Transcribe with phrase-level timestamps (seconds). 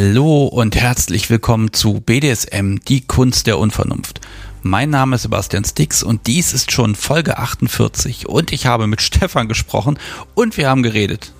[0.00, 4.20] Hallo und herzlich willkommen zu BDSM, die Kunst der Unvernunft.
[4.62, 9.02] Mein Name ist Sebastian Stix und dies ist schon Folge 48 und ich habe mit
[9.02, 9.98] Stefan gesprochen
[10.36, 11.32] und wir haben geredet.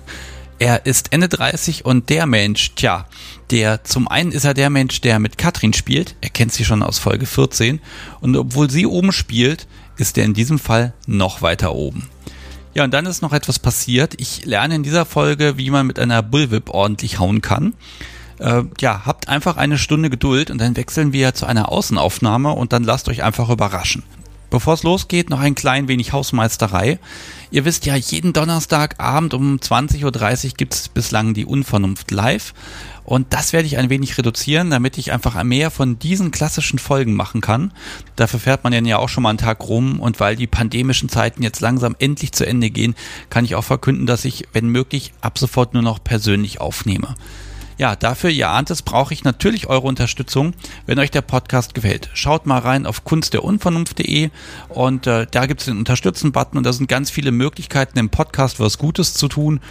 [0.59, 3.05] Er ist Ende 30 und der Mensch, tja,
[3.49, 6.83] der zum einen ist er der Mensch, der mit Katrin spielt, er kennt sie schon
[6.83, 7.79] aus Folge 14
[8.19, 12.09] und obwohl sie oben spielt, ist er in diesem Fall noch weiter oben.
[12.73, 14.15] Ja, und dann ist noch etwas passiert.
[14.19, 17.73] Ich lerne in dieser Folge, wie man mit einer Bullwhip ordentlich hauen kann.
[18.39, 22.73] Äh, ja, habt einfach eine Stunde Geduld und dann wechseln wir zu einer Außenaufnahme und
[22.73, 24.03] dann lasst euch einfach überraschen.
[24.49, 26.97] Bevor es losgeht, noch ein klein wenig Hausmeisterei.
[27.51, 32.55] Ihr wisst ja, jeden Donnerstagabend um 20.30 Uhr gibt es bislang die Unvernunft live.
[33.03, 37.13] Und das werde ich ein wenig reduzieren, damit ich einfach mehr von diesen klassischen Folgen
[37.13, 37.71] machen kann.
[38.15, 41.43] Dafür fährt man ja auch schon mal einen Tag rum und weil die pandemischen Zeiten
[41.43, 42.95] jetzt langsam endlich zu Ende gehen,
[43.29, 47.15] kann ich auch verkünden, dass ich, wenn möglich, ab sofort nur noch persönlich aufnehme.
[47.79, 50.53] Ja, dafür, ihr ahnt es, brauche ich natürlich eure Unterstützung,
[50.85, 52.09] wenn euch der Podcast gefällt.
[52.13, 54.31] Schaut mal rein auf kunstderunvernunft.de
[54.67, 58.59] und äh, da gibt es den Unterstützen-Button und da sind ganz viele Möglichkeiten im Podcast
[58.59, 59.61] was Gutes zu tun.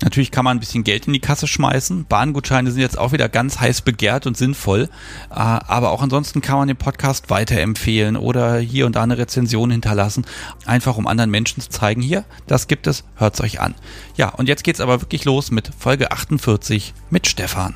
[0.00, 2.06] Natürlich kann man ein bisschen Geld in die Kasse schmeißen.
[2.06, 4.88] Bahngutscheine sind jetzt auch wieder ganz heiß begehrt und sinnvoll.
[5.28, 9.70] Äh, aber auch ansonsten kann man den Podcast weiterempfehlen oder hier und da eine Rezension
[9.70, 10.24] hinterlassen.
[10.64, 13.74] Einfach um anderen Menschen zu zeigen, hier, das gibt es, hört's euch an.
[14.16, 17.74] Ja, und jetzt geht's aber wirklich los mit Folge 48 mit Stefan fahren.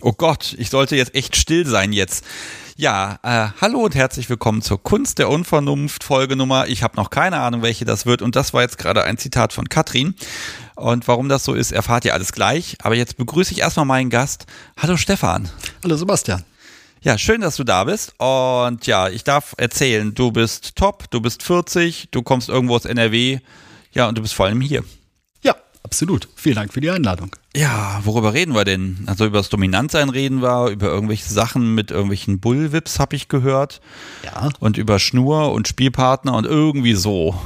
[0.00, 2.24] Oh Gott, ich sollte jetzt echt still sein jetzt.
[2.76, 6.66] Ja, äh, hallo und herzlich willkommen zur Kunst der Unvernunft Folgenummer.
[6.66, 9.52] Ich habe noch keine Ahnung, welche das wird und das war jetzt gerade ein Zitat
[9.52, 10.16] von Katrin.
[10.74, 12.76] Und warum das so ist, erfahrt ihr alles gleich.
[12.82, 14.46] Aber jetzt begrüße ich erstmal meinen Gast.
[14.78, 15.48] Hallo Stefan.
[15.82, 16.44] Hallo Sebastian.
[17.02, 18.14] Ja, schön, dass du da bist.
[18.18, 22.84] Und ja, ich darf erzählen, du bist top, du bist 40, du kommst irgendwo aus
[22.84, 23.40] NRW.
[23.92, 24.84] Ja, und du bist vor allem hier.
[25.42, 26.28] Ja, absolut.
[26.36, 27.34] Vielen Dank für die Einladung.
[27.54, 29.02] Ja, worüber reden wir denn?
[29.06, 33.80] Also über das Dominantsein reden wir, über irgendwelche Sachen mit irgendwelchen Bullwips habe ich gehört.
[34.24, 34.48] Ja.
[34.60, 37.38] Und über Schnur und Spielpartner und irgendwie so.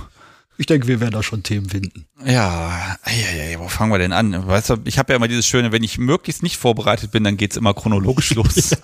[0.59, 2.07] Ich denke, wir werden da schon Themen finden.
[2.25, 4.47] Ja, ja, ja, wo fangen wir denn an?
[4.47, 7.37] Weißt du, ich habe ja immer dieses Schöne, wenn ich möglichst nicht vorbereitet bin, dann
[7.37, 8.71] geht's immer chronologisch los.
[8.71, 8.79] ja.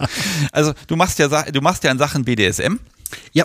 [0.53, 2.77] Also du machst ja du machst ja in Sachen BDSM.
[3.33, 3.45] Ja.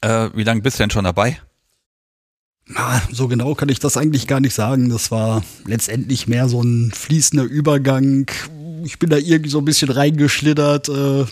[0.00, 1.40] Äh, wie lange bist du denn schon dabei?
[2.66, 4.88] Na, so genau kann ich das eigentlich gar nicht sagen.
[4.88, 8.28] Das war letztendlich mehr so ein fließender Übergang.
[8.84, 11.24] Ich bin da irgendwie so ein bisschen reingeschlittert äh,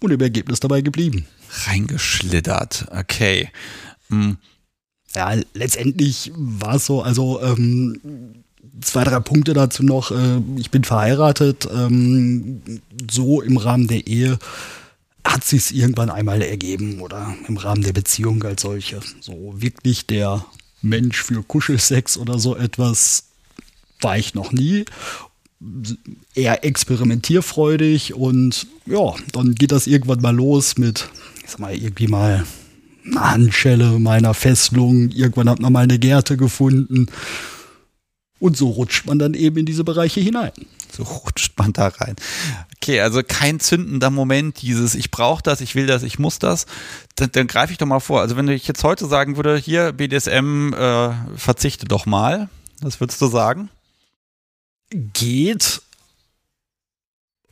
[0.00, 1.26] und im Ergebnis dabei geblieben.
[1.66, 3.50] Reingeschlittert, okay.
[4.08, 4.36] Hm
[5.16, 8.42] ja, letztendlich war es so, also ähm,
[8.82, 10.10] zwei, drei Punkte dazu noch.
[10.10, 12.60] Äh, ich bin verheiratet, ähm,
[13.10, 14.38] so im Rahmen der Ehe
[15.24, 19.00] hat sich irgendwann einmal ergeben oder im Rahmen der Beziehung als solche.
[19.20, 20.44] So wirklich der
[20.82, 23.24] Mensch für Kuschelsex oder so etwas
[24.00, 24.84] war ich noch nie.
[26.34, 31.08] Eher experimentierfreudig und ja, dann geht das irgendwann mal los mit,
[31.42, 32.44] ich sag mal, irgendwie mal
[33.14, 35.10] Handschelle meiner Fesselung.
[35.10, 37.06] Irgendwann hat man mal eine Gerte gefunden.
[38.38, 40.52] Und so rutscht man dann eben in diese Bereiche hinein.
[40.92, 42.16] So rutscht man da rein.
[42.76, 46.66] Okay, also kein zündender Moment, dieses ich brauche das, ich will das, ich muss das.
[47.16, 48.20] Dann, dann greife ich doch mal vor.
[48.20, 52.48] Also wenn ich jetzt heute sagen würde, hier BDSM, äh, verzichte doch mal.
[52.82, 53.70] Was würdest du sagen?
[54.90, 55.80] Geht,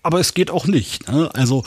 [0.05, 1.08] aber es geht auch nicht.
[1.08, 1.31] Ne?
[1.34, 1.64] Also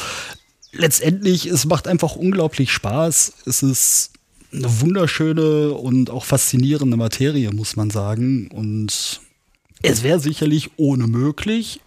[0.71, 3.33] letztendlich, es macht einfach unglaublich Spaß.
[3.45, 4.11] Es ist
[4.53, 8.49] eine wunderschöne und auch faszinierende Materie, muss man sagen.
[8.49, 9.21] Und
[9.81, 11.81] es wäre sicherlich ohne möglich.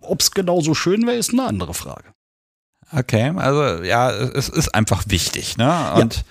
[0.00, 2.12] Ob es genauso schön wäre, ist eine andere Frage.
[2.90, 5.92] Okay, also ja, es ist einfach wichtig, ne?
[5.94, 6.22] Und ja.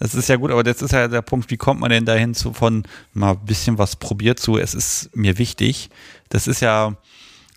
[0.00, 2.34] das ist ja gut, aber jetzt ist ja der Punkt, wie kommt man denn dahin
[2.34, 5.88] zu von mal ein bisschen was probiert zu, es ist mir wichtig.
[6.28, 6.96] Das ist ja,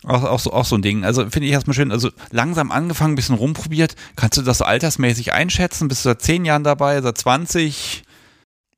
[0.04, 1.04] auch, auch, so, auch so ein Ding.
[1.04, 3.96] Also finde ich erstmal schön, also langsam angefangen, ein bisschen rumprobiert.
[4.16, 5.88] Kannst du das altersmäßig einschätzen?
[5.88, 8.04] Bist du seit zehn Jahren dabei, seit 20?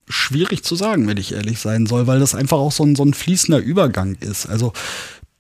[0.08, 3.05] Schwierig zu sagen, wenn ich ehrlich sein soll, weil das einfach auch so ein, so
[3.05, 4.46] ein fließender Übergang ist.
[4.46, 4.72] Also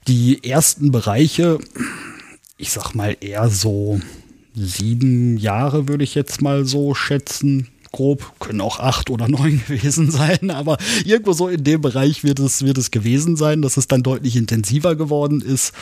[0.06, 1.58] die ersten Bereiche,
[2.56, 4.00] ich sag mal eher so
[4.54, 10.10] sieben Jahre würde ich jetzt mal so schätzen, grob, können auch acht oder neun gewesen
[10.10, 13.86] sein, aber irgendwo so in dem Bereich wird es, wird es gewesen sein, dass es
[13.86, 15.72] dann deutlich intensiver geworden ist.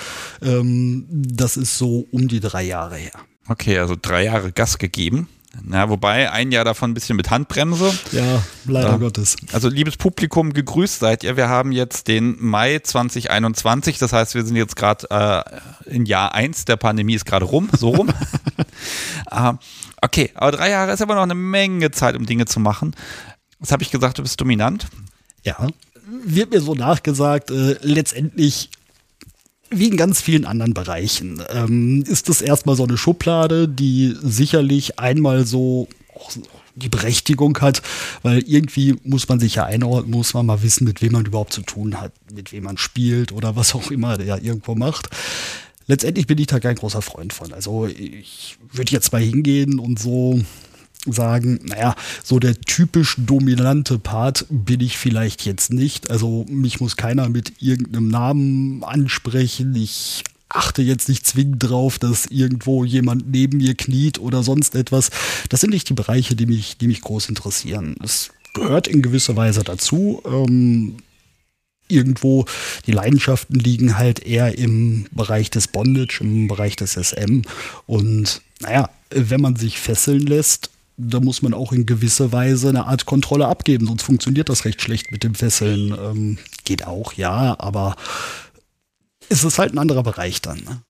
[0.42, 3.12] Ähm, das ist so um die drei Jahre her.
[3.48, 5.28] Okay, also drei Jahre Gas gegeben.
[5.62, 7.92] Na, wobei ein Jahr davon ein bisschen mit Handbremse.
[8.12, 9.36] Ja, leider äh, Gottes.
[9.52, 11.36] Also liebes Publikum, gegrüßt seid ihr.
[11.36, 16.34] Wir haben jetzt den Mai 2021, das heißt, wir sind jetzt gerade äh, in Jahr
[16.34, 18.08] 1 der Pandemie ist gerade rum, so rum.
[19.30, 19.52] äh,
[20.02, 22.94] okay, aber drei Jahre ist aber noch eine Menge Zeit, um Dinge zu machen.
[23.58, 24.86] Was habe ich gesagt, du bist dominant?
[25.44, 25.66] Ja,
[26.24, 28.70] wird mir so nachgesagt, äh, letztendlich
[29.70, 34.98] wie in ganz vielen anderen Bereichen ähm, ist das erstmal so eine Schublade, die sicherlich
[34.98, 35.88] einmal so
[36.74, 37.82] die Berechtigung hat,
[38.22, 41.52] weil irgendwie muss man sich ja einordnen, muss man mal wissen, mit wem man überhaupt
[41.52, 45.08] zu tun hat, mit wem man spielt oder was auch immer der irgendwo macht.
[45.86, 47.52] Letztendlich bin ich da kein großer Freund von.
[47.52, 50.40] Also ich würde jetzt mal hingehen und so
[51.12, 56.10] sagen, naja, so der typisch dominante Part bin ich vielleicht jetzt nicht.
[56.10, 59.74] Also mich muss keiner mit irgendeinem Namen ansprechen.
[59.74, 65.10] Ich achte jetzt nicht zwingend drauf, dass irgendwo jemand neben mir kniet oder sonst etwas.
[65.48, 67.96] Das sind nicht die Bereiche, die mich, die mich groß interessieren.
[68.02, 70.22] Es gehört in gewisser Weise dazu.
[70.26, 70.96] Ähm,
[71.88, 72.44] irgendwo
[72.86, 77.42] die Leidenschaften liegen halt eher im Bereich des Bondage, im Bereich des SM.
[77.86, 82.86] Und naja, wenn man sich fesseln lässt, da muss man auch in gewisser Weise eine
[82.86, 85.92] Art Kontrolle abgeben, sonst funktioniert das recht schlecht mit dem Fesseln.
[85.92, 87.96] Ähm, geht auch, ja, aber
[89.28, 90.58] es ist halt ein anderer Bereich dann.
[90.58, 90.82] Ne?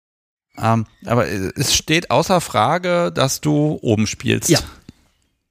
[0.57, 4.49] Ähm, aber es steht außer Frage, dass du oben spielst.
[4.49, 4.61] Ja.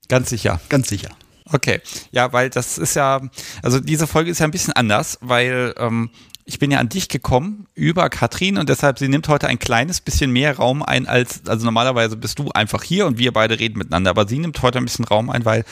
[0.10, 0.60] Ganz sicher.
[0.70, 1.10] Ganz sicher.
[1.52, 1.82] Okay,
[2.12, 3.22] ja, weil das ist ja,
[3.62, 6.10] also diese Folge ist ja ein bisschen anders, weil ähm,
[6.48, 10.00] ich bin ja an dich gekommen über Katrin und deshalb, sie nimmt heute ein kleines
[10.00, 13.78] bisschen mehr Raum ein als, also normalerweise bist du einfach hier und wir beide reden
[13.78, 15.66] miteinander, aber sie nimmt heute ein bisschen Raum ein, weil,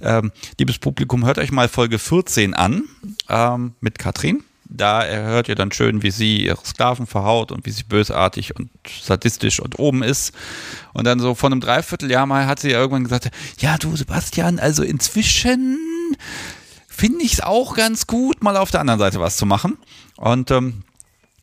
[0.00, 2.84] ähm, liebes Publikum, hört euch mal Folge 14 an
[3.28, 4.44] ähm, mit Katrin.
[4.72, 8.70] Da hört ihr dann schön, wie sie ihre Sklaven verhaut und wie sie bösartig und
[9.02, 10.32] sadistisch und oben ist.
[10.92, 14.60] Und dann so von einem Dreivierteljahr mal hat sie ja irgendwann gesagt, ja du Sebastian,
[14.60, 15.76] also inzwischen
[17.00, 19.78] finde ich es auch ganz gut, mal auf der anderen Seite was zu machen.
[20.16, 20.82] Und ähm,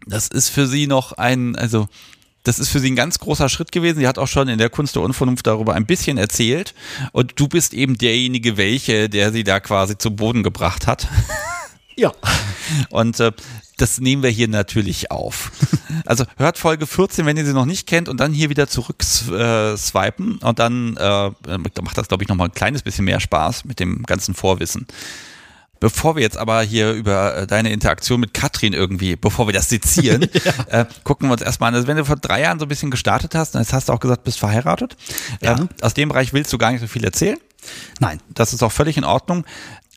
[0.05, 1.87] das ist für sie noch ein, also
[2.43, 3.97] das ist für sie ein ganz großer Schritt gewesen.
[3.97, 6.75] Sie hat auch schon in der Kunst der Unvernunft darüber ein bisschen erzählt.
[7.11, 11.07] Und du bist eben derjenige, welche, der sie da quasi zu Boden gebracht hat.
[11.99, 12.11] Ja.
[12.91, 13.31] Und äh,
[13.77, 15.51] das nehmen wir hier natürlich auf.
[16.05, 18.97] Also hört Folge 14, wenn ihr sie noch nicht kennt und dann hier wieder zurück
[19.01, 21.31] äh, swipen und dann äh,
[21.81, 24.85] macht das, glaube ich, nochmal ein kleines bisschen mehr Spaß mit dem ganzen Vorwissen.
[25.79, 29.69] Bevor wir jetzt aber hier über äh, deine Interaktion mit Katrin irgendwie, bevor wir das
[29.69, 30.27] sezieren,
[30.69, 30.81] ja.
[30.81, 31.75] äh, gucken wir uns erstmal an.
[31.75, 33.99] Also wenn du vor drei Jahren so ein bisschen gestartet hast, dann hast du auch
[33.99, 34.97] gesagt, bist verheiratet.
[35.41, 35.57] Ja.
[35.57, 37.37] Ähm, aus dem Bereich willst du gar nicht so viel erzählen.
[37.99, 38.19] Nein.
[38.29, 39.45] Das ist auch völlig in Ordnung.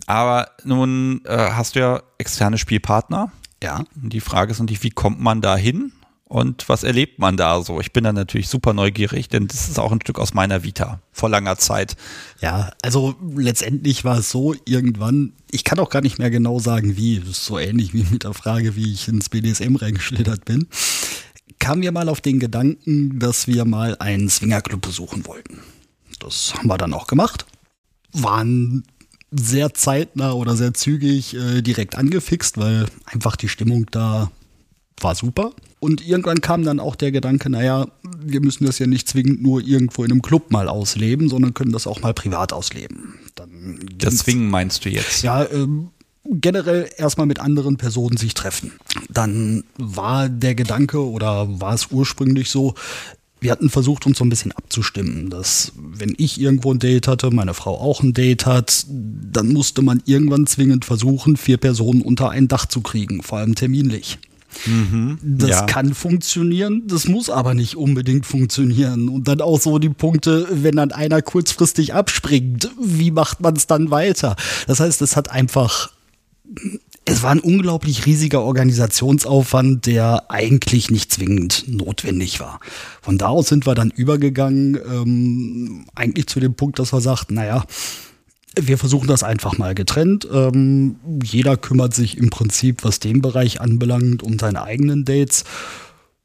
[0.07, 3.31] Aber nun äh, hast du ja externe Spielpartner.
[3.63, 3.85] Ja.
[3.95, 5.93] Die Frage ist natürlich, wie kommt man da hin?
[6.31, 7.81] Und was erlebt man da so?
[7.81, 11.01] Ich bin da natürlich super neugierig, denn das ist auch ein Stück aus meiner Vita
[11.11, 11.97] vor langer Zeit.
[12.41, 16.97] Ja, also letztendlich war es so, irgendwann, ich kann auch gar nicht mehr genau sagen,
[16.97, 20.69] wie, so ähnlich wie mit der Frage, wie ich ins BDSM reingeschlittert bin,
[21.59, 25.59] kamen wir mal auf den Gedanken, dass wir mal einen Swingerclub besuchen wollten.
[26.21, 27.45] Das haben wir dann auch gemacht.
[28.13, 28.85] Waren
[29.33, 34.31] sehr zeitnah oder sehr zügig äh, direkt angefixt, weil einfach die Stimmung da
[35.01, 35.51] war super.
[35.81, 37.89] Und irgendwann kam dann auch der Gedanke, naja,
[38.23, 41.73] wir müssen das ja nicht zwingend nur irgendwo in einem Club mal ausleben, sondern können
[41.73, 43.15] das auch mal privat ausleben.
[43.35, 45.23] Dann das Zwingen meinst du jetzt?
[45.23, 45.89] Ja, ähm,
[46.25, 48.73] generell erstmal mit anderen Personen sich treffen.
[49.09, 52.75] Dann war der Gedanke oder war es ursprünglich so,
[53.41, 57.31] wir hatten versucht, uns so ein bisschen abzustimmen, dass wenn ich irgendwo ein Date hatte,
[57.31, 62.29] meine Frau auch ein Date hat, dann musste man irgendwann zwingend versuchen, vier Personen unter
[62.29, 64.19] ein Dach zu kriegen, vor allem terminlich.
[64.67, 65.67] Mhm, das ja.
[65.67, 69.09] kann funktionieren, das muss aber nicht unbedingt funktionieren.
[69.09, 73.67] Und dann auch so die Punkte, wenn dann einer kurzfristig abspringt, wie macht man es
[73.67, 74.37] dann weiter?
[74.67, 75.91] Das heißt, es hat einfach,
[77.05, 82.61] es war ein unglaublich riesiger Organisationsaufwand, der eigentlich nicht zwingend notwendig war.
[83.01, 87.35] Von da aus sind wir dann übergegangen, ähm, eigentlich zu dem Punkt, dass wir sagten,
[87.35, 87.65] naja,
[88.59, 90.27] wir versuchen das einfach mal getrennt.
[90.33, 95.45] Ähm, jeder kümmert sich im Prinzip, was den Bereich anbelangt, um seine eigenen Dates.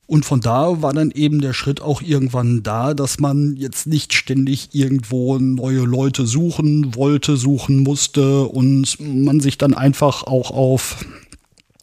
[0.08, 4.14] Und von da war dann eben der Schritt auch irgendwann da, dass man jetzt nicht
[4.14, 11.06] ständig irgendwo neue Leute suchen wollte, suchen musste und man sich dann einfach auch auf,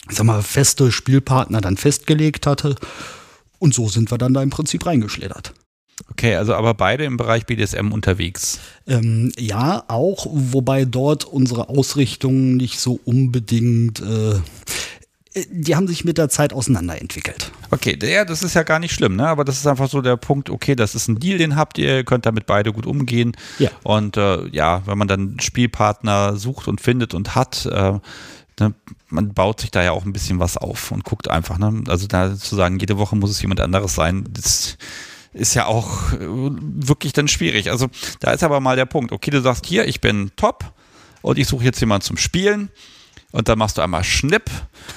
[0.08, 2.76] sag mal, feste Spielpartner dann festgelegt hatte.
[3.58, 5.52] Und so sind wir dann da im Prinzip reingeschlittert.
[6.10, 8.58] Okay, also aber beide im Bereich BDSM unterwegs.
[8.86, 14.34] Ähm, ja, auch, wobei dort unsere Ausrichtung nicht so unbedingt, äh,
[15.50, 17.52] die haben sich mit der Zeit auseinanderentwickelt.
[17.70, 19.26] Okay, ja, das ist ja gar nicht schlimm, ne?
[19.28, 21.96] Aber das ist einfach so der Punkt, okay, das ist ein Deal, den habt ihr,
[21.96, 23.32] ihr könnt damit beide gut umgehen.
[23.58, 23.70] Ja.
[23.82, 27.98] Und äh, ja, wenn man dann Spielpartner sucht und findet und hat, äh,
[28.60, 28.74] ne,
[29.08, 31.82] man baut sich da ja auch ein bisschen was auf und guckt einfach, ne?
[31.88, 34.76] Also da zu sagen, jede Woche muss es jemand anderes sein, das
[35.32, 37.70] ist ja auch äh, wirklich dann schwierig.
[37.70, 37.88] Also
[38.20, 40.72] da ist aber mal der Punkt, okay, du sagst hier, ich bin top
[41.22, 42.70] und ich suche jetzt jemanden zum Spielen
[43.32, 44.50] und dann machst du einmal Schnipp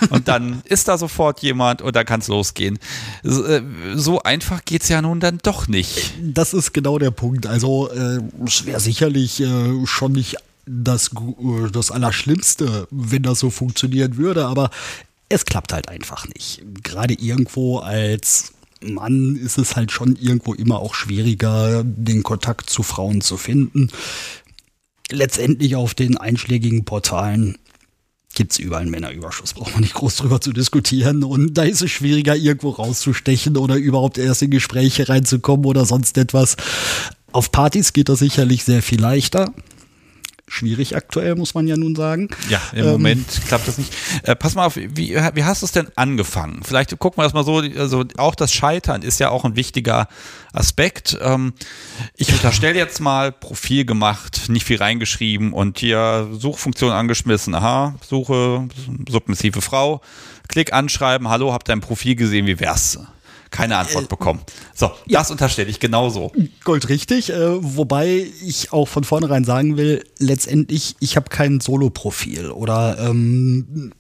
[0.09, 2.77] und dann ist da sofort jemand und dann kann es losgehen.
[3.23, 3.63] So, äh,
[3.95, 6.13] so einfach geht es ja nun dann doch nicht.
[6.21, 7.47] Das ist genau der Punkt.
[7.47, 13.49] Also äh, es wäre sicherlich äh, schon nicht das, äh, das Allerschlimmste, wenn das so
[13.49, 14.69] funktionieren würde, aber
[15.29, 16.61] es klappt halt einfach nicht.
[16.83, 18.53] Gerade irgendwo als
[18.93, 23.89] Mann ist es halt schon irgendwo immer auch schwieriger, den Kontakt zu Frauen zu finden.
[25.11, 27.57] Letztendlich auf den einschlägigen Portalen
[28.33, 31.23] gibt es überall einen Männerüberschuss, braucht man nicht groß drüber zu diskutieren.
[31.23, 36.17] Und da ist es schwieriger, irgendwo rauszustechen oder überhaupt erst in Gespräche reinzukommen oder sonst
[36.17, 36.57] etwas.
[37.31, 39.53] Auf Partys geht das sicherlich sehr viel leichter
[40.47, 42.29] schwierig aktuell, muss man ja nun sagen.
[42.49, 43.93] Ja, im ähm, Moment klappt das nicht.
[44.23, 46.61] Äh, pass mal auf, wie, wie hast du es denn angefangen?
[46.63, 50.07] Vielleicht gucken wir das mal so, also auch das Scheitern ist ja auch ein wichtiger
[50.53, 51.17] Aspekt.
[51.21, 51.53] Ähm,
[52.15, 57.55] ich unterstelle jetzt mal Profil gemacht, nicht viel reingeschrieben und hier Suchfunktion angeschmissen.
[57.55, 58.67] Aha, Suche,
[59.09, 60.01] submissive Frau.
[60.47, 62.99] Klick anschreiben, hallo, habt ihr ein Profil gesehen, wie wär's?
[63.51, 64.41] Keine Antwort äh, bekommen.
[64.73, 65.19] So, ja.
[65.19, 66.31] das unterstelle ich genauso.
[66.63, 72.51] Gold richtig, äh, wobei ich auch von vornherein sagen will, letztendlich, ich habe kein Solo-Profil
[72.51, 73.91] oder ähm,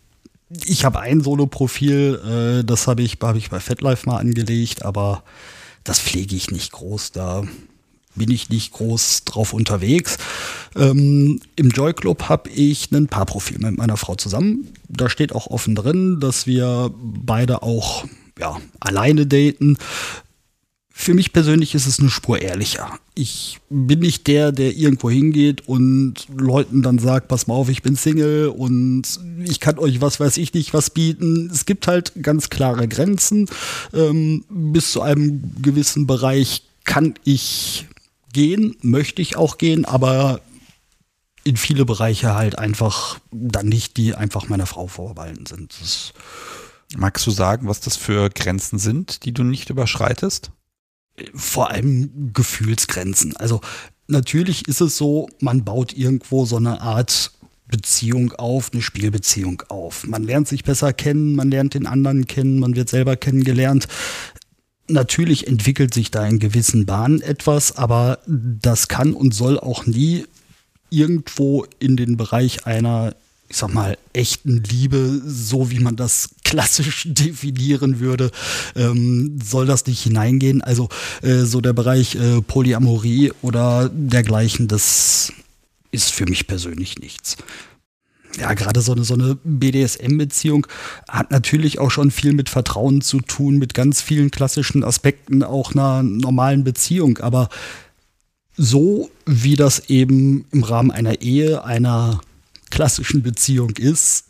[0.65, 5.23] ich habe ein Solo-Profil, äh, das habe ich, hab ich bei FetLife mal angelegt, aber
[5.83, 7.11] das pflege ich nicht groß.
[7.11, 7.43] Da
[8.15, 10.17] bin ich nicht groß drauf unterwegs.
[10.75, 14.73] Ähm, Im Joy Club habe ich ein Paarprofil mit meiner Frau zusammen.
[14.89, 18.05] Da steht auch offen drin, dass wir beide auch
[18.39, 19.77] ja, alleine daten.
[20.97, 22.99] Für mich persönlich ist es eine Spur ehrlicher.
[23.15, 27.81] Ich bin nicht der, der irgendwo hingeht und Leuten dann sagt, pass mal auf, ich
[27.81, 29.03] bin Single und
[29.43, 31.49] ich kann euch was weiß ich nicht was bieten.
[31.51, 33.49] Es gibt halt ganz klare Grenzen.
[33.93, 37.87] Ähm, bis zu einem gewissen Bereich kann ich
[38.31, 40.39] gehen, möchte ich auch gehen, aber
[41.43, 45.75] in viele Bereiche halt einfach dann nicht, die einfach meiner Frau vorbehalten sind.
[45.79, 46.13] Das
[46.95, 50.51] Magst du sagen, was das für Grenzen sind, die du nicht überschreitest?
[51.33, 53.35] Vor allem Gefühlsgrenzen.
[53.37, 53.61] Also
[54.07, 57.31] natürlich ist es so, man baut irgendwo so eine Art
[57.67, 60.05] Beziehung auf, eine Spielbeziehung auf.
[60.05, 63.87] Man lernt sich besser kennen, man lernt den anderen kennen, man wird selber kennengelernt.
[64.87, 70.25] Natürlich entwickelt sich da in gewissen Bahnen etwas, aber das kann und soll auch nie
[70.91, 73.15] irgendwo in den Bereich einer
[73.47, 78.31] ich sag mal, echten Liebe, so wie man das klassisch definieren würde,
[78.75, 80.61] ähm, soll das nicht hineingehen.
[80.61, 80.89] Also
[81.21, 85.31] äh, so der Bereich äh, Polyamorie oder dergleichen, das
[85.91, 87.37] ist für mich persönlich nichts.
[88.37, 90.67] Ja, gerade so eine, so eine BDSM-Beziehung
[91.07, 95.71] hat natürlich auch schon viel mit Vertrauen zu tun, mit ganz vielen klassischen Aspekten auch
[95.71, 97.19] einer normalen Beziehung.
[97.19, 97.47] Aber
[98.57, 102.19] so wie das eben im Rahmen einer Ehe, einer
[102.75, 104.25] klassischen Beziehung ist,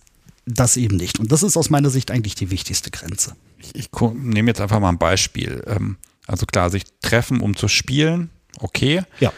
[0.46, 1.20] das eben nicht.
[1.20, 3.36] Und das ist aus meiner Sicht eigentlich die wichtigste Grenze.
[3.58, 5.64] Ich, ich nehme jetzt einfach mal ein Beispiel.
[5.66, 5.98] Ähm,
[6.28, 9.02] also klar, sich treffen, um zu spielen, okay.
[9.20, 9.34] Ja.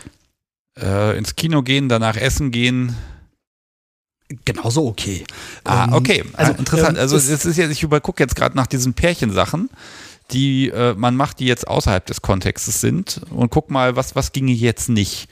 [0.77, 2.97] Äh, ins Kino gehen, danach essen gehen.
[4.43, 5.23] Genauso okay.
[5.63, 6.25] Ah, ähm, okay.
[6.33, 6.97] Also ah, interessant.
[6.97, 9.69] Ähm, also es ist jetzt, ich übergucke jetzt gerade nach diesen Pärchensachen,
[10.31, 14.33] die äh, man macht, die jetzt außerhalb des Kontextes sind und guck mal, was, was
[14.33, 15.29] ginge jetzt nicht.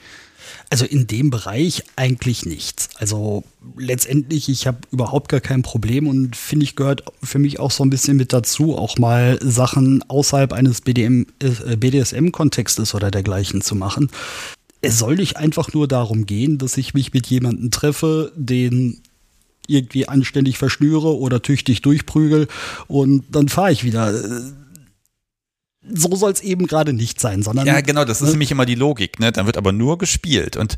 [0.68, 2.88] Also in dem Bereich eigentlich nichts.
[2.96, 3.44] Also
[3.76, 7.84] letztendlich, ich habe überhaupt gar kein Problem und finde ich gehört für mich auch so
[7.84, 13.76] ein bisschen mit dazu, auch mal Sachen außerhalb eines BDM, äh, BDSM-Kontextes oder dergleichen zu
[13.76, 14.10] machen.
[14.80, 19.00] Es soll nicht einfach nur darum gehen, dass ich mich mit jemandem treffe, den
[19.68, 22.48] irgendwie anständig verschnüre oder tüchtig durchprügel
[22.88, 24.12] und dann fahre ich wieder
[25.94, 27.66] so soll es eben gerade nicht sein, sondern.
[27.66, 28.32] Ja, genau, das ist ne?
[28.32, 29.32] nämlich immer die Logik, ne?
[29.32, 30.56] Dann wird aber nur gespielt.
[30.56, 30.76] Und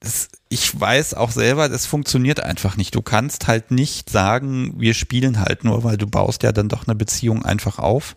[0.00, 2.94] das, ich weiß auch selber, das funktioniert einfach nicht.
[2.94, 6.86] Du kannst halt nicht sagen, wir spielen halt nur, weil du baust ja dann doch
[6.86, 8.16] eine Beziehung einfach auf.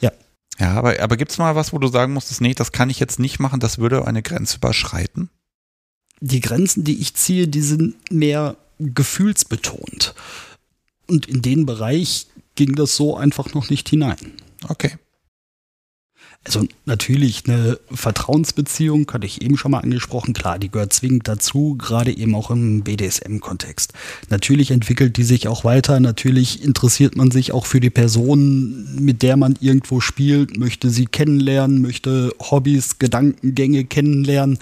[0.00, 0.12] Ja.
[0.58, 2.98] Ja, aber, aber gibt es mal was, wo du sagen musstest, nee, das kann ich
[2.98, 5.30] jetzt nicht machen, das würde eine Grenze überschreiten?
[6.20, 10.14] Die Grenzen, die ich ziehe, die sind mehr gefühlsbetont.
[11.06, 12.26] Und in den Bereich
[12.56, 14.32] ging das so einfach noch nicht hinein.
[14.68, 14.98] Okay.
[16.42, 21.76] Also natürlich eine Vertrauensbeziehung, hatte ich eben schon mal angesprochen, klar, die gehört zwingend dazu,
[21.76, 23.92] gerade eben auch im BDSM-Kontext.
[24.30, 29.20] Natürlich entwickelt die sich auch weiter, natürlich interessiert man sich auch für die Person, mit
[29.20, 34.58] der man irgendwo spielt, möchte sie kennenlernen, möchte Hobbys, Gedankengänge kennenlernen.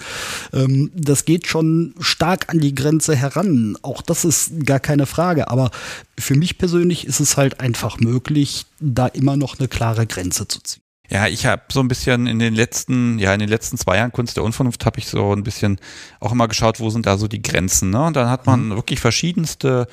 [0.51, 3.77] Ähm, das geht schon stark an die Grenze heran.
[3.83, 5.71] Auch das ist gar keine Frage, aber
[6.19, 10.59] für mich persönlich ist es halt einfach möglich, da immer noch eine klare Grenze zu
[10.61, 10.81] ziehen.
[11.09, 14.11] Ja, ich habe so ein bisschen in den letzten, ja, in den letzten zwei Jahren
[14.11, 15.79] Kunst der Unvernunft habe ich so ein bisschen
[16.19, 17.89] auch immer geschaut, wo sind da so die Grenzen.
[17.89, 18.05] Ne?
[18.05, 18.75] Und dann hat man mhm.
[18.75, 19.87] wirklich verschiedenste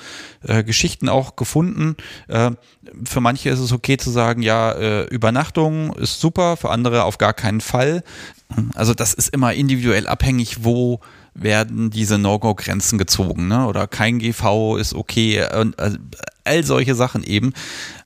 [0.46, 1.96] äh, Geschichten auch gefunden.
[2.28, 2.50] Äh,
[3.04, 7.16] für manche ist es okay zu sagen, ja, äh, Übernachtung ist super, für andere auf
[7.16, 8.02] gar keinen Fall.
[8.75, 11.00] Also das ist immer individuell abhängig, wo
[11.35, 13.66] werden diese No-Go-Grenzen gezogen, ne?
[13.66, 15.99] Oder kein GV ist okay und also
[16.44, 17.52] all solche Sachen eben.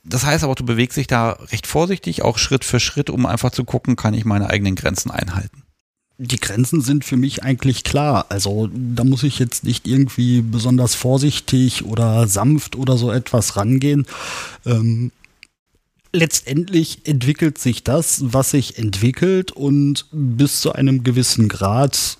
[0.03, 3.51] Das heißt aber, du bewegst dich da recht vorsichtig, auch Schritt für Schritt, um einfach
[3.51, 5.63] zu gucken, kann ich meine eigenen Grenzen einhalten.
[6.17, 8.27] Die Grenzen sind für mich eigentlich klar.
[8.29, 14.07] Also da muss ich jetzt nicht irgendwie besonders vorsichtig oder sanft oder so etwas rangehen.
[14.67, 15.13] Ähm,
[16.13, 22.19] letztendlich entwickelt sich das, was sich entwickelt und bis zu einem gewissen Grad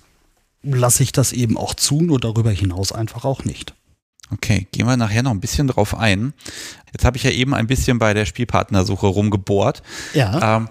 [0.63, 3.73] lasse ich das eben auch zu, nur darüber hinaus einfach auch nicht.
[4.33, 6.33] Okay, gehen wir nachher noch ein bisschen drauf ein.
[6.93, 9.81] Jetzt habe ich ja eben ein bisschen bei der Spielpartnersuche rumgebohrt.
[10.13, 10.57] Ja.
[10.57, 10.69] Ähm,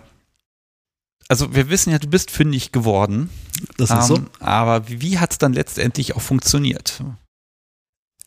[1.29, 3.31] also wir wissen ja, du bist fündig geworden.
[3.76, 4.45] Das ist ähm, so.
[4.45, 7.02] Aber wie, wie hat es dann letztendlich auch funktioniert?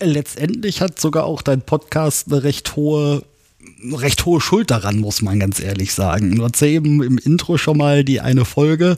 [0.01, 3.23] Letztendlich hat sogar auch dein Podcast eine recht hohe
[3.93, 6.35] recht hohe Schuld daran, muss man ganz ehrlich sagen.
[6.35, 8.97] Du hast ja eben im Intro schon mal die eine Folge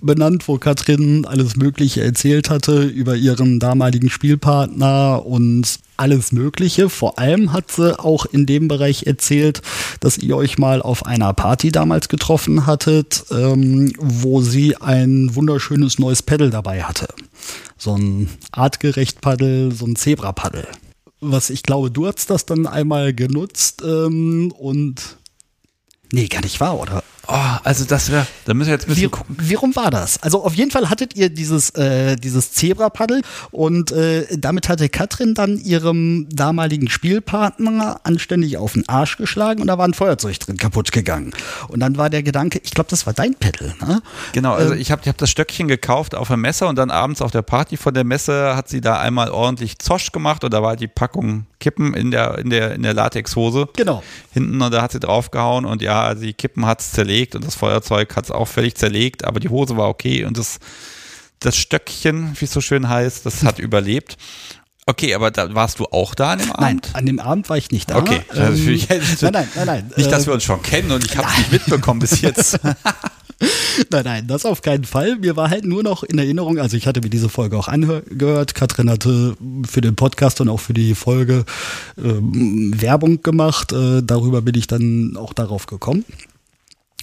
[0.00, 6.88] benannt, wo Katrin alles Mögliche erzählt hatte über ihren damaligen Spielpartner und alles Mögliche.
[6.88, 9.62] Vor allem hat sie auch in dem Bereich erzählt,
[10.00, 15.98] dass ihr euch mal auf einer Party damals getroffen hattet, ähm, wo sie ein wunderschönes
[15.98, 17.08] neues Pedal dabei hatte.
[17.78, 20.66] So ein artgerecht Paddel, so ein Zebra-Paddel.
[21.20, 25.16] Was ich glaube, du hast das dann einmal genutzt ähm, und
[26.12, 27.02] Nee, gar nicht wahr, oder?
[27.28, 27.34] Oh,
[27.64, 29.36] also das wäre, da müssen wir jetzt ein bisschen Wie, gucken.
[29.38, 30.22] Wie rum war das?
[30.22, 35.34] Also auf jeden Fall hattet ihr dieses, äh, dieses Zebra-Paddel und äh, damit hatte Katrin
[35.34, 40.56] dann ihrem damaligen Spielpartner anständig auf den Arsch geschlagen und da war ein Feuerzeug drin
[40.56, 41.32] kaputt gegangen.
[41.68, 44.02] Und dann war der Gedanke, ich glaube, das war dein Paddel, ne?
[44.32, 46.90] Genau, also ähm, ich habe ich hab das Stöckchen gekauft auf der Messe und dann
[46.90, 50.54] abends auf der Party von der Messe hat sie da einmal ordentlich Zosch gemacht und
[50.54, 53.68] da war die Packung Kippen in der, in der, in der Latexhose.
[53.74, 54.02] Genau.
[54.32, 57.54] Hinten und da hat sie draufgehauen und ja, die Kippen hat es zerlegt und das
[57.54, 60.58] Feuerzeug hat es auch völlig zerlegt, aber die Hose war okay und das,
[61.40, 64.16] das Stöckchen, wie es so schön heißt, das hat überlebt.
[64.88, 66.60] Okay, aber da warst du auch da an dem Abend?
[66.60, 67.96] Nein, an dem Abend war ich nicht da.
[67.96, 69.92] Okay, ähm, ich, nein, nein, nein, nein.
[69.96, 72.60] Nicht, dass wir uns schon kennen und ich habe es nicht mitbekommen bis jetzt.
[73.90, 75.16] nein, nein, das auf keinen Fall.
[75.16, 78.54] Mir war halt nur noch in Erinnerung, also ich hatte mir diese Folge auch angehört.
[78.54, 79.36] Katrin hatte
[79.68, 81.44] für den Podcast und auch für die Folge
[81.98, 83.72] ähm, Werbung gemacht.
[83.72, 86.04] Äh, darüber bin ich dann auch darauf gekommen.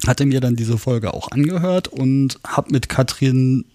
[0.07, 3.65] Hatte mir dann diese Folge auch angehört und habe mit Katrin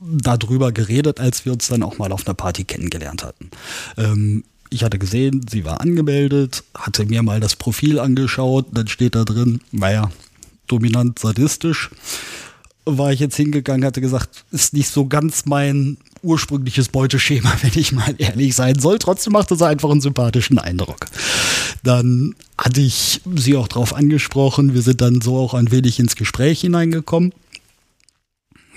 [0.00, 3.50] darüber geredet, als wir uns dann auch mal auf einer Party kennengelernt hatten.
[3.96, 9.14] Ähm, ich hatte gesehen, sie war angemeldet, hatte mir mal das Profil angeschaut, dann steht
[9.14, 10.10] da drin, naja,
[10.66, 11.90] dominant sadistisch.
[12.90, 17.92] War ich jetzt hingegangen, hatte gesagt, ist nicht so ganz mein ursprüngliches Beuteschema, wenn ich
[17.92, 18.98] mal ehrlich sein soll.
[18.98, 21.06] Trotzdem machte sie einfach einen sympathischen Eindruck.
[21.82, 24.74] Dann hatte ich sie auch drauf angesprochen.
[24.74, 27.32] Wir sind dann so auch ein wenig ins Gespräch hineingekommen.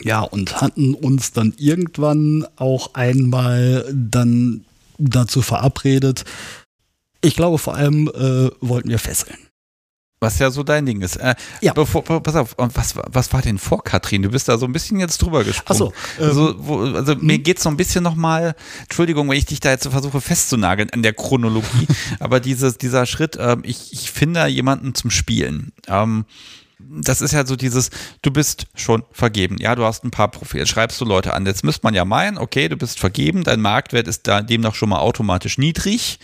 [0.04, 4.66] Ja, und hatten uns dann irgendwann auch einmal dann
[4.98, 6.26] dazu verabredet.
[7.22, 9.38] Ich glaube, vor allem äh, wollten wir fesseln.
[10.24, 11.16] Was ja so dein Ding ist.
[11.16, 11.74] Äh, ja.
[11.74, 14.22] Bevor, pass auf, was, was war denn vor Katrin?
[14.22, 15.66] Du bist da so ein bisschen jetzt drüber gesprungen.
[15.68, 17.44] Ach so, ähm, also, wo, also mir hm?
[17.44, 21.02] geht es so ein bisschen nochmal, Entschuldigung, wenn ich dich da jetzt versuche festzunageln in
[21.02, 21.88] der Chronologie,
[22.20, 25.72] aber dieses, dieser Schritt, äh, ich, ich finde jemanden zum Spielen.
[25.88, 26.26] Ähm,
[26.78, 27.90] das ist ja so dieses,
[28.22, 29.58] du bist schon vergeben.
[29.58, 31.48] Ja, du hast ein paar Profile, schreibst du Leute an.
[31.48, 34.90] Jetzt müsste man ja meinen, okay, du bist vergeben, dein Marktwert ist da demnach schon
[34.90, 36.20] mal automatisch niedrig,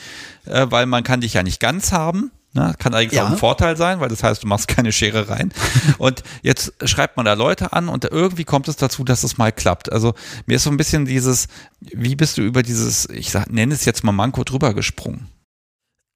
[0.46, 2.32] äh, weil man kann dich ja nicht ganz haben.
[2.58, 2.74] Ne?
[2.80, 3.26] Kann eigentlich ja.
[3.26, 5.54] auch ein Vorteil sein, weil das heißt, du machst keine Schere rein.
[6.00, 9.52] und jetzt schreibt man da Leute an und irgendwie kommt es dazu, dass es mal
[9.52, 9.92] klappt.
[9.92, 10.16] Also
[10.48, 11.48] mir ist so ein bisschen dieses,
[11.80, 15.28] wie bist du über dieses, ich sag, nenne es jetzt mal Manko drüber gesprungen?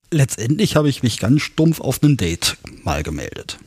[0.09, 3.59] Letztendlich habe ich mich ganz stumpf auf ein Date mal gemeldet.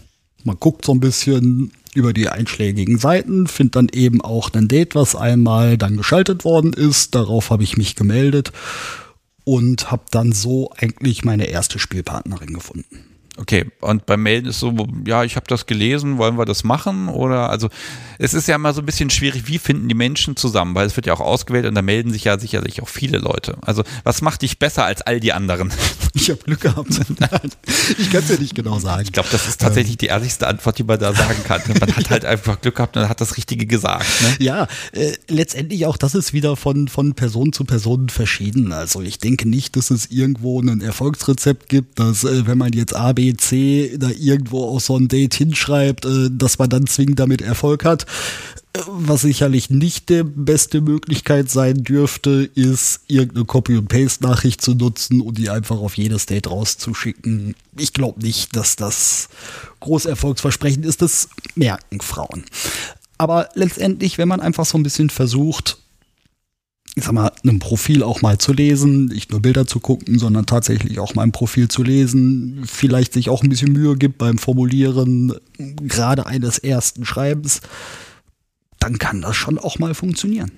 [0.43, 4.97] Man guckt so ein bisschen über die einschlägigen Seiten, findet dann eben auch ein Date,
[4.97, 7.15] was einmal dann geschaltet worden ist.
[7.15, 8.51] Darauf habe ich mich gemeldet
[9.45, 13.14] und habe dann so eigentlich meine erste Spielpartnerin gefunden.
[13.37, 14.73] Okay, und beim Melden ist so,
[15.07, 17.09] ja, ich habe das gelesen, wollen wir das machen?
[17.09, 17.69] Oder also
[18.19, 20.95] es ist ja immer so ein bisschen schwierig, wie finden die Menschen zusammen, weil es
[20.95, 23.57] wird ja auch ausgewählt und da melden sich ja sicherlich auch viele Leute.
[23.63, 25.73] Also was macht dich besser als all die anderen?
[26.17, 26.89] Ich habe Glück gehabt.
[27.99, 29.03] ich kann es ja nicht genau sagen.
[29.03, 29.99] Ich glaube, das ist tatsächlich ähm.
[29.99, 31.61] die ehrlichste Antwort, die man da sagen kann.
[31.81, 34.07] Man hat halt einfach Glück gehabt und hat das Richtige gesagt.
[34.23, 34.37] Ne?
[34.39, 38.71] Ja, äh, letztendlich auch das ist wieder von, von Person zu Person verschieden.
[38.71, 42.95] Also ich denke nicht, dass es irgendwo ein Erfolgsrezept gibt, dass äh, wenn man jetzt
[42.95, 47.19] A, B, C da irgendwo auf so ein Date hinschreibt, äh, dass man dann zwingend
[47.19, 48.07] damit Erfolg hat.
[48.89, 55.49] Was sicherlich nicht die beste Möglichkeit sein dürfte, ist irgendeine Copy-and-Paste-Nachricht zu nutzen und die
[55.49, 57.55] einfach auf jedes Date rauszuschicken.
[57.79, 59.29] Ich glaube nicht, dass das
[59.79, 61.03] groß erfolgsversprechend ist.
[61.03, 62.45] Das merken Frauen.
[63.17, 65.79] Aber letztendlich, wenn man einfach so ein bisschen versucht,
[66.97, 70.47] ich sag mal, einem Profil auch mal zu lesen, nicht nur Bilder zu gucken, sondern
[70.47, 74.39] tatsächlich auch mal ein Profil zu lesen, vielleicht sich auch ein bisschen Mühe gibt beim
[74.39, 77.61] Formulieren gerade eines ersten Schreibens,
[78.79, 80.53] dann kann das schon auch mal funktionieren.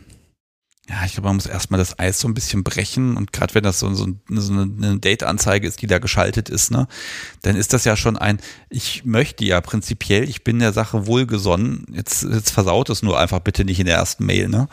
[0.88, 3.64] Ja, ich glaube, man muss erstmal das Eis so ein bisschen brechen und gerade wenn
[3.64, 6.86] das so, so, so eine Date-Anzeige ist, die da geschaltet ist, ne,
[7.42, 11.86] dann ist das ja schon ein, ich möchte ja prinzipiell, ich bin der Sache wohlgesonnen,
[11.92, 14.68] jetzt, jetzt versaut es nur einfach bitte nicht in der ersten Mail, ne?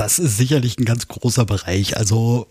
[0.00, 1.98] Das ist sicherlich ein ganz großer Bereich.
[1.98, 2.46] Also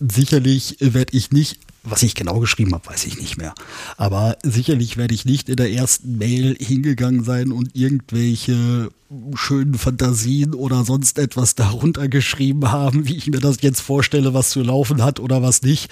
[0.00, 3.52] sicherlich werde ich nicht, was ich genau geschrieben habe, weiß ich nicht mehr.
[3.96, 8.90] Aber sicherlich werde ich nicht in der ersten Mail hingegangen sein und irgendwelche
[9.34, 14.50] schönen Fantasien oder sonst etwas darunter geschrieben haben, wie ich mir das jetzt vorstelle, was
[14.50, 15.90] zu laufen hat oder was nicht.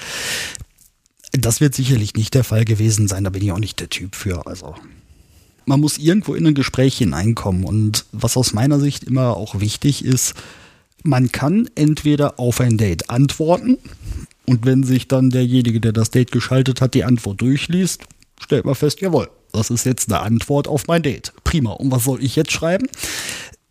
[1.32, 3.24] Das wird sicherlich nicht der Fall gewesen sein.
[3.24, 4.46] Da bin ich auch nicht der Typ für.
[4.46, 4.76] Also
[5.66, 7.64] man muss irgendwo in ein Gespräch hineinkommen.
[7.64, 10.34] Und was aus meiner Sicht immer auch wichtig ist,
[11.02, 13.78] man kann entweder auf ein Date antworten
[14.46, 18.02] und wenn sich dann derjenige, der das Date geschaltet hat, die Antwort durchliest,
[18.40, 21.32] stellt man fest, jawohl, das ist jetzt eine Antwort auf mein Date.
[21.44, 21.72] Prima.
[21.72, 22.88] Und was soll ich jetzt schreiben?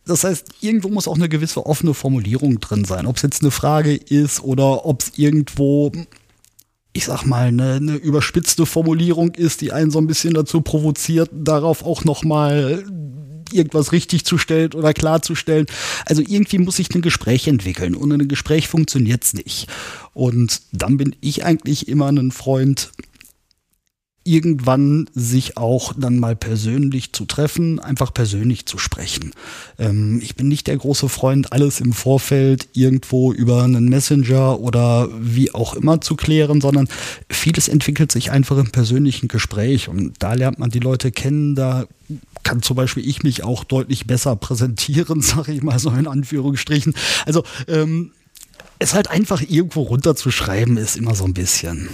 [0.06, 3.06] Das heißt, irgendwo muss auch eine gewisse offene Formulierung drin sein.
[3.06, 5.92] Ob es jetzt eine Frage ist oder ob es irgendwo,
[6.94, 11.30] ich sag mal, eine, eine, überspitzte Formulierung ist, die einen so ein bisschen dazu provoziert,
[11.34, 12.84] darauf auch nochmal
[13.54, 15.66] irgendwas richtig zu stellen oder klarzustellen.
[16.06, 19.68] Also irgendwie muss sich ein Gespräch entwickeln und ein Gespräch funktioniert es nicht.
[20.14, 22.92] Und dann bin ich eigentlich immer ein Freund,
[24.24, 29.34] irgendwann sich auch dann mal persönlich zu treffen, einfach persönlich zu sprechen.
[29.80, 35.10] Ähm, ich bin nicht der große Freund, alles im Vorfeld irgendwo über einen Messenger oder
[35.20, 36.88] wie auch immer zu klären, sondern
[37.30, 41.86] vieles entwickelt sich einfach im persönlichen Gespräch und da lernt man die Leute kennen, da
[42.44, 46.94] kann zum Beispiel ich mich auch deutlich besser präsentieren, sage ich mal so in Anführungsstrichen.
[47.26, 48.12] Also ähm,
[48.78, 51.90] es halt einfach irgendwo runterzuschreiben, ist immer so ein bisschen,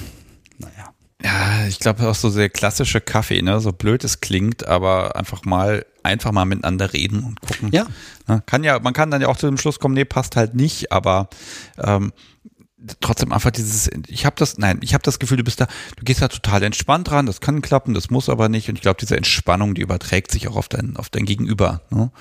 [0.58, 0.94] naja.
[1.24, 3.60] Ja, ich glaube auch so sehr klassische Kaffee, ne?
[3.60, 7.70] So blöd es klingt, aber einfach mal einfach mal miteinander reden und gucken.
[7.72, 7.86] Ja.
[8.28, 8.42] Ne?
[8.46, 10.92] Kann ja, man kann dann ja auch zu dem Schluss kommen, nee, passt halt nicht,
[10.92, 11.30] aber
[11.78, 12.14] ähm,
[13.02, 16.04] trotzdem einfach dieses, ich habe das, nein, ich habe das Gefühl, du bist da, du
[16.04, 18.70] gehst da total entspannt dran, das kann klappen, das muss aber nicht.
[18.70, 21.82] Und ich glaube, diese Entspannung, die überträgt sich auch auf dein, auf dein Gegenüber.
[21.90, 22.12] Ne?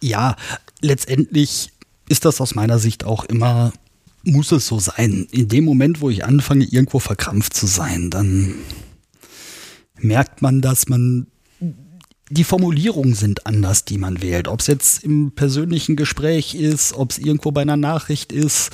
[0.00, 0.36] Ja,
[0.80, 1.72] letztendlich
[2.08, 3.72] ist das aus meiner Sicht auch immer
[4.26, 5.26] muss es so sein.
[5.30, 8.54] In dem Moment, wo ich anfange, irgendwo verkrampft zu sein, dann
[9.98, 11.26] merkt man, dass man
[12.28, 14.48] die Formulierungen sind anders, die man wählt.
[14.48, 18.70] Ob es jetzt im persönlichen Gespräch ist, ob es irgendwo bei einer Nachricht ist.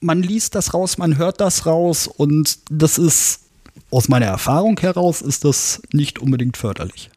[0.00, 3.40] Man liest das raus, man hört das raus und das ist
[3.90, 7.10] aus meiner Erfahrung heraus ist das nicht unbedingt förderlich.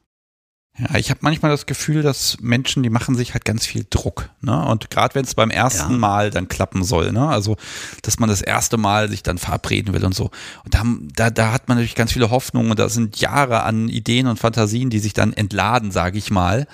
[0.79, 4.29] Ja, ich habe manchmal das Gefühl, dass Menschen, die machen sich halt ganz viel Druck.
[4.41, 4.65] Ne?
[4.65, 5.97] Und gerade wenn es beim ersten ja.
[5.97, 7.27] Mal dann klappen soll, ne?
[7.27, 7.57] also
[8.01, 10.31] dass man das erste Mal sich dann verabreden will und so.
[10.63, 10.83] Und da,
[11.15, 14.39] da, da hat man natürlich ganz viele Hoffnungen und da sind Jahre an Ideen und
[14.39, 16.65] Fantasien, die sich dann entladen, sage ich mal.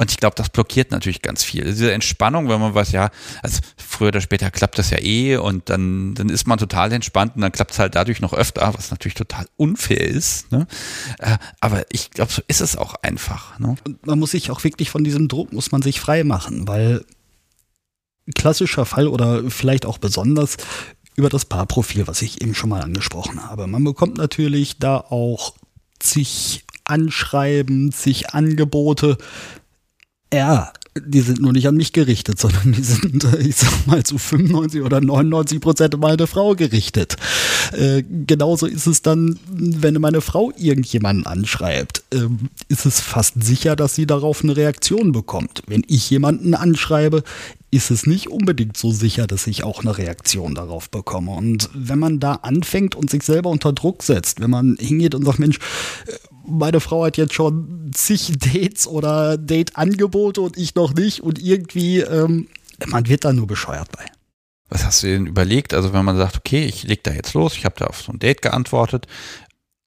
[0.00, 1.62] Und ich glaube, das blockiert natürlich ganz viel.
[1.62, 3.10] Diese Entspannung, wenn man weiß, ja,
[3.42, 7.36] also früher oder später klappt das ja eh und dann, dann ist man total entspannt
[7.36, 10.50] und dann klappt es halt dadurch noch öfter, was natürlich total unfair ist.
[10.52, 10.66] Ne?
[11.18, 13.58] Äh, aber ich glaube, so ist es auch einfach.
[13.58, 13.76] Ne?
[13.84, 17.04] Und man muss sich auch wirklich von diesem Druck, muss man sich frei machen, weil
[18.34, 20.56] klassischer Fall oder vielleicht auch besonders
[21.14, 23.66] über das Paarprofil, was ich eben schon mal angesprochen habe.
[23.66, 25.56] Man bekommt natürlich da auch
[25.98, 29.18] zig Anschreiben, zig Angebote,
[30.32, 30.72] ja,
[31.06, 34.18] Die sind nur nicht an mich gerichtet, sondern die sind, äh, ich sag mal, zu
[34.18, 37.16] 95 oder 99 Prozent mal eine Frau gerichtet.
[37.72, 42.26] Äh, genauso ist es dann, wenn meine Frau irgendjemanden anschreibt, äh,
[42.68, 45.62] ist es fast sicher, dass sie darauf eine Reaktion bekommt.
[45.68, 47.22] Wenn ich jemanden anschreibe,
[47.70, 51.30] ist es nicht unbedingt so sicher, dass ich auch eine Reaktion darauf bekomme.
[51.32, 55.24] Und wenn man da anfängt und sich selber unter Druck setzt, wenn man hingeht und
[55.24, 55.58] sagt, Mensch,
[56.06, 56.12] äh,
[56.50, 62.00] meine Frau hat jetzt schon zig Dates oder Date-Angebote und ich noch nicht und irgendwie,
[62.00, 62.48] ähm,
[62.86, 64.04] man wird da nur bescheuert bei.
[64.68, 65.74] Was hast du denn überlegt?
[65.74, 68.12] Also wenn man sagt, okay, ich leg da jetzt los, ich habe da auf so
[68.12, 69.06] ein Date geantwortet,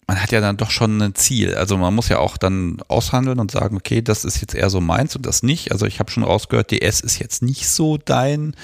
[0.08, 1.56] man hat ja dann doch schon ein Ziel.
[1.56, 4.82] Also man muss ja auch dann aushandeln und sagen, okay, das ist jetzt eher so
[4.82, 5.71] meins und das nicht.
[5.71, 8.56] Also ich habe schon rausgehört, DS ist jetzt nicht so dein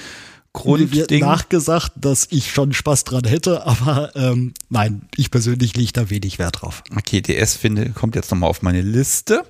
[0.52, 0.90] Grundding.
[0.90, 5.92] Mir wird nachgesagt, dass ich schon Spaß dran hätte, aber ähm, nein, ich persönlich lege
[5.92, 6.82] da wenig Wert drauf.
[6.96, 9.44] Okay, DS finde, kommt jetzt nochmal auf meine Liste.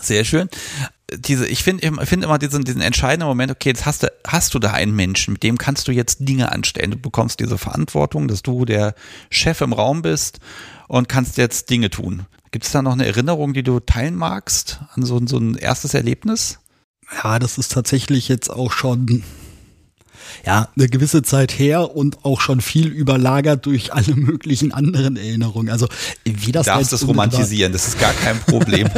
[0.00, 0.48] Sehr schön.
[1.12, 4.58] Diese, ich finde find immer diesen, diesen entscheidenden Moment, okay, jetzt hast du, hast du
[4.58, 6.92] da einen Menschen, mit dem kannst du jetzt Dinge anstellen.
[6.92, 8.94] Du bekommst diese Verantwortung, dass du der
[9.30, 10.40] Chef im Raum bist
[10.86, 12.26] und kannst jetzt Dinge tun.
[12.50, 15.94] Gibt es da noch eine Erinnerung, die du teilen magst an so, so ein erstes
[15.94, 16.58] Erlebnis?
[17.22, 19.24] Ja, das ist tatsächlich jetzt auch schon
[20.46, 25.70] ja, eine gewisse Zeit her und auch schon viel überlagert durch alle möglichen anderen Erinnerungen.
[25.70, 25.88] Also
[26.24, 28.88] wie das du darfst das romantisieren, das ist gar kein Problem.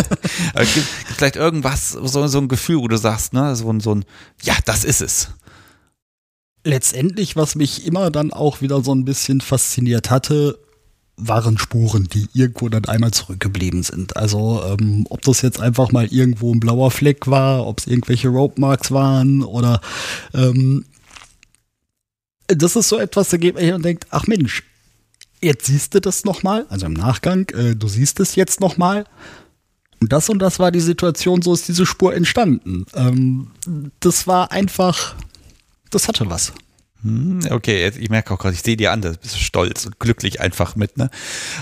[1.17, 4.05] vielleicht irgendwas, so, so ein Gefühl, wo du sagst, ne, so, so ein,
[4.43, 5.29] ja, das ist es.
[6.63, 10.59] Letztendlich, was mich immer dann auch wieder so ein bisschen fasziniert hatte,
[11.21, 14.17] waren Spuren, die irgendwo dann einmal zurückgeblieben sind.
[14.17, 18.29] Also ähm, ob das jetzt einfach mal irgendwo ein blauer Fleck war, ob es irgendwelche
[18.29, 19.81] Rope Marks waren oder
[20.35, 20.85] ähm,
[22.57, 24.63] das ist so etwas, da geht man hin und denkt, ach Mensch,
[25.41, 29.05] jetzt siehst du das nochmal, also im Nachgang, äh, du siehst es jetzt nochmal.
[30.01, 32.87] Und das und das war die Situation, so ist diese Spur entstanden.
[32.95, 33.51] Ähm,
[34.01, 35.15] das war einfach,
[35.91, 36.55] das hatte was.
[37.03, 39.99] Hm, okay, jetzt, ich merke auch gerade, ich sehe dir an, du bist stolz und
[39.99, 41.11] glücklich einfach mit, ne?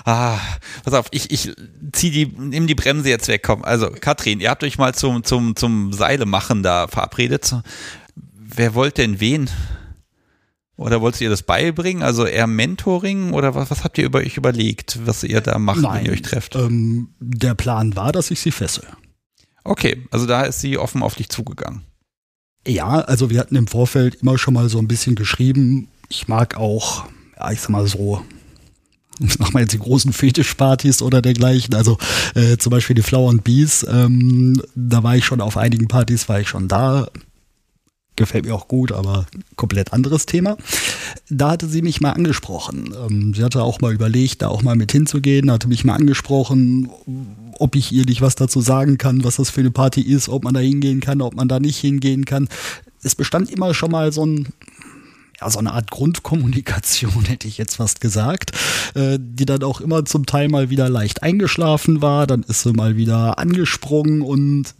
[0.05, 0.38] Ah,
[0.85, 1.53] pass auf, ich, ich
[1.92, 3.64] zieh die, nimm die Bremse jetzt weg, komm.
[3.64, 7.55] Also, Katrin, ihr habt euch mal zum, zum, zum Seile machen da verabredet.
[8.37, 9.48] Wer wollte denn wen?
[10.78, 12.04] Oder wolltet ihr das beibringen?
[12.04, 15.80] Also eher Mentoring oder was, was habt ihr über euch überlegt, was ihr da macht,
[15.80, 16.54] Nein, wenn ihr euch trefft?
[16.54, 18.84] Ähm, der Plan war, dass ich sie fessel.
[19.64, 21.82] Okay, also da ist sie offen auf dich zugegangen.
[22.64, 25.88] Ja, also wir hatten im Vorfeld immer schon mal so ein bisschen geschrieben.
[26.08, 28.22] Ich mag auch, ja, ich sag mal so,
[29.18, 31.74] ich mach mal jetzt die großen Fetischpartys oder dergleichen.
[31.74, 31.98] Also
[32.36, 36.28] äh, zum Beispiel die Flower and Bees, ähm, da war ich schon auf einigen Partys,
[36.28, 37.08] war ich schon da.
[38.18, 40.57] Gefällt mir auch gut, aber komplett anderes Thema.
[41.31, 42.92] Da hatte sie mich mal angesprochen.
[43.09, 46.90] Ähm, sie hatte auch mal überlegt, da auch mal mit hinzugehen, hatte mich mal angesprochen,
[47.61, 50.42] ob ich ihr nicht was dazu sagen kann, was das für eine Party ist, ob
[50.42, 52.48] man da hingehen kann, ob man da nicht hingehen kann.
[53.04, 54.48] Es bestand immer schon mal so ein
[55.40, 58.50] ja, so eine Art Grundkommunikation, hätte ich jetzt fast gesagt,
[58.94, 62.72] äh, die dann auch immer zum Teil mal wieder leicht eingeschlafen war, dann ist sie
[62.72, 64.74] mal wieder angesprungen und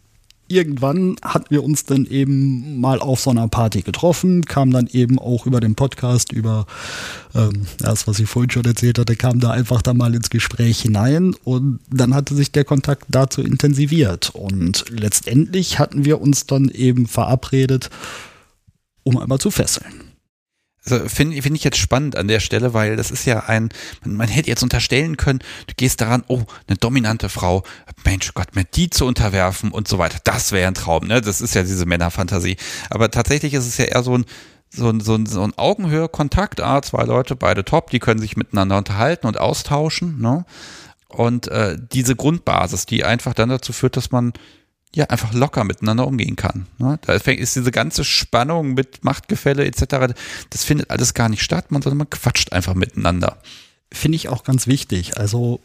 [0.48, 5.18] irgendwann hatten wir uns dann eben mal auf so einer Party getroffen, kam dann eben
[5.18, 6.66] auch über den Podcast, über
[7.34, 10.80] ähm, das, was ich vorhin schon erzählt hatte, kam da einfach da mal ins Gespräch
[10.80, 14.30] hinein und dann hatte sich der Kontakt dazu intensiviert.
[14.34, 17.90] Und letztendlich hatten wir uns dann eben verabredet,
[19.04, 20.08] um einmal zu fesseln.
[20.90, 23.70] Also finde find ich jetzt spannend an der Stelle, weil das ist ja ein,
[24.05, 27.62] man, man, hätte jetzt unterstellen können, du gehst daran, oh, eine dominante Frau,
[28.05, 31.20] Mensch Gott, mit die zu unterwerfen und so weiter, das wäre ein Traum, ne?
[31.20, 32.57] Das ist ja diese Männerfantasie.
[32.90, 34.24] Aber tatsächlich ist es ja eher so ein,
[34.70, 38.37] so ein, so ein, so ein Augenhöhe-Kontakt, ah, zwei Leute, beide top, die können sich
[38.37, 40.44] miteinander unterhalten und austauschen, ne?
[41.09, 44.35] Und äh, diese Grundbasis, die einfach dann dazu führt, dass man
[44.94, 46.66] ja einfach locker miteinander umgehen kann.
[46.79, 46.98] Ne?
[47.03, 50.14] Da ist diese ganze Spannung mit Machtgefälle etc.,
[50.51, 53.38] das findet alles gar nicht statt, man, sondern man quatscht einfach miteinander.
[53.92, 55.18] Finde ich auch ganz wichtig.
[55.18, 55.61] Also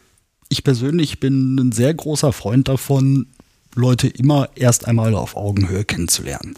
[0.48, 3.26] ich persönlich bin ein sehr großer Freund davon,
[3.74, 6.54] Leute immer erst einmal auf Augenhöhe kennenzulernen.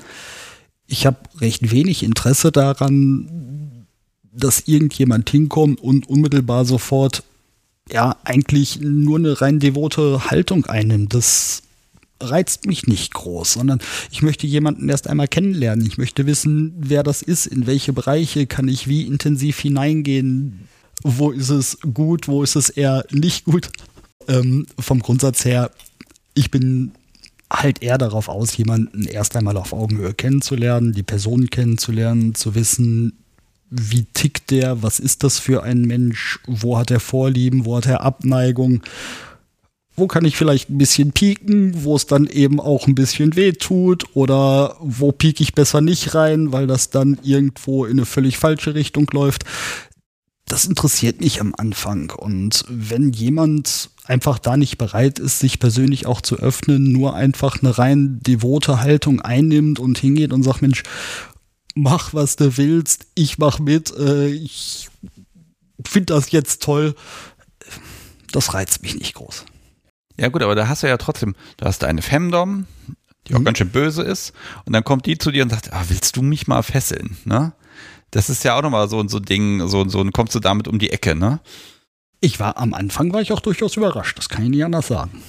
[0.87, 3.87] Ich habe recht wenig Interesse daran,
[4.33, 7.25] dass irgendjemand hinkommt und unmittelbar sofort
[7.91, 11.15] ja eigentlich nur eine rein devote Haltung einnimmt.
[11.15, 11.63] Das
[12.21, 15.87] reizt mich nicht groß, sondern ich möchte jemanden erst einmal kennenlernen.
[15.87, 20.69] Ich möchte wissen, wer das ist, in welche Bereiche kann ich wie intensiv hineingehen,
[21.03, 23.71] wo ist es gut, wo ist es eher nicht gut.
[24.29, 25.71] Ähm, vom Grundsatz her,
[26.35, 26.93] ich bin
[27.51, 33.13] halt eher darauf aus, jemanden erst einmal auf Augenhöhe kennenzulernen, die Person kennenzulernen, zu wissen,
[33.71, 37.87] wie tickt der, was ist das für ein Mensch, wo hat er Vorlieben, wo hat
[37.87, 38.83] er Abneigung
[39.97, 43.53] wo kann ich vielleicht ein bisschen pieken, wo es dann eben auch ein bisschen weh
[43.53, 48.37] tut oder wo pieke ich besser nicht rein, weil das dann irgendwo in eine völlig
[48.37, 49.45] falsche Richtung läuft.
[50.45, 52.11] Das interessiert mich am Anfang.
[52.11, 57.63] Und wenn jemand einfach da nicht bereit ist, sich persönlich auch zu öffnen, nur einfach
[57.63, 60.83] eine rein devote Haltung einnimmt und hingeht und sagt, Mensch,
[61.75, 64.89] mach, was du willst, ich mach mit, äh, ich
[65.85, 66.95] finde das jetzt toll,
[68.31, 69.45] das reizt mich nicht groß.
[70.19, 72.67] Ja gut, aber da hast du ja trotzdem, du hast eine Femdom,
[73.27, 73.45] die auch mhm.
[73.45, 74.33] ganz schön böse ist,
[74.65, 77.53] und dann kommt die zu dir und sagt, ah, willst du mich mal fesseln, ne?
[78.13, 80.79] Das ist ja auch nochmal so, so ein Ding, so, so kommst du damit um
[80.79, 81.41] die Ecke, ne?
[82.21, 85.23] Ich war am Anfang war ich auch durchaus überrascht, das kann ich nicht anders sagen.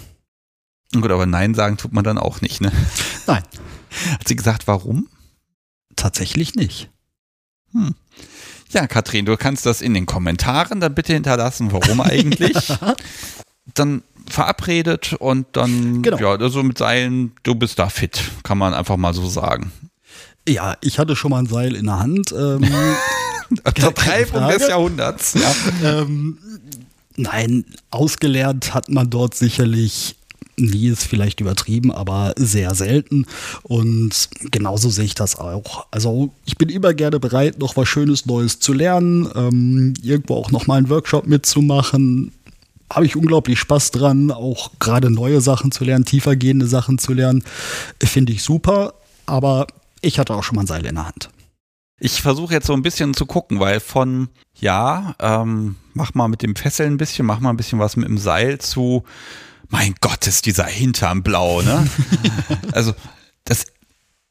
[0.93, 2.71] Gut, aber Nein sagen tut man dann auch nicht, ne?
[3.27, 3.43] Nein.
[4.11, 5.07] Hat sie gesagt, warum?
[5.95, 6.89] Tatsächlich nicht.
[7.71, 7.95] Hm.
[8.71, 12.69] Ja, Katrin, du kannst das in den Kommentaren dann bitte hinterlassen, warum eigentlich.
[12.69, 12.95] ja.
[13.79, 16.17] Dann verabredet und dann, genau.
[16.17, 19.71] ja, also mit Seilen, du bist da fit, kann man einfach mal so sagen.
[20.47, 22.31] Ja, ich hatte schon mal ein Seil in der Hand.
[22.31, 22.65] Ähm,
[23.77, 25.35] Der Treibung des Jahrhunderts.
[25.35, 26.01] Ja.
[26.01, 26.37] Ähm,
[27.15, 30.15] nein, ausgelernt hat man dort sicherlich
[30.59, 33.25] nie ist vielleicht übertrieben, aber sehr selten.
[33.63, 35.85] Und genauso sehe ich das auch.
[35.91, 40.51] Also ich bin immer gerne bereit, noch was Schönes Neues zu lernen, ähm, irgendwo auch
[40.51, 42.31] noch mal einen Workshop mitzumachen.
[42.91, 47.43] Habe ich unglaublich Spaß dran, auch gerade neue Sachen zu lernen, tiefergehende Sachen zu lernen.
[48.01, 48.93] Finde ich super,
[49.25, 49.67] aber
[50.01, 51.29] ich hatte auch schon mal ein Seil in der Hand.
[51.99, 56.43] Ich versuche jetzt so ein bisschen zu gucken, weil von ja, ähm, mach mal mit
[56.43, 59.03] dem Fesseln ein bisschen, mach mal ein bisschen was mit dem Seil zu
[59.69, 61.87] mein Gott, ist dieser Hintern blau, ne?
[62.71, 62.93] also,
[63.43, 63.65] das,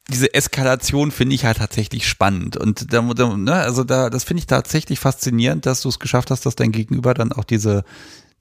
[0.09, 2.57] diese Eskalation finde ich halt tatsächlich spannend.
[2.57, 6.45] Und da, ne, also da, das finde ich tatsächlich faszinierend, dass du es geschafft hast,
[6.45, 7.83] dass dein Gegenüber dann auch diese,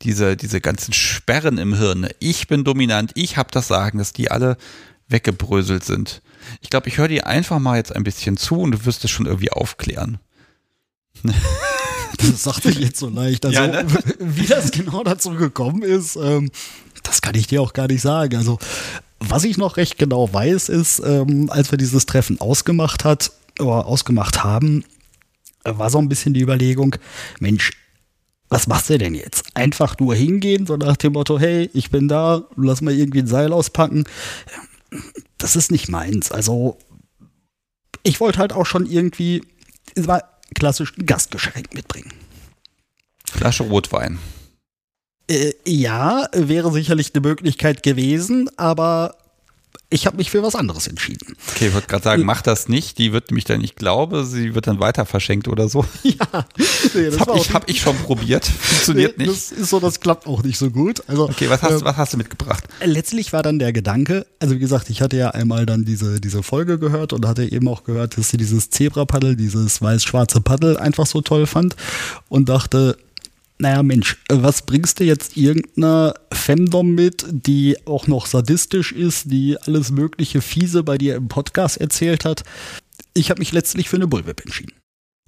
[0.03, 4.31] diese, diese ganzen Sperren im Hirn, ich bin dominant, ich habe das Sagen, dass die
[4.31, 4.57] alle
[5.09, 6.23] weggebröselt sind.
[6.61, 9.11] Ich glaube, ich höre dir einfach mal jetzt ein bisschen zu und du wirst es
[9.11, 10.19] schon irgendwie aufklären.
[12.19, 13.45] Das sagt sich jetzt so leicht.
[13.45, 13.87] Also, ja, ne?
[14.19, 16.51] wie das genau dazu gekommen ist, ähm,
[17.03, 18.37] das kann ich dir auch gar nicht sagen.
[18.37, 18.59] Also,
[19.19, 23.87] was ich noch recht genau weiß, ist, ähm, als wir dieses Treffen ausgemacht hat oder
[23.87, 24.85] ausgemacht haben,
[25.65, 26.97] war so ein bisschen die Überlegung,
[27.41, 27.73] Mensch,
[28.49, 29.45] was machst du denn jetzt?
[29.55, 33.27] Einfach nur hingehen, so nach dem Motto, hey, ich bin da, lass mal irgendwie ein
[33.27, 34.05] Seil auspacken.
[35.39, 36.31] Das ist nicht meins.
[36.31, 36.79] Also,
[38.03, 39.43] ich wollte halt auch schon irgendwie,
[39.95, 40.23] es war
[40.55, 42.13] klassisch ein Gastgeschenk mitbringen.
[43.25, 44.19] Flasche Rotwein.
[45.29, 49.17] Äh, ja, wäre sicherlich eine Möglichkeit gewesen, aber
[49.89, 51.37] ich habe mich für was anderes entschieden.
[51.55, 52.99] Okay, ich wollte gerade sagen, mach das nicht.
[52.99, 55.85] Die wird nämlich dann, ich glaube, sie wird dann weiter verschenkt oder so.
[56.03, 56.47] Ja,
[56.95, 58.45] nee, das habe ich, hab ich schon probiert.
[58.61, 59.37] Funktioniert nee, nicht.
[59.37, 61.03] Das ist so, das klappt auch nicht so gut.
[61.09, 62.65] Also, okay, was hast, äh, was hast du mitgebracht?
[62.83, 66.43] Letztlich war dann der Gedanke, also wie gesagt, ich hatte ja einmal dann diese, diese
[66.43, 71.07] Folge gehört und hatte eben auch gehört, dass sie dieses Zebra-Paddel, dieses weiß-schwarze Paddel einfach
[71.07, 71.77] so toll fand
[72.29, 72.97] und dachte,
[73.59, 79.57] naja, Mensch, was bringst du jetzt irgendeiner Femdom mit, die auch noch sadistisch ist, die
[79.63, 82.45] alles mögliche Fiese bei dir im Podcast erzählt hat?
[83.15, 84.73] Ich habe mich letztlich für eine Bullwhip entschieden.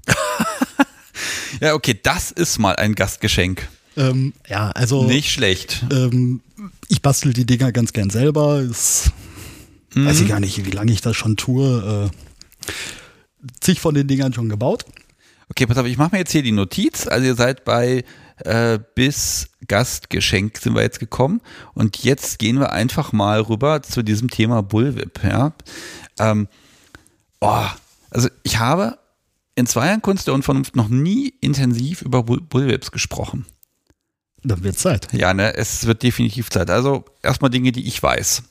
[1.60, 3.66] ja, okay, das ist mal ein Gastgeschenk.
[3.96, 5.04] Ähm, ja, also.
[5.04, 5.84] Nicht schlecht.
[5.90, 6.42] Ähm,
[6.88, 8.60] ich bastel die Dinger ganz gern selber.
[8.60, 9.10] Ist,
[9.94, 10.06] mhm.
[10.06, 12.10] Weiß ich gar nicht, wie lange ich das schon tue.
[12.12, 12.72] Äh,
[13.60, 14.84] zig von den Dingern schon gebaut.
[15.50, 17.06] Okay, pass auf, ich mache mir jetzt hier die Notiz.
[17.06, 18.04] Also ihr seid bei
[18.44, 21.40] äh, bis Gastgeschenk sind wir jetzt gekommen.
[21.74, 25.22] Und jetzt gehen wir einfach mal rüber zu diesem Thema Bullwhip.
[25.24, 25.52] Ja?
[26.18, 26.48] Ähm,
[27.40, 27.66] oh,
[28.10, 28.98] also ich habe
[29.54, 33.46] in zwei Jahren Kunst der Unvernunft noch nie intensiv über Bull Bullwhips gesprochen.
[34.48, 35.08] Dann wird Zeit.
[35.12, 36.70] Ja, ne, es wird definitiv Zeit.
[36.70, 38.42] Also erstmal Dinge, die ich weiß.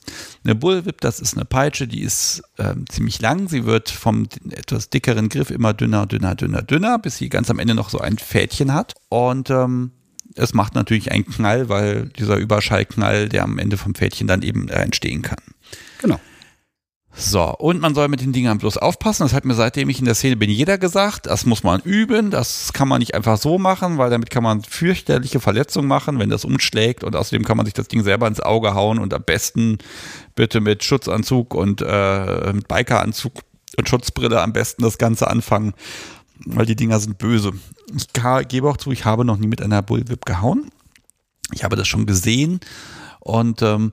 [0.44, 3.48] Eine Bullwhip, das ist eine Peitsche, die ist ähm, ziemlich lang.
[3.48, 7.58] Sie wird vom etwas dickeren Griff immer dünner, dünner, dünner, dünner, bis sie ganz am
[7.58, 8.94] Ende noch so ein Fädchen hat.
[9.08, 9.90] Und ähm,
[10.36, 14.68] es macht natürlich einen Knall, weil dieser Überschallknall, der am Ende vom Fädchen dann eben
[14.68, 15.42] entstehen kann.
[16.00, 16.20] Genau.
[17.20, 19.24] So, und man soll mit den Dingern bloß aufpassen.
[19.24, 21.26] Das hat mir seitdem ich in der Szene bin jeder gesagt.
[21.26, 22.30] Das muss man üben.
[22.30, 26.30] Das kann man nicht einfach so machen, weil damit kann man fürchterliche Verletzungen machen, wenn
[26.30, 27.02] das umschlägt.
[27.02, 29.78] Und außerdem kann man sich das Ding selber ins Auge hauen und am besten
[30.36, 33.32] bitte mit Schutzanzug und äh, mit Bikeranzug
[33.76, 35.74] und Schutzbrille am besten das Ganze anfangen,
[36.46, 37.52] weil die Dinger sind böse.
[37.96, 38.06] Ich
[38.48, 40.70] gebe auch zu, ich habe noch nie mit einer Bullwhip gehauen.
[41.52, 42.60] Ich habe das schon gesehen
[43.18, 43.92] und ähm,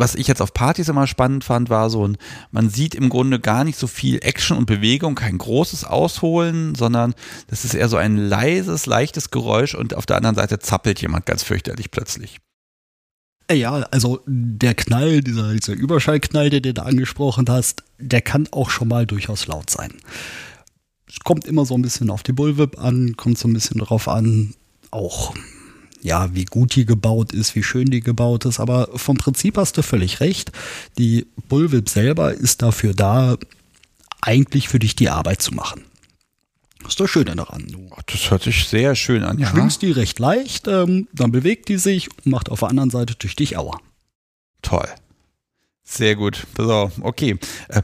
[0.00, 2.16] was ich jetzt auf Partys immer spannend fand, war so ein,
[2.50, 7.14] man sieht im Grunde gar nicht so viel Action und Bewegung, kein großes Ausholen, sondern
[7.48, 11.26] das ist eher so ein leises, leichtes Geräusch und auf der anderen Seite zappelt jemand
[11.26, 12.38] ganz fürchterlich plötzlich.
[13.52, 18.70] Ja, also der Knall, dieser, dieser Überschallknall, den du da angesprochen hast, der kann auch
[18.70, 19.92] schon mal durchaus laut sein.
[21.08, 24.06] Es kommt immer so ein bisschen auf die Bullwhip an, kommt so ein bisschen darauf
[24.08, 24.54] an,
[24.92, 25.34] auch
[26.02, 28.60] ja, wie gut die gebaut ist, wie schön die gebaut ist.
[28.60, 30.52] Aber vom Prinzip hast du völlig recht.
[30.98, 33.36] Die Bullwhip selber ist dafür da,
[34.22, 35.84] eigentlich für dich die Arbeit zu machen.
[36.82, 37.66] Das ist das Schöne daran.
[37.68, 39.38] Du das hört sich sehr schön an.
[39.38, 39.48] ja.
[39.48, 43.14] schwingst die recht leicht, ähm, dann bewegt die sich und macht auf der anderen Seite
[43.16, 43.78] durch dich Aua.
[44.62, 44.88] Toll.
[45.84, 46.46] Sehr gut.
[46.56, 47.38] So, okay.
[47.68, 47.82] Äh,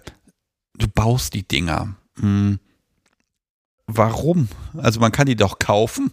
[0.76, 1.96] du baust die Dinger.
[2.18, 2.58] Hm.
[3.86, 4.48] Warum?
[4.76, 6.12] Also man kann die doch kaufen.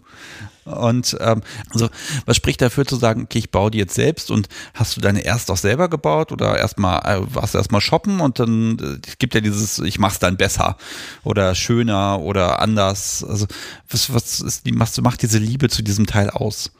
[0.64, 1.90] Und ähm, also
[2.24, 5.22] was spricht dafür zu sagen, okay, ich baue die jetzt selbst und hast du deine
[5.22, 9.34] erst auch selber gebaut oder erstmal äh, warst du erstmal shoppen und dann äh, gibt
[9.34, 10.78] ja dieses, ich mach's dann besser
[11.22, 13.24] oder schöner oder anders.
[13.28, 13.46] Also
[13.90, 16.70] was, was ist die, was macht diese Liebe zu diesem Teil aus?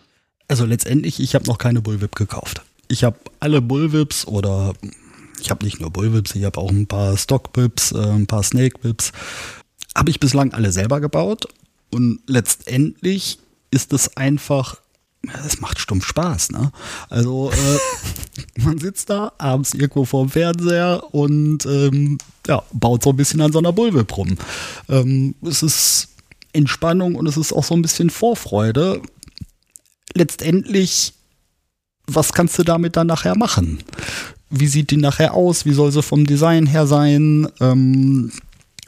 [0.48, 2.62] Also letztendlich, ich habe noch keine Bullwhip gekauft.
[2.88, 4.72] Ich habe alle Bullwhips oder
[5.40, 8.82] ich habe nicht nur Bullwhips, ich habe auch ein paar Stockwhips, äh, ein paar Snake
[8.82, 9.12] Whips.
[9.94, 11.46] Habe ich bislang alle selber gebaut
[11.90, 13.38] und letztendlich
[13.70, 14.76] ist es einfach,
[15.46, 16.50] es macht stumpf Spaß.
[16.50, 16.72] Ne?
[17.08, 23.16] Also äh, man sitzt da abends irgendwo vorm Fernseher und ähm, ja, baut so ein
[23.16, 24.36] bisschen an so einer rum.
[24.88, 26.08] Ähm, es ist
[26.52, 29.02] Entspannung und es ist auch so ein bisschen Vorfreude.
[30.14, 31.14] Letztendlich,
[32.06, 33.82] was kannst du damit dann nachher machen?
[34.50, 35.64] Wie sieht die nachher aus?
[35.64, 37.48] Wie soll sie vom Design her sein?
[37.60, 38.30] Ähm,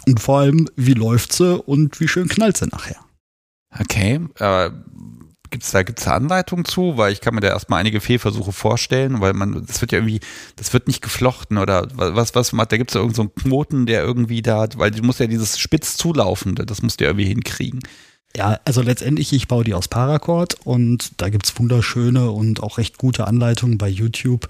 [0.07, 2.97] und vor allem, wie läuft sie und wie schön knallt sie nachher?
[3.79, 4.71] Okay, äh,
[5.51, 9.21] gibt's da gibt's da Anleitungen zu, weil ich kann mir da erstmal einige Fehlversuche vorstellen,
[9.21, 10.21] weil man das wird ja irgendwie
[10.57, 14.43] das wird nicht geflochten oder was was da gibt's ja irgendeinen so Knoten, der irgendwie
[14.43, 17.81] da, weil du musst ja dieses spitz zulaufende, das musst du ja irgendwie hinkriegen.
[18.37, 22.99] Ja, also letztendlich, ich baue die aus Paracord und da gibt's wunderschöne und auch recht
[22.99, 24.49] gute Anleitungen bei YouTube.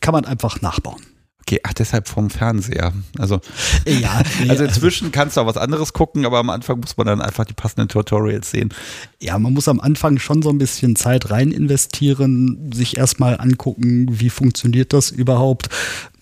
[0.00, 1.02] Kann man einfach nachbauen.
[1.46, 2.94] Okay, ach, deshalb vom Fernseher.
[3.18, 3.40] Also,
[3.86, 7.20] ja, also inzwischen kannst du auch was anderes gucken, aber am Anfang muss man dann
[7.20, 8.72] einfach die passenden Tutorials sehen.
[9.20, 14.06] Ja, man muss am Anfang schon so ein bisschen Zeit rein investieren, sich erstmal angucken,
[14.20, 15.68] wie funktioniert das überhaupt.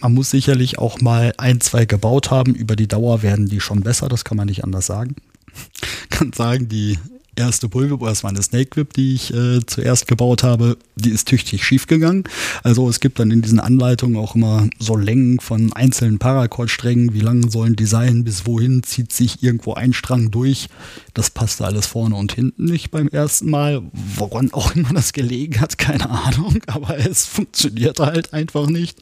[0.00, 2.56] Man muss sicherlich auch mal ein, zwei gebaut haben.
[2.56, 5.14] Über die Dauer werden die schon besser, das kann man nicht anders sagen.
[6.10, 6.98] kann sagen, die
[7.36, 11.28] erste oh, das war eine Snake Whip, die ich äh, zuerst gebaut habe, die ist
[11.28, 12.24] tüchtig schief gegangen.
[12.62, 17.20] Also es gibt dann in diesen Anleitungen auch immer so Längen von einzelnen Paracord-Strängen, wie
[17.20, 20.68] lang sollen die sein, bis wohin zieht sich irgendwo ein Strang durch.
[21.14, 23.82] Das passte alles vorne und hinten nicht beim ersten Mal.
[24.16, 28.98] Woran auch immer das gelegen hat, keine Ahnung, aber es funktioniert halt einfach nicht.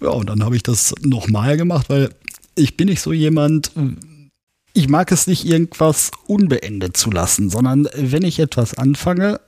[0.00, 2.10] Ja, und dann habe ich das nochmal gemacht, weil
[2.56, 3.70] ich bin nicht so jemand,
[4.72, 9.40] ich mag es nicht, irgendwas unbeendet zu lassen, sondern wenn ich etwas anfange,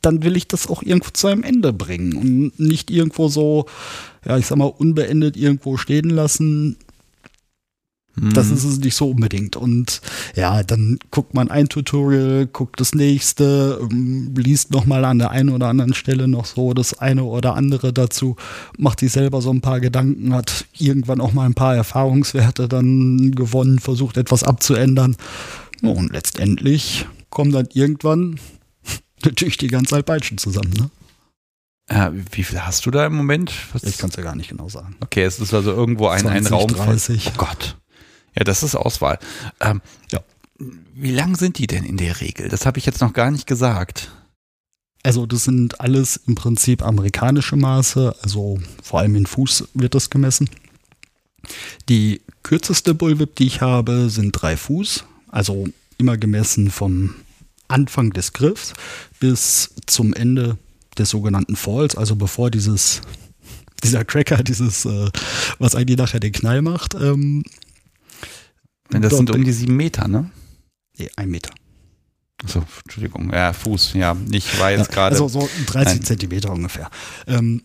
[0.00, 3.66] dann will ich das auch irgendwo zu einem Ende bringen und nicht irgendwo so,
[4.24, 6.76] ja, ich sag mal, unbeendet irgendwo stehen lassen.
[8.34, 8.54] Das mhm.
[8.54, 9.56] ist es nicht so unbedingt.
[9.56, 10.00] Und
[10.34, 15.50] ja, dann guckt man ein Tutorial, guckt das nächste, ähm, liest nochmal an der einen
[15.50, 18.36] oder anderen Stelle noch so das eine oder andere dazu,
[18.76, 23.32] macht sich selber so ein paar Gedanken, hat irgendwann auch mal ein paar Erfahrungswerte dann
[23.32, 25.16] gewonnen, versucht etwas abzuändern.
[25.82, 28.40] Und letztendlich kommt dann irgendwann
[29.24, 30.72] natürlich die ganze Peitschen zusammen.
[30.76, 30.90] Ne?
[31.90, 33.52] Ja, wie viel hast du da im Moment?
[33.72, 33.82] Was?
[33.84, 34.96] Ich kann es ja gar nicht genau sagen.
[35.00, 36.68] Okay, es ist also irgendwo ein, 20, ein Raum.
[36.68, 37.24] 30.
[37.24, 37.76] Von, oh Gott.
[38.38, 39.18] Ja, das ist Auswahl.
[39.60, 39.82] Ähm,
[40.12, 40.20] ja.
[40.94, 42.48] Wie lang sind die denn in der Regel?
[42.48, 44.12] Das habe ich jetzt noch gar nicht gesagt.
[45.02, 50.10] Also das sind alles im Prinzip amerikanische Maße, also vor allem in Fuß wird das
[50.10, 50.50] gemessen.
[51.88, 55.68] Die kürzeste Bullwhip, die ich habe, sind drei Fuß, also
[55.98, 57.14] immer gemessen vom
[57.68, 58.72] Anfang des Griffs
[59.20, 60.58] bis zum Ende
[60.96, 63.00] des sogenannten Falls, also bevor dieses
[63.84, 65.10] dieser Cracker, dieses, äh,
[65.58, 67.44] was eigentlich nachher den Knall macht, ähm,
[68.90, 70.30] das sind um die sieben Meter, ne?
[70.96, 71.50] Nee, ein Meter.
[72.46, 75.14] So, Entschuldigung, ja, Fuß, ja, ich war jetzt ja, gerade.
[75.14, 76.02] Also so 30 Nein.
[76.02, 76.88] Zentimeter ungefähr.
[77.26, 77.62] Ähm,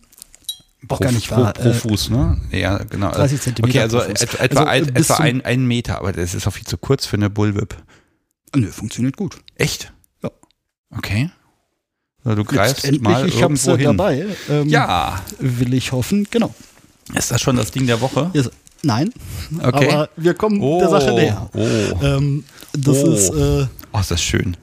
[0.88, 1.52] auch gar nicht wahr.
[1.52, 2.40] Pro, pro äh, Fuß, ne?
[2.50, 3.12] Ja, genau.
[3.12, 3.70] 30 Zentimeter.
[3.70, 6.76] Okay, also etwa, also ein, etwa ein, ein Meter, aber das ist auch viel zu
[6.76, 7.76] kurz für eine Bullwhip.
[8.54, 9.38] Nö, funktioniert gut.
[9.56, 9.92] Echt?
[10.22, 10.30] Ja.
[10.90, 11.30] Okay.
[12.24, 13.84] Also du greifst mal ich irgendwo hab's hin.
[13.84, 14.26] dabei.
[14.48, 15.22] Ähm, ja.
[15.38, 16.54] Will ich hoffen, genau.
[17.14, 18.30] Ist das schon das Ding der Woche?
[18.32, 18.50] Ist,
[18.84, 19.10] Nein.
[19.58, 19.90] Okay.
[19.90, 21.50] Aber wir kommen oh, der Sache näher.
[21.54, 22.04] Oh.
[22.04, 23.12] Ähm, das oh.
[23.12, 23.30] ist.
[23.30, 24.56] Äh, oh, ist das schön.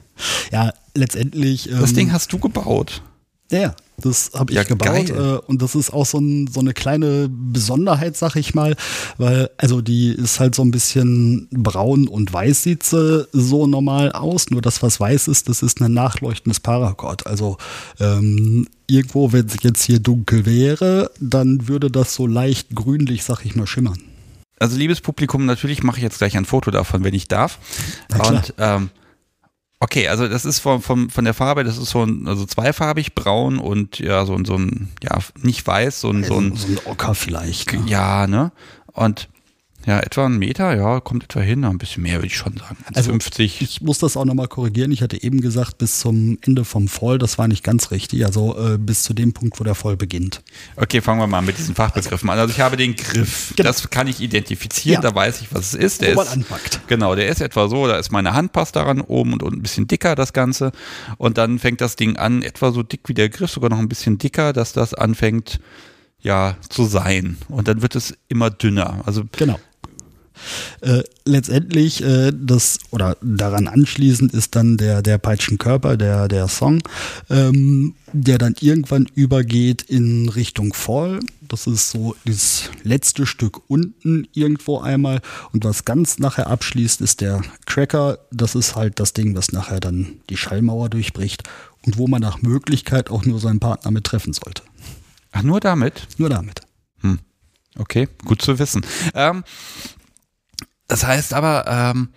[0.50, 1.70] Ja, letztendlich.
[1.70, 3.02] Ähm, das Ding hast du gebaut.
[3.50, 3.74] Ja.
[3.98, 7.28] Das habe ich Ja, gebaut äh, und das ist auch so, ein, so eine kleine
[7.30, 8.74] Besonderheit, sag ich mal,
[9.18, 14.10] weil also die ist halt so ein bisschen braun und weiß sieht sie so normal
[14.12, 17.26] aus, nur das, was weiß ist, das ist ein nachleuchtendes Paracord.
[17.26, 17.58] Also
[18.00, 23.44] ähm, irgendwo, wenn es jetzt hier dunkel wäre, dann würde das so leicht grünlich, sag
[23.44, 23.98] ich mal, schimmern.
[24.62, 27.58] Also liebes Publikum, natürlich mache ich jetzt gleich ein Foto davon, wenn ich darf.
[28.30, 28.90] Und ähm,
[29.80, 33.14] okay, also das ist von, von, von der Farbe, das ist so ein, also zweifarbig
[33.14, 36.68] braun und ja, so, ein- so ein, ja, nicht weiß, so ein, so ein, so
[36.68, 37.72] ein Ocker vielleicht.
[37.72, 37.82] Ne?
[37.86, 38.52] ja, ne?
[38.92, 39.28] Und
[39.86, 42.76] ja, etwa ein Meter, ja, kommt etwa hin, ein bisschen mehr würde ich schon sagen.
[42.94, 43.60] Also 50.
[43.62, 44.92] Ich muss das auch nochmal korrigieren.
[44.92, 48.24] Ich hatte eben gesagt, bis zum Ende vom Fall, das war nicht ganz richtig.
[48.24, 50.42] Also äh, bis zu dem Punkt, wo der Fall beginnt.
[50.76, 52.38] Okay, fangen wir mal mit diesen Fachbegriffen an.
[52.38, 53.52] Also ich habe den Griff.
[53.56, 53.68] Genau.
[53.68, 55.10] Das kann ich identifizieren, Ja.
[55.10, 56.02] da weiß ich, was es ist.
[56.02, 56.80] Der Wo man ist anpackt.
[56.86, 59.62] Genau, der ist etwa so, da ist meine Hand passt daran oben und, und ein
[59.62, 60.72] bisschen dicker das Ganze.
[61.18, 63.88] Und dann fängt das Ding an, etwa so dick wie der Griff, sogar noch ein
[63.88, 65.58] bisschen dicker, dass das anfängt,
[66.20, 67.36] ja, zu sein.
[67.48, 69.02] Und dann wird es immer dünner.
[69.06, 69.58] Also Genau.
[70.80, 76.82] Äh, letztendlich äh, das oder daran anschließend ist dann der der Peitschenkörper der der Song
[77.30, 81.20] ähm, der dann irgendwann übergeht in Richtung Fall.
[81.40, 85.22] Das ist so das letzte Stück unten irgendwo einmal.
[85.52, 88.18] Und was ganz nachher abschließt ist der Cracker.
[88.30, 91.44] Das ist halt das Ding was nachher dann die Schallmauer durchbricht
[91.86, 94.62] und wo man nach Möglichkeit auch nur seinen Partner mit treffen sollte.
[95.30, 96.06] Ach, nur damit?
[96.18, 96.60] nur damit.
[97.78, 98.84] Okay, gut zu wissen.
[99.14, 99.44] Ähm,
[100.92, 102.10] das heißt aber, ähm,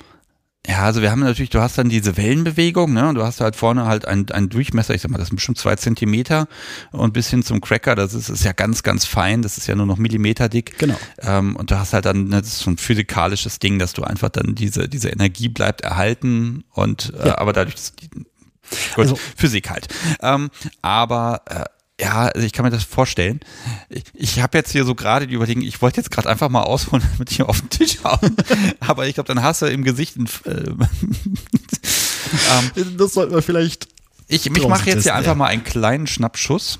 [0.67, 3.07] ja, also wir haben natürlich, du hast dann diese Wellenbewegung, ne?
[3.07, 5.59] Und du hast halt vorne halt einen, einen Durchmesser, ich sag mal, das sind bestimmt
[5.59, 6.47] zwei Zentimeter
[6.91, 9.75] und bis hin zum Cracker, das ist, ist ja ganz, ganz fein, das ist ja
[9.75, 10.77] nur noch Millimeter dick.
[10.79, 10.97] Genau.
[11.19, 14.03] Ähm, und du hast halt dann, ne, das ist so ein physikalisches Ding, dass du
[14.03, 17.37] einfach dann diese, diese Energie bleibt erhalten und äh, Ja.
[17.37, 17.75] aber dadurch,
[18.95, 19.87] gut, Also- Physik halt.
[20.21, 20.49] Ähm,
[20.81, 21.63] aber äh,
[21.99, 23.39] ja, also ich kann mir das vorstellen.
[23.89, 26.63] Ich, ich habe jetzt hier so gerade die Überlegung, ich wollte jetzt gerade einfach mal
[26.63, 28.35] ausholen, damit ich auf den Tisch hauen.
[28.79, 30.51] aber ich glaube, dann hast du im Gesicht ein, äh,
[32.51, 33.87] ähm, das sollten wir vielleicht
[34.27, 35.35] ich, ich mache jetzt hier einfach ja.
[35.35, 36.79] mal einen kleinen Schnappschuss,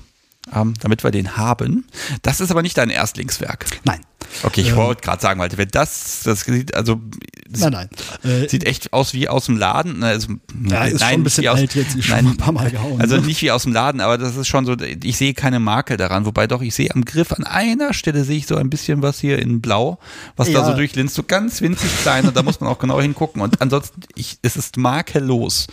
[0.52, 1.86] ähm, damit wir den haben.
[2.22, 3.66] Das ist aber nicht dein Erstlingswerk.
[3.84, 4.00] nein
[4.42, 4.76] Okay, ich Ähm.
[4.76, 7.00] wollte gerade sagen, weil wenn das, das sieht, also
[7.48, 7.88] nein nein
[8.24, 10.00] äh, sieht echt aus wie aus dem Laden.
[10.00, 10.28] Ne, Also,
[10.68, 12.70] Ja, ist schon ein bisschen aus, alt jetzt, ist schon nein, mal ein paar Mal
[12.70, 13.22] gehauen, Also ne?
[13.22, 16.26] nicht wie aus dem Laden, aber das ist schon so, ich sehe keine Makel daran.
[16.26, 19.20] Wobei doch, ich sehe am Griff an einer Stelle sehe ich so ein bisschen was
[19.20, 19.98] hier in Blau,
[20.36, 20.64] was da Ja.
[20.66, 23.40] so durchlinst, so ganz winzig klein und da muss man auch genau hingucken.
[23.42, 25.66] Und ansonsten, ich, es ist makellos.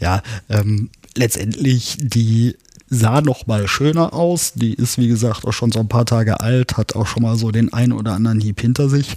[0.00, 2.56] Ja, ähm, letztendlich, die
[2.90, 4.52] sah noch mal schöner aus.
[4.54, 7.36] Die ist, wie gesagt, auch schon so ein paar Tage alt, hat auch schon mal
[7.36, 9.16] so den einen oder anderen Hieb hinter sich.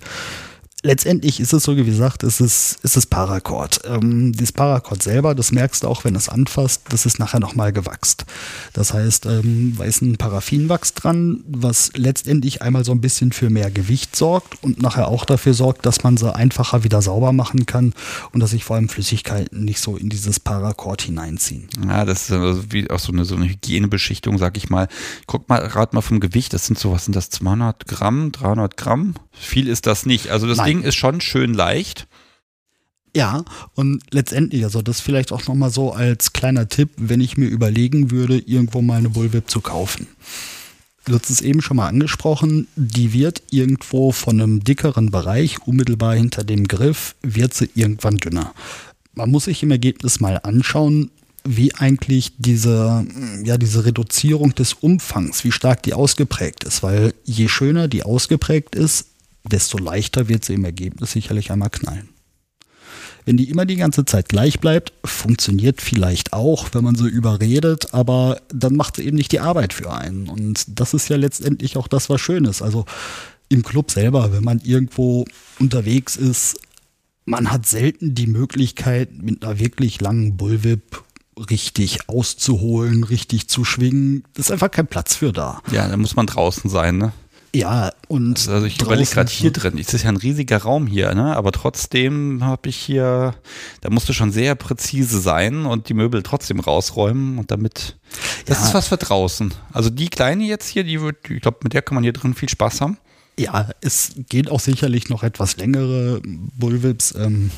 [0.86, 3.80] Letztendlich ist es so, wie gesagt, es ist, es ist Paracord.
[3.86, 7.40] Ähm, dieses Paracord selber, das merkst du auch, wenn du es anfasst, das ist nachher
[7.40, 8.26] nochmal gewachst.
[8.74, 13.72] Das heißt, ähm, da ein Paraffinwachs dran, was letztendlich einmal so ein bisschen für mehr
[13.72, 17.94] Gewicht sorgt und nachher auch dafür sorgt, dass man sie einfacher wieder sauber machen kann
[18.34, 21.70] und dass sich vor allem Flüssigkeiten nicht so in dieses Paracord hineinziehen.
[21.88, 24.90] Ja, das ist also wie auch so eine, so eine Hygienebeschichtung, sag ich mal.
[25.28, 28.76] Guck mal, rat mal vom Gewicht, das sind so, was sind das, 200 Gramm, 300
[28.76, 29.14] Gramm?
[29.34, 30.30] Viel ist das nicht.
[30.30, 30.68] Also das Nein.
[30.68, 32.08] Ding ist schon schön leicht.
[33.16, 33.44] Ja,
[33.76, 38.10] und letztendlich, also das vielleicht auch nochmal so als kleiner Tipp, wenn ich mir überlegen
[38.10, 40.08] würde, irgendwo mal eine Bullwhip zu kaufen.
[41.06, 46.16] Du hast es eben schon mal angesprochen, die wird irgendwo von einem dickeren Bereich, unmittelbar
[46.16, 48.54] hinter dem Griff, wird sie irgendwann dünner.
[49.14, 51.12] Man muss sich im Ergebnis mal anschauen,
[51.44, 53.06] wie eigentlich diese,
[53.44, 58.76] ja, diese Reduzierung des Umfangs, wie stark die ausgeprägt ist, weil je schöner die ausgeprägt
[58.76, 59.08] ist,
[59.44, 62.10] desto leichter wird sie im Ergebnis sicherlich einmal knallen.
[63.26, 67.94] Wenn die immer die ganze Zeit gleich bleibt, funktioniert vielleicht auch, wenn man so überredet,
[67.94, 70.28] aber dann macht sie eben nicht die Arbeit für einen.
[70.28, 72.62] Und das ist ja letztendlich auch das, was schön ist.
[72.62, 72.86] Also
[73.48, 75.26] im Club selber, wenn man irgendwo
[75.60, 76.60] unterwegs ist,
[77.26, 81.02] man hat selten die Möglichkeit, mit einer wirklich langen Bullwhip
[81.50, 84.24] richtig auszuholen, richtig zu schwingen.
[84.34, 85.62] Da ist einfach kein Platz für da.
[85.72, 87.14] Ja, da muss man draußen sein, ne?
[87.56, 91.14] Ja, und Also ich überlege gerade hier drin, es ist ja ein riesiger Raum hier,
[91.14, 91.36] ne?
[91.36, 93.36] aber trotzdem habe ich hier,
[93.82, 97.96] da musst du schon sehr präzise sein und die Möbel trotzdem rausräumen und damit,
[98.48, 98.66] das Ja.
[98.66, 99.54] ist was für draußen.
[99.72, 102.34] Also die kleine jetzt hier, die wird, ich glaube, mit der kann man hier drin
[102.34, 102.98] viel Spaß haben.
[103.38, 107.14] Ja, es geht auch sicherlich noch etwas längere Bullwhips.
[107.16, 107.52] Ähm,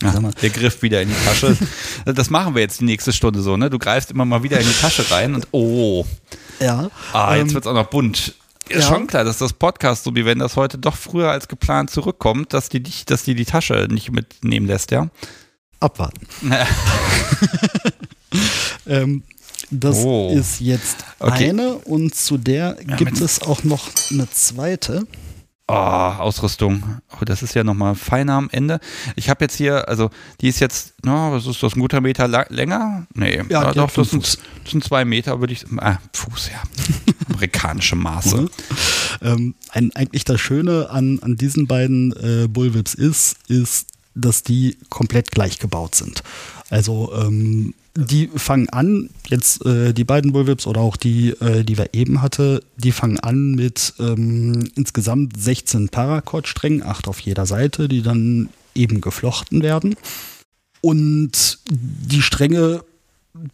[0.00, 0.32] mal.
[0.42, 1.56] der Griff wieder in die Tasche.
[2.04, 3.70] Das machen wir jetzt die nächste Stunde so, ne?
[3.70, 6.06] Du greifst immer mal wieder in die Tasche rein und oh,
[6.60, 6.90] ja.
[7.12, 8.34] ah, jetzt ähm, wird's auch noch bunt.
[8.68, 8.94] Ist ja.
[8.94, 12.52] schon klar, dass das Podcast, so wie wenn das heute doch früher als geplant zurückkommt,
[12.52, 15.08] dass die dich, dass die die Tasche nicht mitnehmen lässt, ja?
[15.80, 16.26] abwarten.
[18.86, 19.22] ähm,
[19.70, 20.30] Das Oh.
[20.34, 21.50] ist jetzt Okay.
[21.50, 25.06] eine und zu der Ja, gibt es auch noch eine zweite.
[25.70, 26.82] Oh, Ausrüstung.
[27.12, 28.80] Oh, das ist ja nochmal feiner am Ende.
[29.16, 30.08] Ich habe jetzt hier, also
[30.40, 33.06] die ist jetzt, na, was ist das, ein guter Meter länger?
[33.12, 36.62] Nee, Ja, die doch, das sind, das sind zwei Meter, würde ich, ah, Fuß, ja.
[37.28, 38.36] Amerikanische Maße.
[38.42, 38.50] Ne?
[39.20, 44.78] Ähm, ein, eigentlich das Schöne an, an diesen beiden äh, Bullwhips ist, ist, dass die
[44.88, 46.22] komplett gleich gebaut sind.
[46.70, 51.76] Also ähm, die fangen an, jetzt äh, die beiden Bullwhips oder auch die, äh, die
[51.76, 57.88] wir eben hatte, die fangen an mit ähm, insgesamt 16 Paracord-Strängen, acht auf jeder Seite,
[57.88, 59.96] die dann eben geflochten werden.
[60.80, 62.84] Und die Stränge,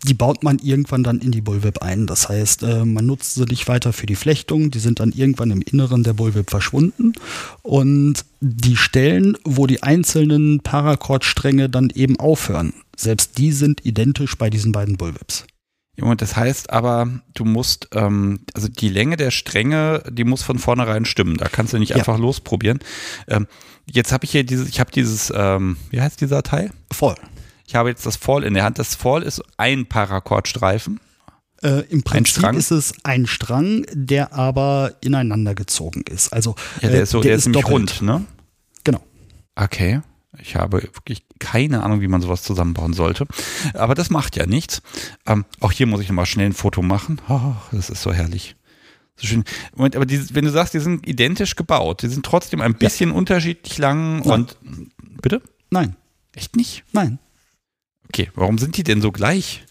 [0.06, 2.06] die baut man irgendwann dann in die Bullwhip ein.
[2.06, 5.52] Das heißt, äh, man nutzt sie nicht weiter für die Flechtung, die sind dann irgendwann
[5.52, 7.14] im Inneren der Bullwhip verschwunden.
[7.62, 14.50] Und die Stellen, wo die einzelnen Paracord-Stränge dann eben aufhören, selbst die sind identisch bei
[14.50, 15.46] diesen beiden Bullwhips.
[16.00, 20.58] Und das heißt aber, du musst, ähm, also die Länge der Stränge, die muss von
[20.58, 21.36] vornherein stimmen.
[21.36, 21.96] Da kannst du nicht Ja.
[21.96, 22.80] einfach losprobieren.
[23.28, 23.46] Ähm,
[23.86, 26.72] jetzt habe ich hier dieses, ich habe dieses, ähm, wie heißt dieser Teil?
[26.92, 27.14] Voll.
[27.66, 28.78] Ich habe jetzt das Fall in der Hand.
[28.78, 30.98] Das Fall ist ein Paracord-Streifen.
[31.62, 36.32] Äh, Im Prinzip ist es ein Strang, der aber ineinander gezogen ist.
[36.32, 38.24] Also Ja, der äh, ist so, der, ist nämlich rund, ne?
[38.82, 39.00] Genau.
[39.54, 40.00] Okay.
[40.38, 43.26] Ich habe wirklich keine Ahnung, wie man sowas zusammenbauen sollte.
[43.74, 44.82] Aber das macht ja nichts.
[45.26, 47.20] Ähm, auch hier muss ich nochmal schnell ein Foto machen.
[47.28, 48.56] Oh, das ist so herrlich.
[49.16, 49.44] So schön.
[49.76, 53.12] Moment, aber die, wenn du sagst, die sind identisch gebaut, die sind trotzdem ein bisschen
[53.12, 54.30] unterschiedlich lang Nein.
[54.30, 54.56] und.
[55.22, 55.40] Bitte?
[55.70, 55.96] Nein,
[56.34, 56.84] Echt nicht?
[56.92, 57.18] nein.
[58.08, 59.64] Okay, warum sind die denn so gleich?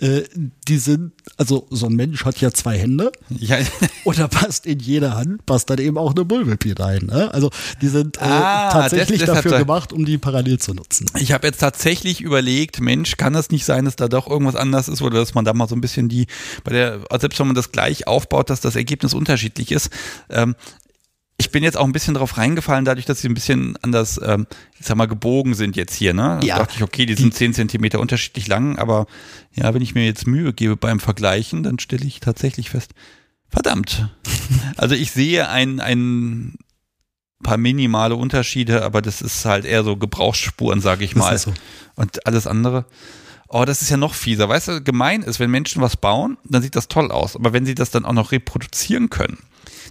[0.00, 0.22] Äh,
[0.66, 3.58] die sind, also so ein Mensch hat ja zwei Hände Ja,
[4.04, 7.06] und da passt in jede Hand, passt dann eben auch eine Bullwhip hinein.
[7.06, 7.32] Ne?
[7.32, 11.06] Also die sind äh, Ah, tatsächlich das- das dafür gemacht, um die parallel zu nutzen.
[11.18, 14.88] Ich habe jetzt tatsächlich überlegt, Mensch, kann das nicht sein, dass da doch irgendwas anders
[14.88, 16.26] ist oder dass man da mal so ein bisschen die,
[16.64, 19.90] bei der, selbst wenn man das gleich aufbaut, dass das Ergebnis unterschiedlich ist.
[20.28, 20.56] Ähm,
[21.44, 24.46] ich bin jetzt auch ein bisschen drauf reingefallen, dadurch, dass sie ein bisschen anders, ähm,
[24.78, 26.14] ich sag mal, gebogen sind jetzt hier.
[26.14, 26.38] Ne?
[26.40, 26.58] Da Ja.
[26.58, 29.06] dachte ich, okay, die sind 10 Zentimeter unterschiedlich lang, aber
[29.52, 32.92] ja, wenn ich mir jetzt Mühe gebe beim Vergleichen, dann stelle ich tatsächlich fest,
[33.48, 34.08] verdammt.
[34.76, 36.56] Also ich sehe ein, ein
[37.42, 41.34] paar minimale Unterschiede, aber das ist halt eher so Gebrauchsspuren, sage ich Das mal.
[41.34, 41.54] ist so.
[41.94, 42.86] Und alles andere.
[43.48, 44.48] Oh, das ist ja noch fieser.
[44.48, 47.36] Weißt du, gemein ist, wenn Menschen was bauen, dann sieht das toll aus.
[47.36, 49.38] Aber wenn sie das dann auch noch reproduzieren können,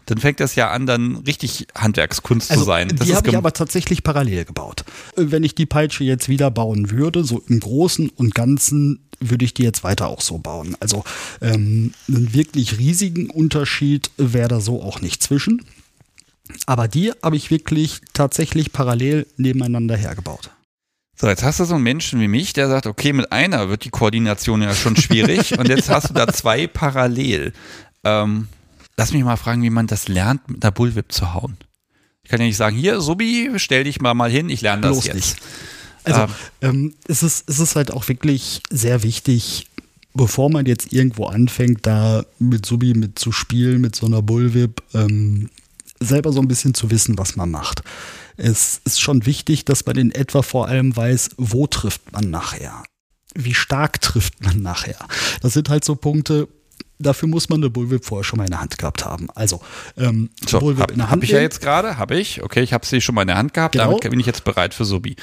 [0.05, 2.89] dann fängt das ja an, dann richtig Handwerkskunst zu sein.
[2.89, 4.83] Das die habe ich aber tatsächlich parallel gebaut.
[5.15, 9.45] Äh, Wenn ich die Peitsche jetzt wieder bauen würde, so im Großen und Ganzen, würde
[9.45, 10.75] ich die jetzt weiter auch so bauen.
[10.79, 11.03] Also
[11.41, 15.63] ähm, einen wirklich riesigen Unterschied wäre da so auch nicht zwischen.
[16.65, 20.51] Aber die habe ich wirklich tatsächlich parallel nebeneinander hergebaut.
[21.15, 23.85] So, jetzt hast du so einen Menschen wie mich, der sagt, okay, mit einer wird
[23.85, 27.53] die Koordination ja schon schwierig und jetzt hast du da zwei parallel.
[28.03, 28.47] Ähm,
[28.97, 31.57] lass mich mal fragen, wie man das lernt, mit einer Bullwhip zu hauen.
[32.23, 34.91] Ich kann ja nicht sagen, hier, Subi, stell dich mal mal hin, ich lerne das
[34.91, 35.15] Bloß jetzt.
[35.15, 35.37] nicht.
[36.05, 36.29] Also Ähm.
[36.61, 39.67] ähm, es, ist, es ist halt auch wirklich sehr wichtig,
[40.13, 44.81] bevor man jetzt irgendwo anfängt, da mit Subi mit zu spielen, mit so einer Bullwhip,
[44.93, 45.49] ähm,
[45.99, 47.83] selber so ein bisschen zu wissen, was man macht.
[48.35, 52.83] Es ist schon wichtig, dass man in etwa vor allem weiß, wo trifft man nachher.
[53.35, 54.97] Wie stark trifft man nachher.
[55.41, 56.47] Das sind halt so Punkte,
[57.03, 59.27] dafür muss man eine Bullwhip vorher schon mal in der Hand gehabt haben.
[59.35, 59.61] Also
[59.97, 62.41] ähm, So, Bullwhip habe in der hab Hand ich ja jetzt gerade, habe ich.
[62.43, 63.85] Okay, ich habe sie schon mal in der Hand gehabt, Genau.
[63.97, 65.15] damit bin ich jetzt bereit für Subi.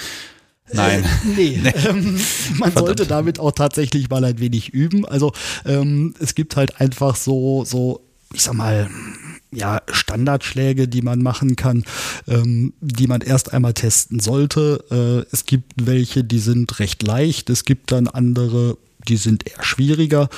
[0.73, 1.05] Nein.
[1.37, 2.15] Nee, Ähm,
[2.59, 2.79] man Verdammt.
[2.87, 5.05] sollte damit auch tatsächlich mal ein wenig üben.
[5.05, 5.33] Also
[5.65, 8.01] ähm, es gibt halt einfach so, so,
[8.33, 8.89] ich sag mal,
[9.53, 11.85] ja, Standardschläge, die man machen kann,
[12.29, 14.85] ähm, die man erst einmal testen sollte.
[15.29, 18.79] Äh, es gibt welche, die sind recht leicht, es gibt dann andere,
[19.09, 20.29] die sind eher schwieriger.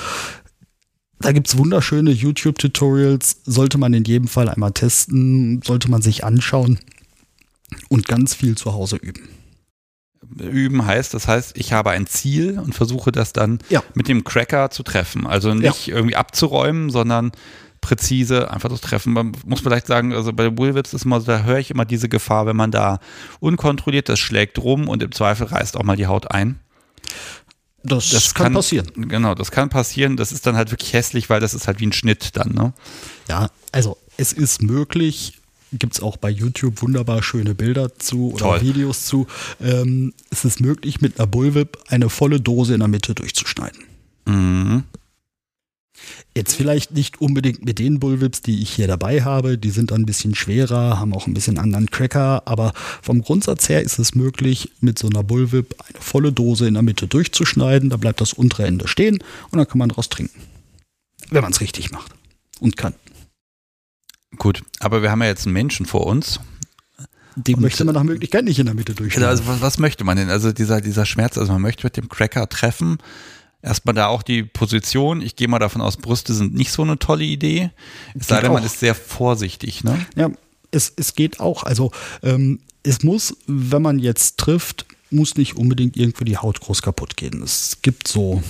[1.19, 6.79] Da gibt's wunderschöne YouTube-Tutorials, sollte man in jedem Fall einmal testen, sollte man sich anschauen
[7.89, 9.29] und ganz viel zu Hause üben.
[10.39, 13.83] Üben heißt, das heißt, ich habe ein Ziel und versuche das dann Ja.
[13.93, 15.27] mit dem Cracker zu treffen.
[15.27, 17.31] Also nicht irgendwie abzuräumen, sondern
[17.81, 19.13] präzise einfach zu treffen.
[19.13, 22.09] Man muss vielleicht sagen, also bei Bullwhips ist immer, so, da höre ich immer diese
[22.09, 22.99] Gefahr, wenn man da
[23.41, 26.59] unkontrolliert, das schlägt rum und im Zweifel reißt auch mal die Haut ein.
[27.83, 28.87] Das, Das kann, passieren.
[28.95, 30.15] Genau, das kann passieren.
[30.15, 32.73] Das ist dann halt wirklich hässlich, weil das ist halt wie ein Schnitt dann, ne?
[33.27, 35.39] Ja, also es ist möglich,
[35.73, 38.61] gibt es auch bei YouTube wunderbar schöne Bilder zu oder Toll.
[38.61, 39.27] Videos zu.
[39.61, 43.83] Ähm, es ist möglich, mit einer Bullwhip eine volle Dose in der Mitte durchzuschneiden.
[44.25, 44.83] Mhm.
[46.35, 49.57] Jetzt vielleicht nicht unbedingt mit den Bullwhips, die ich hier dabei habe.
[49.57, 52.43] Die sind dann ein bisschen schwerer, haben auch ein bisschen anderen Cracker.
[52.45, 56.73] Aber vom Grundsatz her ist es möglich, mit so einer Bullwhip eine volle Dose in
[56.73, 57.89] der Mitte durchzuschneiden.
[57.89, 59.19] Da bleibt das untere Ende stehen
[59.51, 60.39] und dann kann man daraus trinken.
[61.29, 62.11] Wenn man es richtig macht
[62.59, 62.95] und kann.
[64.37, 66.39] Gut, aber wir haben ja jetzt einen Menschen vor uns.
[67.35, 69.29] Den möchte man nach Möglichkeit nicht in der Mitte durchschneiden.
[69.29, 70.29] Also was, was möchte man denn?
[70.29, 72.97] Also dieser, dieser Schmerz, also man möchte mit dem Cracker treffen
[73.63, 75.21] Erstmal da auch die Position.
[75.21, 77.71] Ich gehe mal davon aus, Brüste sind nicht so eine tolle Idee.
[78.13, 79.85] Es sei denn, man ist sehr vorsichtig.
[79.85, 80.05] Ne?
[80.17, 80.29] Ja,
[80.71, 81.63] es, es geht auch.
[81.63, 81.91] Also
[82.23, 87.15] ähm, es muss, wenn man jetzt trifft, muss nicht unbedingt irgendwie die Haut groß kaputt
[87.15, 87.41] gehen.
[87.41, 88.43] Es gibt so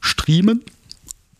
[0.00, 0.64] Striemen,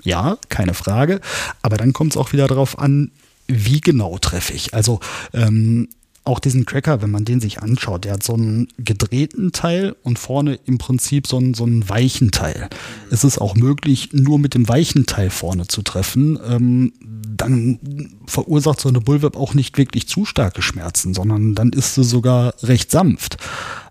[0.05, 1.21] ja, keine Frage.
[1.61, 3.11] Aber dann kommt es auch wieder darauf an,
[3.49, 4.75] wie genau treffe ich.
[4.75, 5.01] Also
[5.33, 5.89] ähm,
[6.25, 10.21] auch diesen Cracker, wenn man den sich anschaut, der hat so einen gedrehten Teil und
[10.21, 12.69] vorne im Prinzip so einen, so einen weichen Teil.
[13.11, 16.39] Es ist auch möglich, nur mit dem weichen Teil vorne zu treffen.
[16.47, 17.81] Ähm, dann
[18.27, 22.55] verursacht so eine Bullwhip auch nicht wirklich zu starke Schmerzen, sondern dann ist sie sogar
[22.63, 23.37] recht sanft.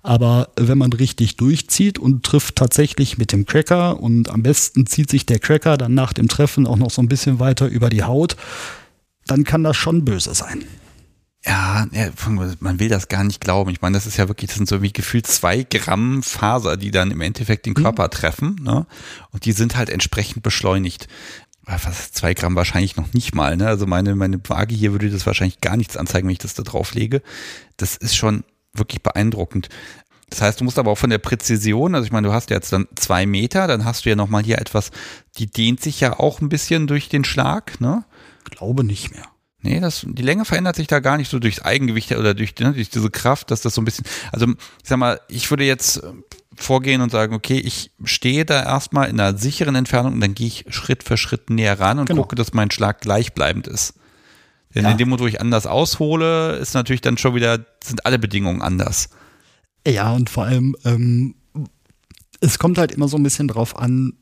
[0.02, 5.10] Aber wenn man richtig durchzieht und trifft tatsächlich mit dem Cracker und am besten zieht
[5.10, 8.04] sich der Cracker dann nach dem Treffen auch noch so ein bisschen weiter über die
[8.04, 8.38] Haut,
[9.28, 10.64] dann kann das schon böse sein.
[11.44, 11.88] Ja,
[12.60, 13.72] man will das gar nicht glauben.
[13.72, 16.92] Ich meine, das ist ja wirklich, das sind so wie gefühlt zwei Gramm Faser, die
[16.92, 17.82] dann im Endeffekt den mhm.
[17.82, 18.12] Körper mhm.
[18.12, 18.56] treffen.
[18.62, 18.86] Ne?
[19.32, 21.08] Und die sind halt entsprechend beschleunigt.
[21.66, 23.58] Was, zwei Gramm wahrscheinlich noch nicht mal.
[23.58, 23.68] Ne?
[23.68, 26.64] Also meine, meine Waage hier würde das wahrscheinlich gar nichts anzeigen, wenn ich das da
[26.64, 27.24] drauf lege.
[27.78, 29.70] Das ist schon wirklich beeindruckend.
[30.30, 32.72] Das heißt, du musst aber auch von der Präzision, also ich meine, du hast jetzt
[32.72, 34.92] dann zwei Meter, dann hast du ja nochmal hier etwas,
[35.38, 38.06] die dehnt sich ja auch ein bisschen durch den Schlag, ne?
[38.46, 39.26] Glaube nicht mehr.
[39.64, 42.74] Nee, das, die Länge verändert sich da gar nicht so durchs Eigengewicht oder durch, ne,
[42.74, 45.98] durch diese Kraft, dass das so ein bisschen, also ich sag mal, ich würde jetzt
[45.98, 46.14] äh,
[46.56, 50.48] vorgehen und sagen, okay, ich stehe da erstmal in einer sicheren Entfernung und dann gehe
[50.48, 52.24] ich Schritt für Schritt näher ran und genau.
[52.24, 53.94] gucke, dass mein Schlag gleichbleibend ist.
[54.74, 54.92] Denn ja.
[54.92, 58.62] in dem Moment, wo ich anders aushole, ist natürlich dann schon wieder, sind alle Bedingungen
[58.62, 59.10] anders.
[59.86, 61.36] Ja, und vor allem, ähm,
[62.40, 64.14] es kommt halt immer so ein bisschen drauf an,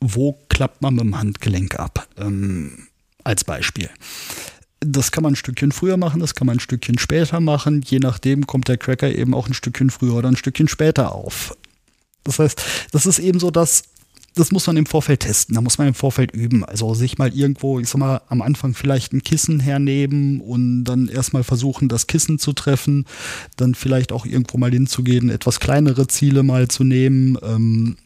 [0.00, 2.08] wo klappt man mit dem Handgelenk ab.
[2.18, 2.88] Ähm,
[3.24, 3.88] als Beispiel.
[4.84, 7.82] Das kann man ein Stückchen früher machen, das kann man ein Stückchen später machen.
[7.82, 11.56] Je nachdem kommt der Cracker eben auch ein Stückchen früher oder ein Stückchen später auf.
[12.24, 12.62] Das heißt,
[12.92, 13.84] das ist eben so, dass
[14.34, 16.64] das muss man im Vorfeld testen, da muss man im Vorfeld üben.
[16.64, 21.08] Also sich mal irgendwo, ich sag mal, am Anfang vielleicht ein Kissen hernehmen und dann
[21.08, 23.04] erstmal versuchen, das Kissen zu treffen,
[23.56, 27.36] dann vielleicht auch irgendwo mal hinzugehen, etwas kleinere Ziele mal zu nehmen.
[27.42, 27.96] Ähm,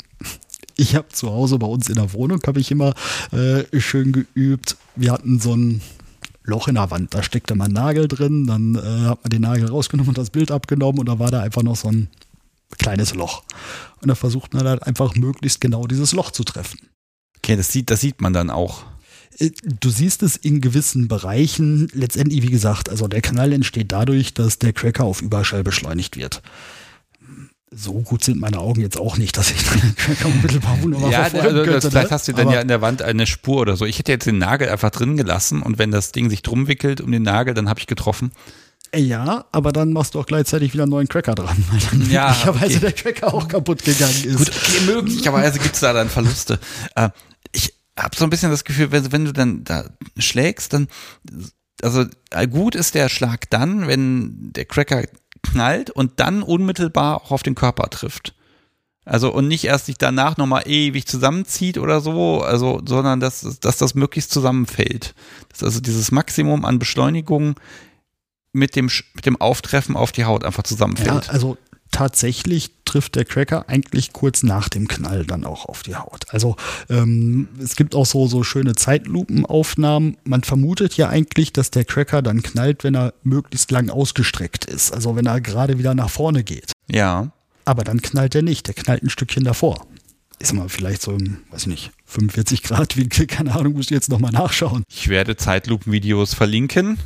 [0.77, 2.95] ich habe zu Hause bei uns in der Wohnung, habe ich immer
[3.31, 4.77] äh, schön geübt.
[4.97, 5.81] Wir hatten so ein
[6.47, 7.15] Loch in der Wand.
[7.15, 10.51] Da steckte man Nagel drin, dann äh, hat man den Nagel rausgenommen und das Bild
[10.51, 12.09] abgenommen und da war da einfach noch so ein
[12.79, 13.43] kleines Loch.
[14.01, 16.79] Und da versucht man halt einfach möglichst genau dieses Loch zu treffen.
[17.39, 18.85] Okay, das sieht, das sieht man dann auch.
[19.39, 21.89] Äh, du siehst es in gewissen Bereichen.
[21.93, 26.43] Letztendlich, wie gesagt, also der Kanal entsteht dadurch, dass der Cracker auf Überschall beschleunigt wird
[27.71, 29.95] so gut sind meine Augen jetzt auch nicht, dass ich den
[30.25, 31.91] unmittelbar wunderbar ja, verfolgen also, könnte.
[31.91, 32.14] Vielleicht ne?
[32.14, 33.85] hast du dann Aber ja in der Wand eine Spur oder so.
[33.85, 37.01] Ich hätte jetzt den Nagel einfach drin gelassen und wenn das Ding sich drum wickelt
[37.01, 38.31] um den Nagel, dann habe ich getroffen.
[38.95, 42.29] Ja, aber dann machst du auch gleichzeitig wieder einen neuen Cracker dran, weil dann ja,
[42.29, 42.81] möglicherweise okay.
[42.81, 44.37] der Cracker auch kaputt gegangen ist.
[44.37, 46.61] Gut, okay, möglicherweise gibt es da dann Verluste.
[46.95, 47.11] Äh,
[47.53, 50.87] ich habe so ein bisschen das Gefühl, wenn, wenn du dann da schlägst, dann
[51.83, 52.05] also
[52.51, 55.03] gut ist der Schlag dann, wenn der Cracker
[55.53, 58.35] knallt und dann unmittelbar auch auf den Körper trifft.
[59.05, 63.79] Also und nicht erst sich danach nochmal ewig zusammenzieht oder so, also, sondern dass, dass
[63.79, 65.15] das möglichst zusammenfällt.
[65.49, 67.55] Dass also dieses Maximum an Beschleunigung
[68.53, 71.27] mit dem, mit dem Auftreffen auf die Haut einfach zusammenfällt.
[71.27, 71.57] Ja, also
[71.91, 76.24] tatsächlich trifft der Cracker eigentlich kurz nach dem Knall dann auch auf die Haut.
[76.30, 76.57] Also
[76.89, 80.16] ähm, es gibt auch so, so schöne Zeitlupenaufnahmen.
[80.24, 84.93] Man vermutet ja eigentlich, dass der Cracker dann knallt, wenn er möglichst lang ausgestreckt ist.
[84.93, 86.72] Also wenn er gerade wieder nach vorne geht.
[86.91, 87.32] Ja.
[87.64, 88.66] Aber dann knallt er nicht.
[88.66, 89.87] Der knallt ein Stückchen davor.
[90.39, 93.91] Ist mal vielleicht so im, weiß ich nicht, 45 Grad Winkel, keine Ahnung, muss ich
[93.91, 94.84] jetzt nochmal nachschauen.
[94.89, 96.99] Ich werde Zeitlupenvideos verlinken.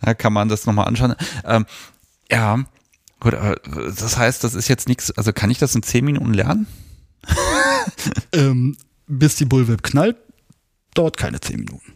[0.00, 1.14] Da kann man das nochmal anschauen.
[1.44, 1.66] Ähm,
[2.30, 2.64] ja,
[3.24, 6.34] Gut, aber das heißt, das ist jetzt nichts, also kann ich das in zehn Minuten
[6.34, 6.66] lernen?
[8.34, 10.16] ähm, bis die Bullwhip knallt,
[10.92, 11.94] dauert keine zehn Minuten.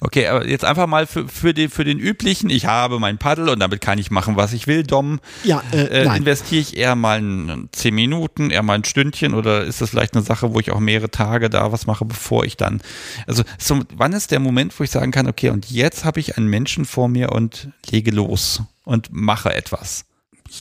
[0.00, 3.48] Okay, aber jetzt einfach mal für, für, den, für den üblichen, ich habe mein Paddel
[3.48, 5.18] und damit kann ich machen, was ich will, Dom.
[5.44, 9.64] Ja, äh, äh, investiere ich eher mal ein, zehn Minuten, eher mal ein Stündchen oder
[9.64, 12.58] ist das vielleicht eine Sache, wo ich auch mehrere Tage da was mache, bevor ich
[12.58, 12.82] dann.
[13.26, 16.36] Also so, wann ist der Moment, wo ich sagen kann, okay, und jetzt habe ich
[16.36, 20.04] einen Menschen vor mir und lege los und mache etwas?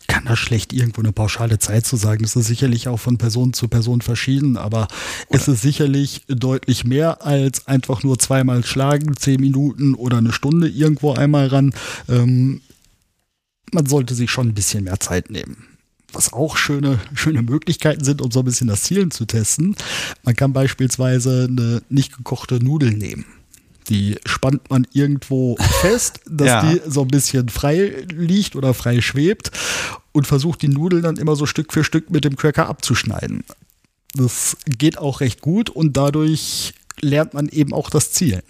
[0.01, 2.23] Ich kann da schlecht irgendwo eine pauschale Zeit zu sagen.
[2.23, 4.87] Das ist sicherlich auch von Person zu Person verschieden, aber
[5.29, 10.33] oder es ist sicherlich deutlich mehr als einfach nur zweimal schlagen, zehn Minuten oder eine
[10.33, 11.73] Stunde irgendwo einmal ran.
[12.09, 12.61] Ähm,
[13.71, 15.67] man sollte sich schon ein bisschen mehr Zeit nehmen
[16.15, 19.75] was auch schöne, schöne Möglichkeiten sind, um so ein bisschen das Zielen zu testen.
[20.23, 23.25] Man kann beispielsweise eine nicht gekochte Nudel nehmen.
[23.89, 26.61] Die spannt man irgendwo fest, dass ja.
[26.61, 29.51] die so ein bisschen frei liegt oder frei schwebt
[30.11, 33.43] und versucht die Nudeln dann immer so Stück für Stück mit dem Cracker abzuschneiden.
[34.13, 38.43] Das geht auch recht gut und dadurch lernt man eben auch das Zielen.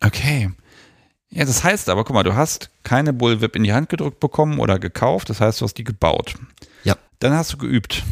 [0.00, 0.50] Okay.
[1.30, 4.58] Ja, das heißt aber, guck mal, du hast keine Bullwhip in die Hand gedrückt bekommen
[4.58, 6.34] oder gekauft, das heißt, du hast die gebaut.
[6.82, 6.96] Ja.
[7.20, 8.02] Dann hast du geübt.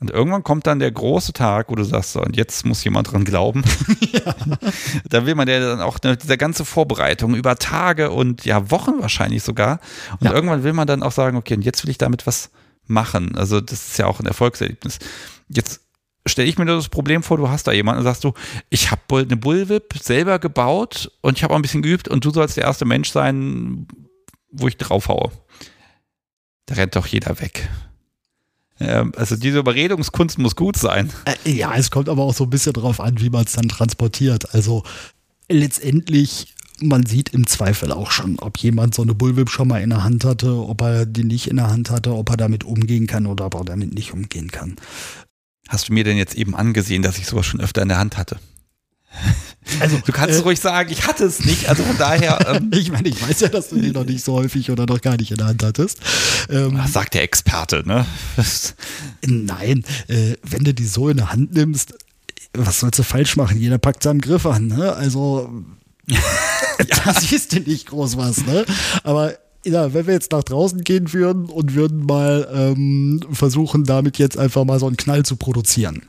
[0.00, 3.12] Und irgendwann kommt dann der große Tag, wo du sagst, so, und jetzt muss jemand
[3.12, 3.62] dran glauben.
[4.12, 4.34] ja.
[5.08, 9.00] Da will man ja dann auch ne, diese ganze Vorbereitung über Tage und ja, Wochen
[9.00, 9.78] wahrscheinlich sogar.
[10.18, 10.32] Und ja.
[10.32, 12.50] irgendwann will man dann auch sagen, okay, und jetzt will ich damit was
[12.86, 13.36] machen.
[13.36, 14.98] Also das ist ja auch ein Erfolgserlebnis.
[15.48, 15.82] Jetzt
[16.26, 18.32] stelle ich mir das Problem vor, du hast da jemanden und sagst du,
[18.70, 22.30] ich habe eine Bullwhip selber gebaut und ich habe auch ein bisschen geübt und du
[22.30, 23.86] sollst der erste Mensch sein,
[24.50, 25.30] wo ich draufhaue.
[26.66, 27.68] Da rennt doch jeder weg.
[28.80, 31.10] Also diese Überredungskunst muss gut sein.
[31.26, 33.68] Äh, ja, es kommt aber auch so ein bisschen darauf an, wie man es dann
[33.68, 34.54] transportiert.
[34.54, 34.84] Also
[35.50, 39.90] letztendlich, man sieht im Zweifel auch schon, ob jemand so eine Bullwhip schon mal in
[39.90, 43.06] der Hand hatte, ob er die nicht in der Hand hatte, ob er damit umgehen
[43.06, 44.76] kann oder ob er damit nicht umgehen kann.
[45.68, 48.16] Hast du mir denn jetzt eben angesehen, dass ich sowas schon öfter in der Hand
[48.16, 48.40] hatte?
[49.78, 51.68] Also, du kannst äh, ruhig sagen, ich hatte es nicht.
[51.68, 52.38] Also von daher.
[52.50, 55.00] Ähm, ich meine, ich weiß ja, dass du die noch nicht so häufig oder noch
[55.00, 56.00] gar nicht in der Hand hattest.
[56.48, 58.06] Ähm, sagt der Experte, ne?
[59.26, 61.94] nein, äh, wenn du die so in der Hand nimmst,
[62.54, 63.60] was sollst du falsch machen?
[63.60, 64.94] Jeder packt seinen Griff an, ne?
[64.94, 65.50] Also,
[66.08, 68.64] da siehst du nicht groß was, ne?
[69.04, 69.34] Aber
[69.64, 74.38] ja, wenn wir jetzt nach draußen gehen würden und würden mal ähm, versuchen, damit jetzt
[74.38, 76.02] einfach mal so einen Knall zu produzieren,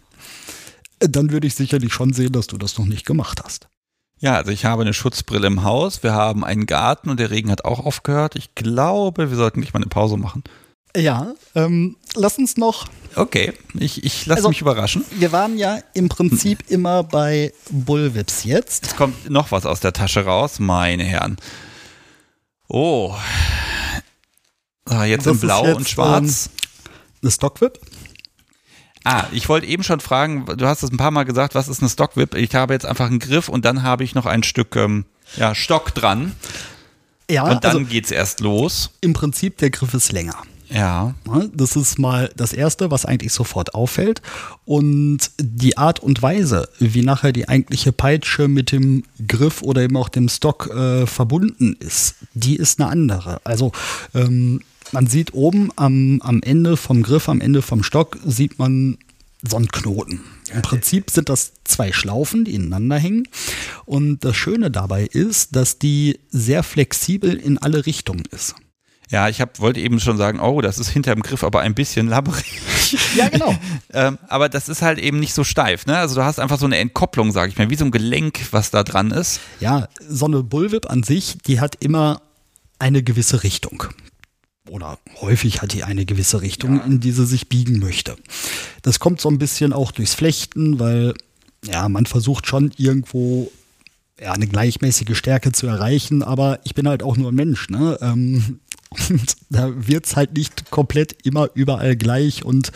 [1.02, 3.68] dann würde ich sicherlich schon sehen, dass du das noch nicht gemacht hast.
[4.20, 7.50] Ja, also ich habe eine Schutzbrille im Haus, wir haben einen Garten und der Regen
[7.50, 8.36] hat auch aufgehört.
[8.36, 10.44] Ich glaube, wir sollten nicht mal eine Pause machen.
[10.96, 12.88] Ja, ähm, lass uns noch.
[13.16, 15.04] Okay, ich, ich lasse also, mich überraschen.
[15.12, 16.76] Wir waren ja im Prinzip hm.
[16.76, 18.88] immer bei Bullwhips jetzt.
[18.88, 21.38] Es kommt noch was aus der Tasche raus, meine Herren.
[22.68, 23.16] Oh.
[24.86, 26.50] Ah, jetzt das in Blau jetzt, und Schwarz.
[26.52, 26.52] Ähm,
[27.24, 27.80] eine Stockwhip?
[29.04, 31.82] Ah, ich wollte eben schon fragen, du hast es ein paar Mal gesagt, was ist
[31.82, 32.36] eine Stockwhip?
[32.36, 35.06] Ich habe jetzt einfach einen Griff und dann habe ich noch ein Stück ähm,
[35.38, 36.34] ja, Stock dran.
[37.30, 38.92] Ja, und dann also, geht's erst los.
[39.02, 40.36] Im Prinzip, der Griff ist länger.
[40.70, 41.14] Ja.
[41.54, 44.22] Das ist mal das Erste, was eigentlich sofort auffällt.
[44.66, 49.98] Und die Art und Weise, wie nachher die eigentliche Peitsche mit dem Griff oder eben
[49.98, 53.42] auch dem Stock äh, verbunden ist, die ist eine andere.
[53.44, 53.72] Also
[54.14, 54.62] ähm,
[54.92, 58.98] man sieht oben am, am Ende vom Griff, am Ende vom Stock, sieht man
[59.42, 60.22] so einen Knoten.
[60.54, 63.28] Im Prinzip sind das zwei Schlaufen, die ineinander hängen.
[63.86, 68.56] Und das Schöne dabei ist, dass die sehr flexibel in alle Richtungen ist.
[69.10, 71.76] Ja, ich hab, wollte eben schon sagen, oh, das ist hinter dem Griff aber ein
[71.76, 72.46] bisschen labberig.
[73.16, 73.56] Ja, genau.
[73.94, 75.86] ähm, aber das ist halt eben nicht so steif.
[75.86, 75.98] Ne?
[75.98, 78.70] Also du hast einfach so eine Entkopplung, sage ich mal, wie so ein Gelenk, was
[78.70, 79.40] da dran ist.
[79.62, 82.22] Ja, so eine Bullwhip an sich, die hat immer
[82.80, 83.86] eine gewisse Richtung.
[84.70, 86.84] Oder häufig hat die eine gewisse Richtung, ja.
[86.84, 88.16] in die sie sich biegen möchte.
[88.84, 91.14] Das kommt so ein bisschen auch durchs Flechten, weil
[91.66, 93.52] ja, man versucht schon irgendwo
[94.20, 97.70] ja, eine gleichmäßige Stärke zu erreichen, aber ich bin halt auch nur ein Mensch.
[97.70, 97.98] Ne?
[98.02, 98.60] Ähm,
[99.10, 102.72] und da wird es halt nicht komplett immer überall gleich und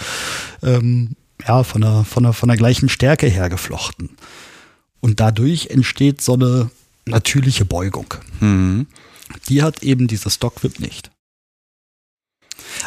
[0.63, 1.15] ähm,
[1.47, 4.09] ja, von der, von, der, von der gleichen Stärke her geflochten.
[5.01, 6.71] Und dadurch entsteht so eine
[7.05, 8.13] natürliche Beugung.
[8.39, 8.87] Mhm.
[9.49, 11.11] Die hat eben diese Stockwhip nicht.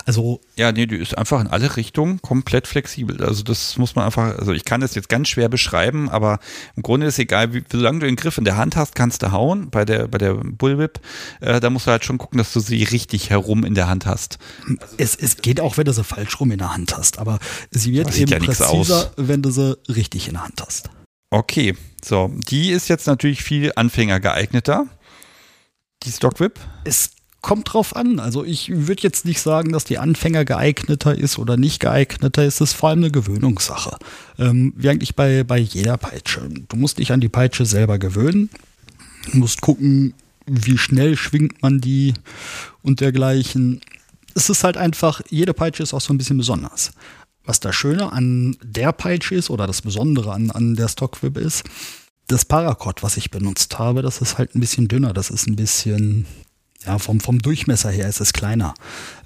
[0.04, 3.22] Also ja, nee, die ist einfach in alle Richtungen komplett flexibel.
[3.24, 6.38] Also das muss man einfach, also ich kann das jetzt ganz schwer beschreiben, aber
[6.76, 9.32] im Grunde ist egal, wie, solange du den Griff in der Hand hast, kannst du
[9.32, 9.70] hauen.
[9.70, 11.00] Bei der bei der Bullwhip,
[11.40, 14.06] äh, da musst du halt schon gucken, dass du sie richtig herum in der Hand
[14.06, 14.38] hast.
[14.80, 17.38] Also es, es geht auch, wenn du sie falsch rum in der Hand hast, aber
[17.70, 20.90] sie wird eben ja präziser, wenn du sie richtig in der Hand hast.
[21.30, 24.86] Okay, so die ist jetzt natürlich viel Anfänger geeigneter.
[26.04, 26.58] Die Stockwhip?
[26.84, 27.10] Es
[27.40, 28.18] kommt drauf an.
[28.18, 32.60] Also ich würde jetzt nicht sagen, dass die Anfänger geeigneter ist oder nicht geeigneter ist.
[32.60, 33.96] Es ist vor allem eine Gewöhnungssache.
[34.38, 36.48] Ähm, wie eigentlich bei, bei jeder Peitsche.
[36.68, 38.50] Du musst dich an die Peitsche selber gewöhnen.
[39.30, 40.14] Du musst gucken,
[40.46, 42.14] wie schnell schwingt man die
[42.82, 43.80] und dergleichen.
[44.34, 46.92] Es ist halt einfach, jede Peitsche ist auch so ein bisschen besonders.
[47.44, 51.64] Was das Schöne an der Peitsche ist oder das Besondere an, an der Stockwhip ist,
[52.26, 55.14] das Paracord, was ich benutzt habe, das ist halt ein bisschen dünner.
[55.14, 56.26] Das ist ein bisschen
[56.86, 58.74] Ja, vom, vom Durchmesser her ist es kleiner.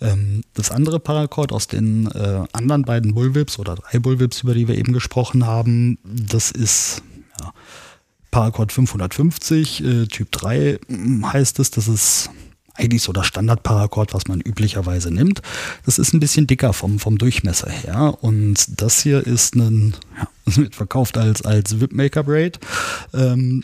[0.00, 4.68] Ähm, das andere Paracord aus den äh, anderen beiden Bullwhips oder drei Bullwhips, über die
[4.68, 7.02] wir eben gesprochen haben, das ist
[7.38, 7.52] ja,
[8.30, 11.70] Paracord 550, äh, Typ 3 hm, heißt es.
[11.70, 12.30] Das ist
[12.74, 15.42] eigentlich so das Standard-Paracord, was man üblicherweise nimmt.
[15.84, 18.16] Das ist ein bisschen dicker vom, vom Durchmesser her.
[18.22, 22.58] Und das hier ist ein, ja, das wird verkauft als, als Whipmaker Braid.
[23.12, 23.62] Ähm,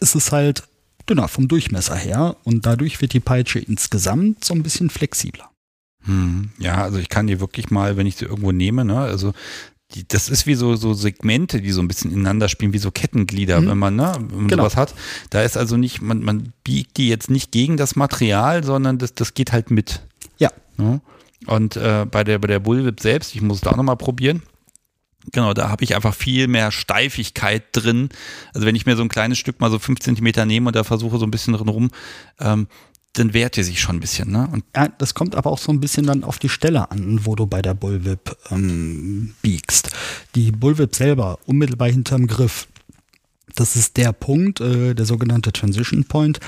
[0.00, 0.64] es ist halt
[1.08, 5.50] dünner vom Durchmesser her und dadurch wird die Peitsche insgesamt so ein bisschen flexibler.
[6.04, 9.32] Hm, ja, also ich kann die wirklich mal, wenn ich sie irgendwo nehme, ne, also
[9.94, 12.90] die, das ist wie so, so Segmente, die so ein bisschen ineinander spielen, wie so
[12.90, 13.68] Kettenglieder, mhm.
[13.68, 14.62] wenn man, ne, wenn man genau.
[14.64, 14.94] sowas hat.
[15.30, 19.14] Da ist also nicht, man, man biegt die jetzt nicht gegen das Material, sondern das,
[19.14, 20.02] das geht halt mit.
[20.38, 20.50] Ja.
[20.76, 21.00] Ne?
[21.46, 24.42] Und äh, bei der, bei der Bullwhip selbst, ich muss es da auch nochmal probieren.
[25.32, 28.08] Genau, da habe ich einfach viel mehr Steifigkeit drin.
[28.54, 30.84] Also wenn ich mir so ein kleines Stück mal so fünf Zentimeter nehme und da
[30.84, 31.90] versuche so ein bisschen drin rum,
[32.38, 32.68] ähm,
[33.14, 34.30] dann wehrt ihr sich schon ein bisschen.
[34.30, 34.48] Ne?
[34.52, 37.34] Und ja, das kommt aber auch so ein bisschen dann auf die Stelle an, wo
[37.34, 39.90] du bei der Bullwhip ähm, biegst.
[40.34, 42.68] Die Bullwhip selber, unmittelbar hinterm Griff,
[43.54, 46.40] das ist der Punkt, äh, der sogenannte Transition Point,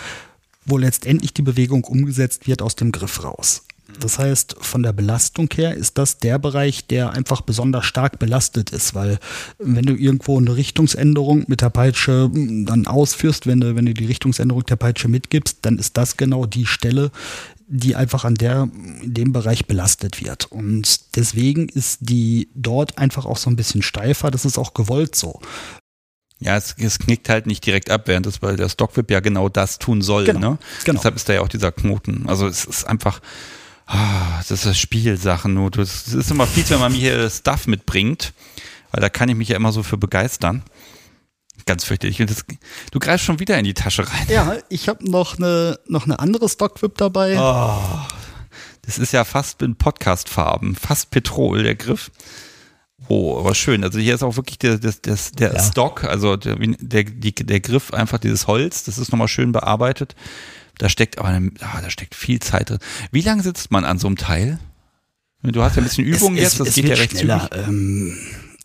[0.66, 3.64] wo letztendlich die Bewegung umgesetzt wird aus dem Griff raus.
[4.00, 8.70] Das heißt, von der Belastung her ist das der Bereich, der einfach besonders stark belastet
[8.70, 9.18] ist, weil
[9.58, 13.94] wenn du irgendwo eine Richtungsänderung mit der Peitsche hm, dann ausführst, wenn du, wenn du
[13.94, 17.10] die Richtungsänderung der Peitsche mitgibst, dann ist das genau die Stelle,
[17.68, 18.68] die einfach an der,
[19.02, 20.46] in dem Bereich belastet wird.
[20.50, 24.30] Und deswegen ist die dort einfach auch so ein bisschen steifer.
[24.30, 25.40] Das ist auch gewollt so.
[26.40, 29.48] Ja, es, es knickt halt nicht direkt ab, während das, weil der Stockwhip ja genau
[29.48, 30.24] das tun soll.
[30.24, 30.58] Genau, ne?
[30.84, 30.98] genau.
[30.98, 32.28] Deshalb ist da ja auch dieser Knoten.
[32.28, 33.20] Also es ist einfach,
[33.88, 35.70] das ist Spielsachen nur.
[35.70, 38.32] Das ist immer fies, wenn man mir hier Stuff mitbringt,
[38.90, 40.62] weil da kann ich mich ja immer so für begeistern.
[41.66, 42.18] Ganz fürchterlich.
[42.18, 42.44] Das,
[42.92, 44.26] du greifst schon wieder in die Tasche rein.
[44.28, 47.36] Ja, ich habe noch eine, noch eine andere Stockwhip dabei.
[47.38, 48.06] Oh,
[48.82, 52.10] das ist ja fast in Podcast-Farben, fast Petrol, der Griff.
[53.08, 53.84] Oh, aber schön.
[53.84, 55.62] Also hier ist auch wirklich der, der, der, der ja.
[55.62, 60.14] Stock, also der, der, der Griff, einfach dieses Holz, das ist nochmal schön bearbeitet.
[60.78, 62.78] Da steckt aber eine, ah, da steckt viel Zeit drin.
[63.10, 64.58] Wie lange sitzt man an so einem Teil?
[65.42, 67.50] Du hast ja ein bisschen Übung es, jetzt, das es geht ja recht schneller.
[67.52, 68.16] Ähm,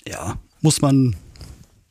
[0.08, 1.16] ja, muss man,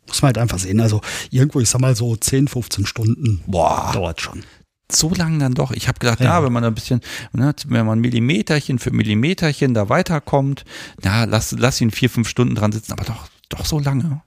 [0.07, 0.81] muss man halt einfach sehen.
[0.81, 1.01] Also
[1.31, 3.91] irgendwo, ich sag mal so 10, 15 Stunden Boah.
[3.93, 4.43] dauert schon.
[4.91, 5.71] So lange dann doch.
[5.71, 6.27] Ich habe gedacht, ja.
[6.27, 7.01] ja, wenn man ein bisschen,
[7.33, 10.65] ne, wenn man Millimeterchen für Millimeterchen da weiterkommt,
[11.03, 14.23] na, lass, lass ihn vier, fünf Stunden dran sitzen, aber doch, doch so lange.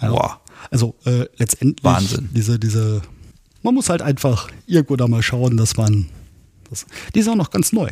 [0.00, 0.40] Boah.
[0.70, 2.28] Also äh, letztendlich Wahnsinn.
[2.32, 3.02] diese, diese
[3.64, 6.08] man muss halt einfach irgendwo da mal schauen, dass man.
[6.70, 7.90] Das, die ist auch noch ganz neu.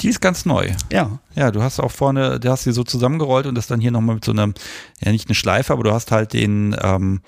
[0.00, 0.70] Die ist ganz neu.
[0.92, 1.18] Ja.
[1.34, 4.14] Ja, du hast auch vorne, du hast sie so zusammengerollt und das dann hier nochmal
[4.16, 4.54] mit so einem,
[5.00, 7.20] ja nicht eine Schleife, aber du hast halt den, ähm,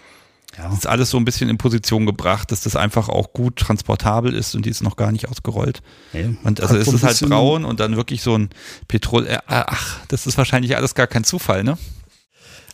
[0.56, 0.68] ja.
[0.68, 4.34] das ist alles so ein bisschen in Position gebracht, dass das einfach auch gut transportabel
[4.34, 5.82] ist und die ist noch gar nicht ausgerollt.
[6.14, 8.50] Ja, und also es ist halt braun und dann wirklich so ein
[8.88, 11.76] Petrol, äh, ach, das ist wahrscheinlich alles gar kein Zufall, ne?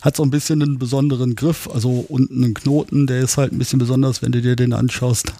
[0.01, 3.59] Hat so ein bisschen einen besonderen Griff, also unten einen Knoten, der ist halt ein
[3.59, 5.33] bisschen besonders, wenn du dir den anschaust.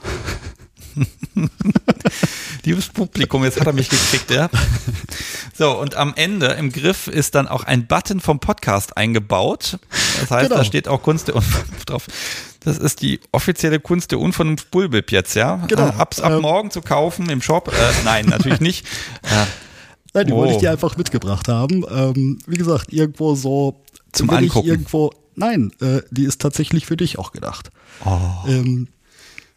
[2.65, 4.49] Liebes Publikum, jetzt hat er mich gekriegt, ja.
[5.57, 9.77] So, und am Ende im Griff ist dann auch ein Button vom Podcast eingebaut.
[10.19, 10.59] Das heißt, genau.
[10.59, 12.07] da steht auch Kunst der Unvernunft drauf.
[12.61, 15.63] Das ist die offizielle Kunst der Unvernunft Bullbip jetzt, ja?
[15.67, 15.87] Genau.
[15.87, 16.41] Äh, ab's ab ähm.
[16.41, 17.69] morgen zu kaufen im Shop.
[17.69, 18.85] Äh, nein, natürlich nicht.
[19.23, 19.45] Äh,
[20.13, 20.37] Nein, die oh.
[20.37, 21.85] wollte ich dir einfach mitgebracht haben.
[21.89, 23.79] Ähm, wie gesagt, irgendwo so
[24.11, 24.67] zum Angucken.
[24.67, 27.71] irgendwo, nein, äh, die ist tatsächlich für dich auch gedacht.
[28.05, 28.47] Oh.
[28.47, 28.87] Ähm,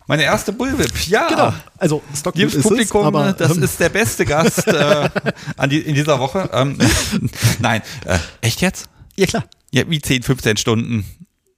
[0.07, 1.29] meine erste Bullwhip, ja.
[1.29, 1.55] Genau.
[1.79, 5.09] Also Stockwood Liebes Publikum, es, aber, das ähm, ist der beste Gast äh,
[5.57, 6.51] an die, in dieser Woche.
[6.53, 6.77] Ähm,
[7.61, 8.89] nein, äh, echt jetzt?
[9.17, 9.45] Ja, klar.
[9.71, 11.05] Ja, wie 10, 15 Stunden.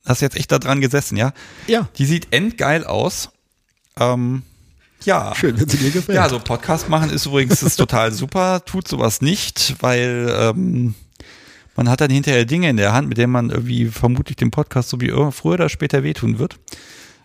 [0.07, 1.33] Hast jetzt echt da dran gesessen, ja?
[1.67, 1.89] Ja.
[1.97, 3.31] Die sieht endgeil aus.
[3.99, 4.43] Ähm,
[5.05, 5.35] ja.
[5.35, 6.17] Schön, wenn sie dir gefällt.
[6.17, 8.65] Ja, so Podcast machen ist übrigens ist total super.
[8.65, 10.95] Tut sowas nicht, weil ähm,
[11.77, 14.89] man hat dann hinterher Dinge in der Hand, mit denen man irgendwie vermutlich den Podcast
[14.89, 16.59] so wie früher oder später wehtun wird.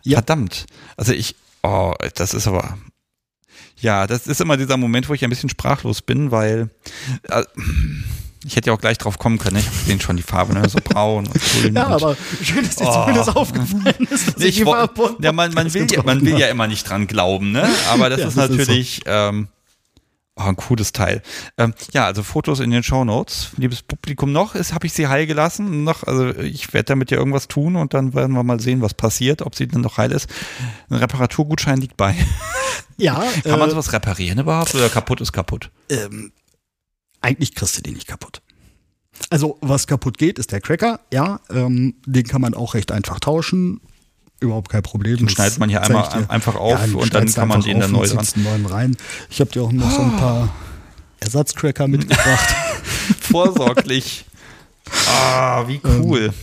[0.03, 0.17] Ja.
[0.17, 0.65] Verdammt.
[0.97, 2.77] Also ich, oh, das ist aber,
[3.79, 6.69] ja, das ist immer dieser Moment, wo ich ein bisschen sprachlos bin, weil
[7.29, 7.43] äh,
[8.45, 9.57] ich hätte ja auch gleich drauf kommen können.
[9.57, 10.67] Ich habe den schon die Farbe, ne?
[10.69, 11.75] so braun und grün.
[11.75, 12.93] ja, und, aber schön, dass dir oh.
[12.93, 14.35] zumindest aufgefallen ist.
[14.35, 17.51] Dass ich, ich ja, man, man, will ja, man will ja immer nicht dran glauben,
[17.51, 17.67] ne?
[17.89, 19.11] Aber das ja, ist das natürlich, ist so.
[19.11, 19.47] ähm,
[20.39, 21.21] Oh, ein cooles Teil.
[21.57, 23.49] Ähm, ja, also Fotos in den Show Notes.
[23.57, 25.83] Liebes Publikum, noch ist, habe ich sie heil gelassen.
[25.83, 28.93] Noch, also ich werde damit ja irgendwas tun und dann werden wir mal sehen, was
[28.93, 30.29] passiert, ob sie dann noch heil ist.
[30.89, 32.15] Ein Reparaturgutschein liegt bei.
[32.97, 33.23] Ja.
[33.43, 35.71] Kann man äh, sowas reparieren überhaupt oder kaputt ist kaputt?
[35.89, 36.33] Ähm,
[37.21, 38.41] eigentlich kriegst du den nicht kaputt.
[39.29, 40.99] Also was kaputt geht, ist der Cracker.
[41.13, 43.79] Ja, ähm, den kann man auch recht einfach tauschen
[44.39, 45.17] überhaupt kein Problem.
[45.17, 48.07] Den schneidet man hier einmal einfach auf ja, und dann kann man den dann neu
[48.07, 48.25] dran.
[48.35, 48.97] neuen rein.
[49.29, 50.49] Ich habe dir auch noch so ein paar
[51.19, 52.55] Ersatzcracker mitgebracht.
[53.21, 54.25] Vorsorglich.
[55.07, 56.33] Ah, wie cool.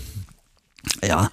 [1.02, 1.30] Ähm, ja,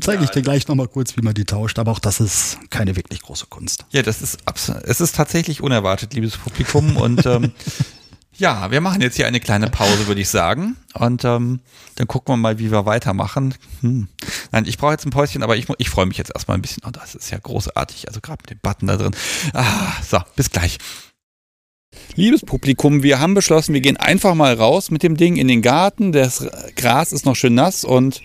[0.00, 2.96] zeige ich dir gleich nochmal kurz, wie man die tauscht, aber auch das ist keine
[2.96, 3.84] wirklich große Kunst.
[3.90, 4.38] Ja, das ist
[4.84, 6.96] es ist tatsächlich unerwartet, liebes Publikum.
[6.96, 7.52] Und ähm,
[8.36, 10.76] ja, wir machen jetzt hier eine kleine Pause, würde ich sagen.
[10.94, 11.60] Und ähm,
[11.96, 13.54] dann gucken wir mal, wie wir weitermachen.
[13.80, 14.08] Hm.
[14.50, 16.82] Nein, ich brauche jetzt ein Päuschen, aber ich, ich freue mich jetzt erstmal ein bisschen.
[16.86, 18.08] Oh, das ist ja großartig.
[18.08, 19.14] Also gerade mit dem Button da drin.
[19.52, 20.78] Ah, so, bis gleich.
[22.14, 25.60] Liebes Publikum, wir haben beschlossen, wir gehen einfach mal raus mit dem Ding in den
[25.60, 26.12] Garten.
[26.12, 28.22] Das Gras ist noch schön nass und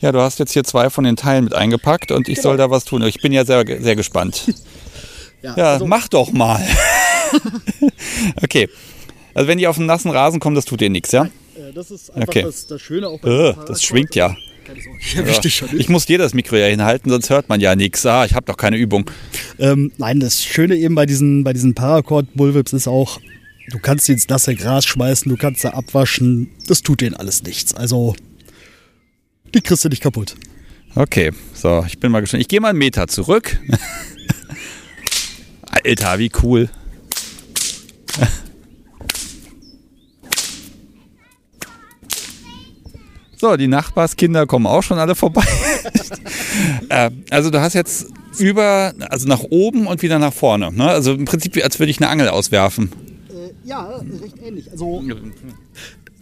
[0.00, 2.50] ja, du hast jetzt hier zwei von den Teilen mit eingepackt und ich genau.
[2.50, 3.02] soll da was tun.
[3.02, 4.52] Ich bin ja sehr, sehr gespannt.
[5.42, 6.64] ja, ja also mach doch mal.
[8.42, 8.68] okay.
[9.38, 11.26] Also wenn die auf den nassen Rasen kommen, das tut dir nichts, ja?
[11.26, 12.42] Äh, das ist einfach okay.
[12.42, 14.36] das, das, Schöne auch bei äh, Das schwingt ja.
[15.14, 15.40] Ja,
[15.78, 18.04] ich muss dir das Mikro ja hinhalten, sonst hört man ja nichts.
[18.04, 19.08] Ah, ich habe doch keine Übung.
[19.58, 23.18] Ähm, nein, das Schöne eben bei diesen, bei diesen Paracord-Bullwhips ist auch,
[23.70, 26.50] du kannst sie ins nasse Gras schmeißen, du kannst da abwaschen.
[26.66, 27.72] Das tut denen alles nichts.
[27.72, 28.14] Also
[29.54, 30.34] die kriegst du nicht kaputt.
[30.96, 32.42] Okay, so, ich bin mal gespannt.
[32.42, 33.58] Ich gehe mal einen Meter zurück.
[35.62, 36.68] Alter, wie cool.
[43.40, 45.44] So, die Nachbarskinder kommen auch schon alle vorbei.
[46.88, 48.08] äh, also du hast jetzt
[48.38, 50.72] über, also nach oben und wieder nach vorne.
[50.72, 50.88] Ne?
[50.88, 52.90] Also im Prinzip, als würde ich eine Angel auswerfen.
[53.28, 54.70] Äh, ja, recht ähnlich.
[54.70, 55.02] Also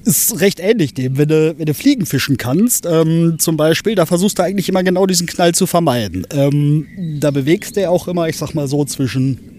[0.05, 4.07] ist recht ähnlich dem, wenn du, wenn du Fliegen fischen kannst, ähm, zum Beispiel, da
[4.07, 6.27] versuchst du eigentlich immer genau diesen Knall zu vermeiden.
[6.31, 6.87] Ähm,
[7.19, 9.56] da bewegst du auch immer, ich sag mal so, zwischen,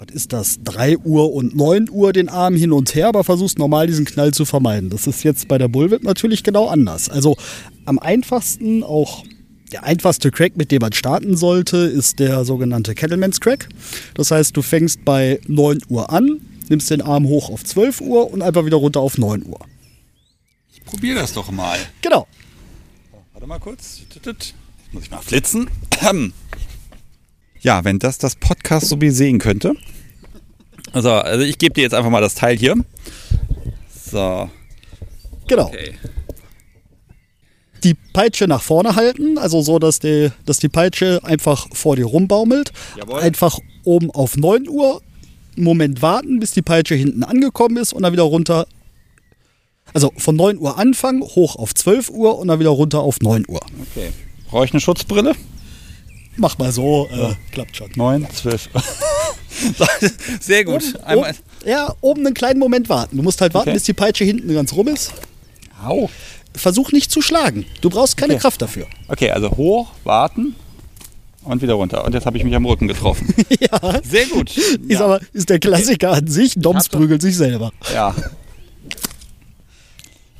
[0.00, 3.58] was ist das, 3 Uhr und 9 Uhr den Arm hin und her, aber versuchst
[3.58, 4.88] normal diesen Knall zu vermeiden.
[4.88, 7.10] Das ist jetzt bei der Bullwhip natürlich genau anders.
[7.10, 7.36] Also
[7.84, 9.24] am einfachsten auch
[9.72, 13.68] der einfachste Crack, mit dem man starten sollte, ist der sogenannte Kettleman's Crack.
[14.14, 16.40] Das heißt, du fängst bei 9 Uhr an,
[16.70, 19.60] nimmst den Arm hoch auf 12 Uhr und einfach wieder runter auf 9 Uhr.
[20.72, 21.78] Ich probiere das doch mal.
[22.00, 22.26] Genau.
[23.34, 24.00] Warte mal kurz.
[24.14, 24.54] Jetzt
[24.92, 25.68] muss ich mal flitzen.
[27.60, 29.74] Ja, wenn das das Podcast so wie sehen könnte.
[30.92, 32.74] Also, also ich gebe dir jetzt einfach mal das Teil hier.
[34.10, 34.50] So.
[35.46, 35.66] Genau.
[35.66, 35.94] Okay.
[37.84, 42.06] Die Peitsche nach vorne halten, also so, dass die, dass die Peitsche einfach vor dir
[42.06, 42.72] rumbaumelt.
[42.98, 43.20] Jawohl.
[43.20, 45.00] Einfach oben auf 9 Uhr
[45.56, 48.66] einen Moment warten, bis die Peitsche hinten angekommen ist und dann wieder runter.
[49.92, 53.44] Also von 9 Uhr anfangen, hoch auf 12 Uhr und dann wieder runter auf 9
[53.48, 53.60] Uhr.
[53.90, 54.10] Okay.
[54.48, 55.34] Brauche ich eine Schutzbrille?
[56.40, 57.90] Mach mal so, äh, klappt schon.
[57.94, 58.70] 9, 12.
[60.40, 60.94] Sehr gut.
[61.06, 61.34] Oben, oben,
[61.66, 63.18] ja, oben einen kleinen Moment warten.
[63.18, 63.76] Du musst halt warten, okay.
[63.76, 65.12] bis die Peitsche hinten ganz rum ist.
[65.84, 66.08] Au.
[66.54, 67.66] Versuch nicht zu schlagen.
[67.82, 68.40] Du brauchst keine okay.
[68.40, 68.86] Kraft dafür.
[69.08, 70.56] Okay, also hoch, warten,
[71.42, 72.04] und wieder runter.
[72.06, 73.34] Und jetzt habe ich mich am Rücken getroffen.
[73.60, 74.00] ja.
[74.02, 74.56] Sehr gut.
[74.56, 75.04] Ist ja.
[75.04, 76.54] aber ist der Klassiker an sich.
[76.56, 77.70] Doms prügelt sich selber.
[77.92, 78.14] Ja.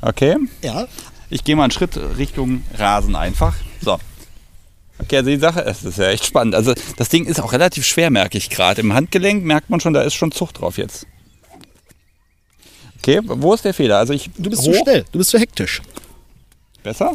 [0.01, 0.36] Okay.
[0.62, 0.86] Ja.
[1.28, 3.55] Ich gehe mal einen Schritt Richtung Rasen einfach.
[3.82, 3.98] So.
[5.03, 6.55] Okay, also die Sache, es ist ja echt spannend.
[6.55, 8.80] Also das Ding ist auch relativ schwer, merke ich gerade.
[8.80, 11.07] Im Handgelenk merkt man schon, da ist schon Zucht drauf jetzt.
[12.98, 13.98] Okay, wo ist der Fehler?
[13.98, 14.72] Also ich du bist hoch.
[14.72, 15.80] zu schnell, du bist zu hektisch.
[16.82, 17.14] Besser?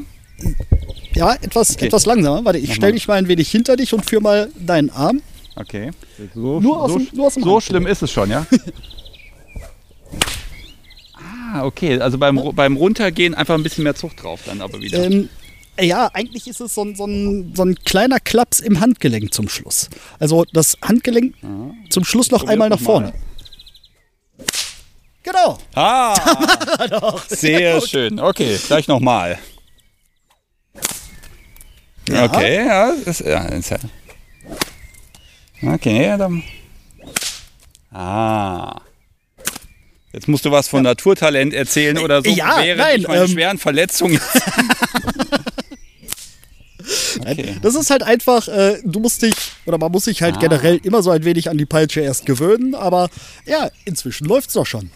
[1.14, 1.86] Ja, etwas, okay.
[1.86, 2.44] etwas langsamer.
[2.44, 5.22] Warte, ich stelle dich mal ein wenig hinter dich und führe mal deinen Arm.
[5.56, 5.92] Okay.
[6.34, 8.46] So, nur aus, so, dem, nur aus dem so schlimm ist es schon, ja?
[11.14, 12.00] ah, okay.
[12.00, 12.52] Also beim, ja.
[12.52, 15.06] beim Runtergehen einfach ein bisschen mehr Zucht drauf dann aber wieder.
[15.06, 15.30] Ähm,
[15.80, 19.50] ja, eigentlich ist es so ein, so, ein, so ein kleiner Klaps im Handgelenk zum
[19.50, 19.90] Schluss.
[20.20, 21.74] Also das Handgelenk Aha.
[21.90, 23.14] zum Schluss noch einmal nach vorne.
[25.24, 25.58] Genau.
[25.74, 26.16] Ah,
[27.28, 28.20] sehr schön.
[28.20, 29.40] Okay, gleich nochmal.
[32.08, 32.26] Ja.
[32.26, 33.78] Okay, ja, das, ja, ist ja.
[35.64, 36.44] Okay, dann.
[37.92, 38.82] Ah.
[40.16, 42.30] Jetzt musst du was von Naturtalent erzählen oder so.
[42.30, 44.20] Ja, wäre nein, meine ähm, schweren Verletzungen.
[47.20, 47.56] okay.
[47.62, 49.36] Das ist halt einfach, äh, du musst dich,
[49.66, 50.40] oder man muss sich halt ah.
[50.40, 53.10] generell immer so ein wenig an die Peitsche erst gewöhnen, aber
[53.46, 54.92] ja, inzwischen läuft es doch schon.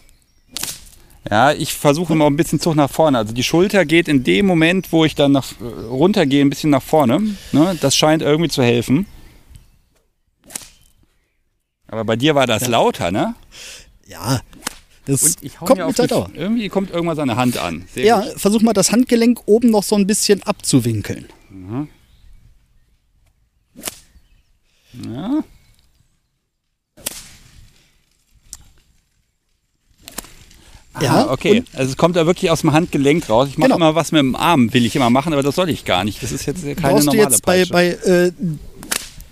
[1.28, 3.18] Ja, ich versuche immer ein bisschen Zug nach vorne.
[3.18, 6.82] Also die Schulter geht in dem Moment, wo ich dann nach, runtergehe, ein bisschen nach
[6.82, 7.20] vorne.
[7.52, 7.76] Ne?
[7.80, 9.06] Das scheint irgendwie zu helfen.
[11.88, 12.68] Aber bei dir war das ja.
[12.68, 13.34] lauter, ne?
[14.06, 14.40] Ja,
[15.06, 16.30] das kommt mit der Dauer.
[16.34, 17.84] Irgendwie kommt irgendwas an der Hand an.
[17.92, 18.40] Sehr ja, gut.
[18.40, 21.26] versuch mal das Handgelenk oben noch so ein bisschen abzuwinkeln.
[21.50, 21.88] Mhm.
[24.92, 25.42] Ja.
[31.00, 31.62] Ja, Ah, okay.
[31.74, 33.48] Also es kommt da wirklich aus dem Handgelenk raus.
[33.48, 33.76] Ich mache Genau.
[33.76, 36.22] immer was mit dem Arm, will ich immer machen, aber das soll ich gar nicht.
[36.22, 37.72] Das ist jetzt keine brauchst du normale jetzt bei, Peitsche.
[37.72, 38.32] bei äh,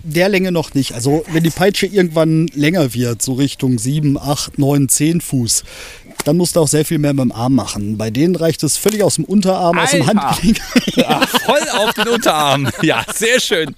[0.03, 0.93] der Länge noch nicht.
[0.93, 5.63] Also wenn die Peitsche irgendwann länger wird, so Richtung 7, 8, 9, 10 Fuß,
[6.25, 7.97] dann musst du auch sehr viel mehr mit dem Arm machen.
[7.97, 10.31] Bei denen reicht es völlig aus dem Unterarm, aus dem Alter!
[10.31, 10.59] Handgelenk.
[11.07, 12.69] Ah, voll auf den Unterarm.
[12.81, 13.73] Ja, sehr schön.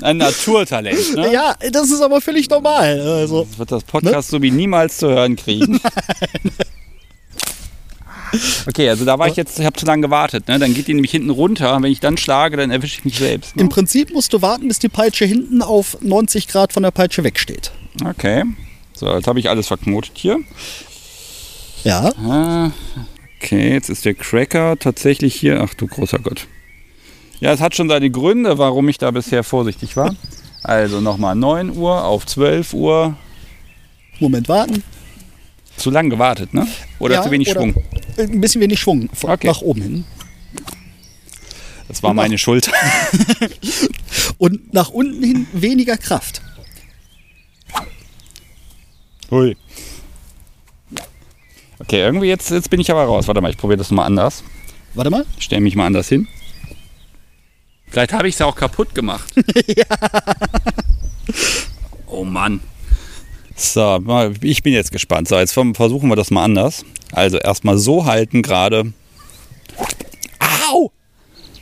[0.00, 1.14] Ein Naturtalent.
[1.14, 1.32] Ne?
[1.32, 2.98] ja, das ist aber völlig normal.
[3.00, 5.80] Also, Das wird das Podcast so wie niemals zu hören kriegen.
[8.66, 10.48] Okay, also da war ich jetzt, ich habe zu lange gewartet.
[10.48, 10.58] Ne?
[10.58, 11.80] Dann geht die nämlich hinten runter.
[11.80, 13.56] Wenn ich dann schlage, dann erwische ich mich selbst.
[13.56, 13.62] Ne?
[13.62, 17.24] Im Prinzip musst du warten, bis die Peitsche hinten auf 90 Grad von der Peitsche
[17.24, 17.70] wegsteht.
[18.04, 18.44] Okay.
[18.94, 20.40] So, jetzt habe ich alles verknotet hier.
[21.86, 22.72] Ja, Ah,
[23.40, 25.60] okay, jetzt ist der Cracker tatsächlich hier.
[25.62, 26.48] Ach du großer Gott.
[27.38, 30.16] Ja, es hat schon seine Gründe, warum ich da bisher vorsichtig war.
[30.64, 33.16] Also nochmal 9 Uhr auf 12 Uhr.
[34.18, 34.82] Moment warten.
[35.76, 36.66] Zu lang gewartet, ne?
[36.98, 37.84] Oder ja, zu wenig oder Schwung.
[38.18, 39.46] Ein bisschen wenig Schwung Okay.
[39.46, 40.04] nach oben hin.
[41.86, 42.68] Das war meine Schuld.
[44.38, 46.42] Und nach unten hin weniger Kraft.
[49.30, 49.56] Hui.
[51.78, 53.26] Okay, irgendwie jetzt, jetzt bin ich aber raus.
[53.28, 54.42] Warte mal, ich probiere das nochmal anders.
[54.94, 55.26] Warte mal.
[55.38, 56.26] Ich stelle mich mal anders hin.
[57.88, 59.32] Vielleicht habe ich es ja auch kaputt gemacht.
[62.08, 62.60] Oh Mann.
[63.56, 65.26] So, mal- ich bin jetzt gespannt.
[65.28, 66.84] So, jetzt versuchen wir das mal anders.
[67.12, 68.92] Also erstmal so halten gerade.
[70.70, 70.92] Au!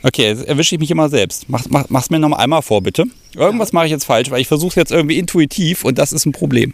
[0.03, 1.49] Okay, jetzt erwische ich mich immer selbst.
[1.49, 3.05] Mach, mach, mach's mir noch mal einmal vor, bitte.
[3.33, 6.25] Irgendwas mache ich jetzt falsch, weil ich versuche es jetzt irgendwie intuitiv und das ist
[6.25, 6.73] ein Problem.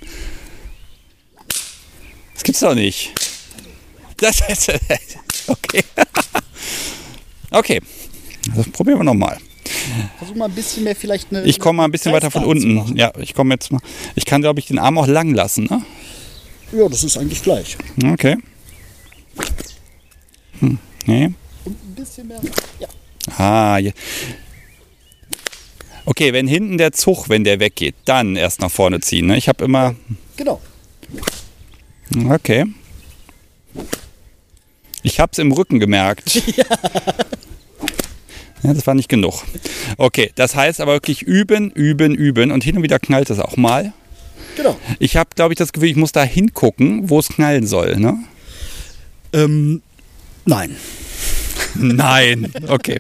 [2.33, 3.13] Das gibt's doch nicht.
[4.21, 4.71] Das ist.
[5.47, 5.83] Okay.
[7.49, 7.81] Okay.
[8.55, 9.37] Das probieren wir nochmal.
[10.17, 11.43] Versuch mal ein bisschen mehr vielleicht eine.
[11.43, 12.95] Ich komme mal ein bisschen weiter von unten.
[12.95, 13.81] Ja, ich komme jetzt mal.
[14.15, 15.65] Ich kann, glaube ich, den Arm auch lang lassen.
[15.69, 15.83] Ne?
[16.71, 17.77] Ja, das ist eigentlich gleich.
[18.03, 18.37] Okay.
[20.59, 20.77] Hm.
[21.05, 21.31] Nee.
[21.65, 22.39] Und ein bisschen mehr.
[22.79, 22.87] Ja.
[23.37, 23.91] Ah, ja.
[26.05, 29.27] Okay, wenn hinten der Zug, wenn der weggeht, dann erst nach vorne ziehen.
[29.27, 29.37] Ne?
[29.37, 29.95] Ich habe immer.
[30.37, 30.61] Genau.
[32.29, 32.65] Okay.
[35.03, 36.41] Ich habe es im Rücken gemerkt.
[38.63, 39.43] Ja, das war nicht genug.
[39.97, 43.57] Okay, das heißt aber wirklich üben, üben, üben und hin und wieder knallt es auch
[43.57, 43.91] mal.
[44.55, 44.77] Genau.
[44.99, 47.97] Ich habe, glaube ich, das Gefühl, ich muss da hingucken, wo es knallen soll.
[47.97, 48.17] Ne?
[49.33, 49.81] Ähm,
[50.45, 50.75] nein.
[51.75, 52.51] Nein.
[52.67, 52.99] Okay.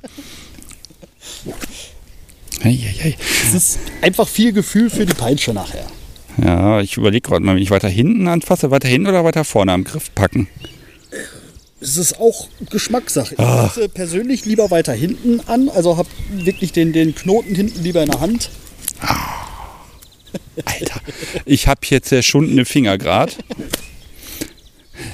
[2.61, 3.15] Hey, hey, hey.
[3.43, 5.85] Es ist einfach viel Gefühl für die Peitsche nachher.
[6.41, 9.73] Ja, ich überlege gerade mal, wenn ich weiter hinten anfasse, weiter hinten oder weiter vorne
[9.73, 10.47] am Griff packen.
[11.81, 13.33] Es ist auch Geschmackssache.
[13.33, 13.67] Ich Ah.
[13.67, 18.09] fasse persönlich lieber weiter hinten an, also habe wirklich den, den Knoten hinten lieber in
[18.11, 18.49] der Hand.
[20.65, 21.01] Alter,
[21.45, 23.33] ich habe hier zerschundene Finger gerade.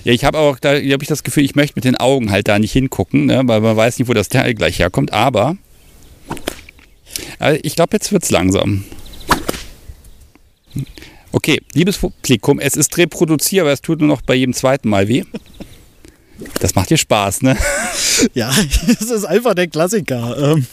[0.03, 2.49] Ja, ich habe auch, da habe ich das Gefühl, ich möchte mit den Augen halt
[2.49, 5.13] da nicht hingucken, ne, weil man weiß nicht, wo das Teil gleich herkommt.
[5.13, 5.55] Aber
[7.39, 8.83] äh, ich glaube, jetzt wird es langsam.
[11.31, 15.23] Okay, liebes Publikum, es ist reproduzierbar, es tut nur noch bei jedem zweiten Mal weh.
[16.59, 17.57] Das macht dir Spaß, ne?
[18.33, 18.51] Ja,
[18.87, 20.53] es ist einfach der Klassiker.
[20.55, 20.65] Ähm,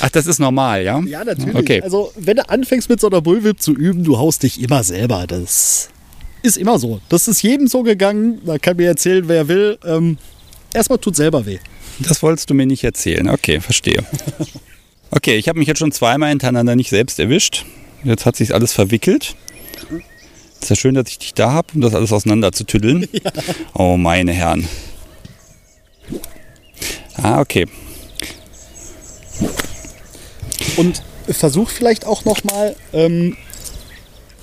[0.00, 1.00] Ach, das ist normal, ja?
[1.00, 1.54] ja, natürlich.
[1.54, 1.82] Okay.
[1.82, 5.26] Also, wenn du anfängst mit so einer Bullwhip zu üben, du haust dich immer selber.
[5.26, 5.88] Das
[6.42, 7.00] ist immer so.
[7.08, 8.40] Das ist jedem so gegangen.
[8.46, 9.78] Da kann mir erzählen, wer will.
[9.84, 10.18] Ähm,
[10.72, 11.58] erstmal tut selber weh.
[11.98, 13.28] Das wolltest du mir nicht erzählen.
[13.28, 14.04] Okay, verstehe.
[15.10, 17.64] Okay, ich habe mich jetzt schon zweimal hintereinander nicht selbst erwischt.
[18.04, 19.34] Jetzt hat sich alles verwickelt.
[20.66, 23.06] Ist ja schön, dass ich dich da habe, um das alles auseinander zu tüddeln.
[23.74, 24.68] Oh, meine Herren.
[27.22, 27.66] Ah, okay.
[30.76, 33.36] Und versuch vielleicht auch nochmal ähm,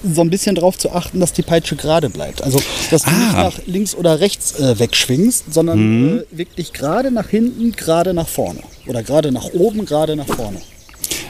[0.02, 2.42] so ein bisschen darauf zu achten, dass die Peitsche gerade bleibt.
[2.42, 3.14] Also, dass du Ah.
[3.20, 8.30] nicht nach links oder rechts äh, wegschwingst, sondern äh, wirklich gerade nach hinten, gerade nach
[8.30, 8.62] vorne.
[8.88, 10.62] Oder gerade nach oben, gerade nach vorne.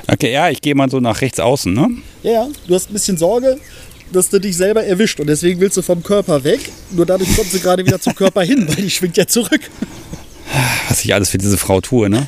[0.08, 1.90] Okay, ja, ich gehe mal so nach rechts außen, ne?
[2.22, 3.58] Ja, ja, du hast ein bisschen Sorge,
[4.14, 6.60] dass du dich selber erwischt und deswegen willst du vom Körper weg.
[6.92, 9.62] Nur dadurch kommst du gerade wieder zum Körper hin, weil die schwingt ja zurück.
[10.90, 12.28] Was ich alles für diese Frau tue, ne?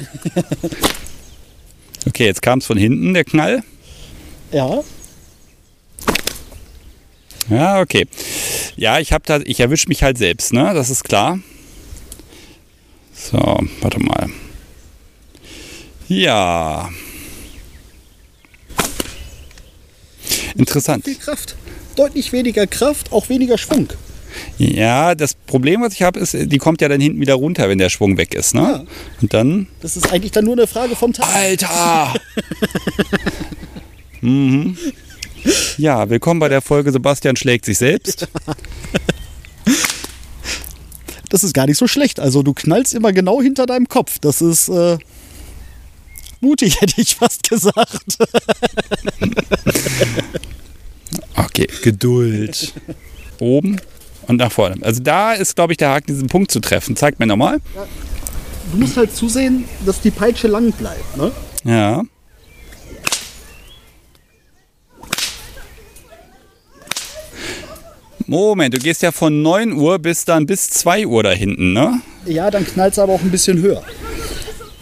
[2.08, 3.64] Okay, jetzt kam es von hinten, der Knall.
[4.52, 4.84] Ja,
[7.50, 8.08] Ja, okay.
[8.76, 10.74] Ja, ich habe da, ich erwische mich halt selbst, ne?
[10.74, 11.40] Das ist klar.
[13.14, 14.30] So, warte mal.
[16.08, 16.90] Ja.
[20.56, 21.04] Interessant.
[21.06, 21.56] viel Kraft.
[21.96, 23.88] Deutlich weniger Kraft, auch weniger Schwung.
[24.58, 27.78] Ja, das Problem, was ich habe, ist, die kommt ja dann hinten wieder runter, wenn
[27.78, 28.62] der Schwung weg ist, ne?
[28.62, 28.84] Ja.
[29.22, 29.68] Und dann.
[29.82, 31.34] Das ist eigentlich dann nur eine Frage vom Tag.
[31.34, 32.14] Alter!
[34.22, 34.78] mhm.
[35.78, 38.28] Ja, willkommen bei der Folge Sebastian schlägt sich selbst.
[41.30, 42.20] das ist gar nicht so schlecht.
[42.20, 44.20] Also du knallst immer genau hinter deinem Kopf.
[44.20, 44.98] Das ist äh,
[46.42, 48.18] mutig, hätte ich fast gesagt.
[51.36, 52.74] Okay, Geduld.
[53.40, 53.80] Oben
[54.28, 54.78] und nach vorne.
[54.82, 56.96] Also da ist, glaube ich, der Haken, diesen Punkt zu treffen.
[56.96, 57.60] Zeig mir nochmal.
[57.76, 57.86] Ja,
[58.72, 61.18] du musst halt zusehen, dass die Peitsche lang bleibt.
[61.18, 61.32] Ne?
[61.64, 62.04] Ja.
[68.28, 72.02] Moment, du gehst ja von 9 Uhr bis dann bis 2 Uhr da hinten, ne?
[72.26, 73.84] Ja, dann knallt es aber auch ein bisschen höher.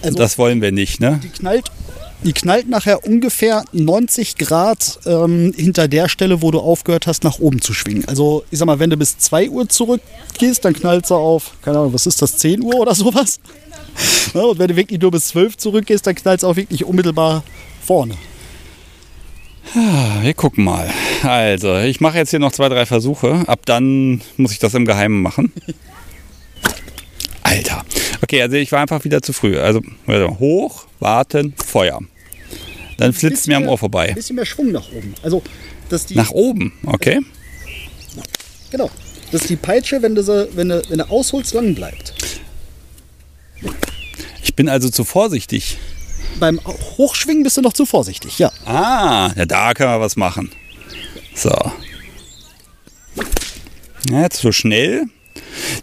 [0.01, 1.19] Also das wollen wir nicht, ne?
[1.21, 1.65] Die knallt,
[2.23, 7.39] die knallt nachher ungefähr 90 Grad ähm, hinter der Stelle, wo du aufgehört hast, nach
[7.39, 8.07] oben zu schwingen.
[8.07, 11.79] Also ich sag mal, wenn du bis 2 Uhr zurückgehst, dann knallt sie auf, keine
[11.79, 13.39] Ahnung, was ist das, 10 Uhr oder sowas?
[14.33, 17.43] Ja, und wenn du wirklich nur bis 12 zurückgehst, dann knallt es auch wirklich unmittelbar
[17.85, 18.15] vorne.
[20.21, 20.89] Wir gucken mal.
[21.21, 23.43] Also, ich mache jetzt hier noch zwei, drei Versuche.
[23.45, 25.53] Ab dann muss ich das im Geheimen machen.
[27.43, 27.85] Alter.
[28.23, 29.59] Okay, also ich war einfach wieder zu früh.
[29.59, 31.99] Also hoch, warten, Feuer.
[32.97, 34.09] Dann flitzt mir am Ohr vorbei.
[34.09, 35.13] Ein bisschen mehr Schwung nach oben.
[35.23, 35.41] Also,
[35.89, 37.19] dass die nach oben, okay.
[38.71, 38.89] Genau.
[39.31, 42.13] Dass die Peitsche, wenn du, sie, wenn du, wenn du ausholst, lang bleibt.
[44.43, 45.77] Ich bin also zu vorsichtig
[46.39, 46.59] beim
[46.97, 48.51] Hochschwingen bist du noch zu vorsichtig, ja.
[48.65, 50.51] Ah, ja, da können wir was machen.
[51.35, 51.49] So.
[54.09, 55.05] Ja, jetzt so schnell.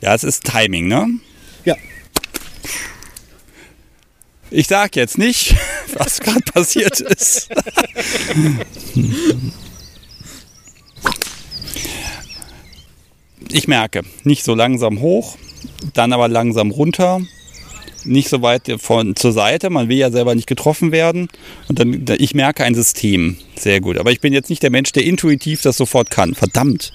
[0.02, 1.06] Ja, es ist Timing, ne?
[1.64, 1.76] Ja.
[4.50, 5.54] Ich sag jetzt nicht,
[5.94, 7.48] was gerade passiert ist.
[13.52, 15.36] ich merke, nicht so langsam hoch,
[15.94, 17.20] dann aber langsam runter
[18.04, 19.70] nicht so weit von zur Seite.
[19.70, 21.28] Man will ja selber nicht getroffen werden.
[21.68, 23.36] Und dann, ich merke ein System.
[23.56, 23.98] Sehr gut.
[23.98, 26.34] Aber ich bin jetzt nicht der Mensch, der intuitiv das sofort kann.
[26.34, 26.92] Verdammt.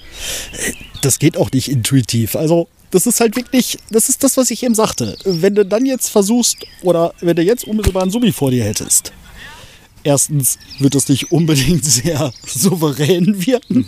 [1.02, 2.36] Das geht auch nicht intuitiv.
[2.36, 5.16] Also, das ist halt wirklich, das ist das, was ich eben sagte.
[5.24, 9.12] Wenn du dann jetzt versuchst, oder wenn du jetzt unmittelbar einen Subi vor dir hättest,
[10.04, 13.86] erstens wird es nicht unbedingt sehr souverän wirken.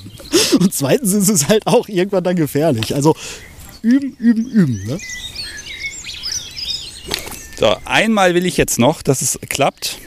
[0.58, 2.94] Und zweitens ist es halt auch irgendwann dann gefährlich.
[2.94, 3.14] Also
[3.82, 4.86] üben, üben, üben.
[4.86, 4.98] Ne?
[7.58, 9.98] So, einmal will ich jetzt noch, dass es klappt.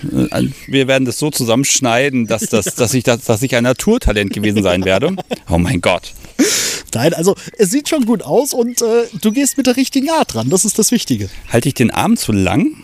[0.67, 4.63] Wir werden das so zusammenschneiden, dass, das, dass, ich, dass, dass ich ein Naturtalent gewesen
[4.63, 5.15] sein werde.
[5.49, 6.13] Oh mein Gott.
[6.93, 10.33] Nein, also es sieht schon gut aus und äh, du gehst mit der richtigen Art
[10.33, 10.49] dran.
[10.49, 11.29] Das ist das Wichtige.
[11.49, 12.75] Halte ich den Arm zu lang?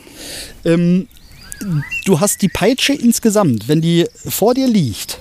[0.65, 1.07] Ähm,
[2.05, 5.19] du hast die Peitsche insgesamt, wenn die vor dir liegt,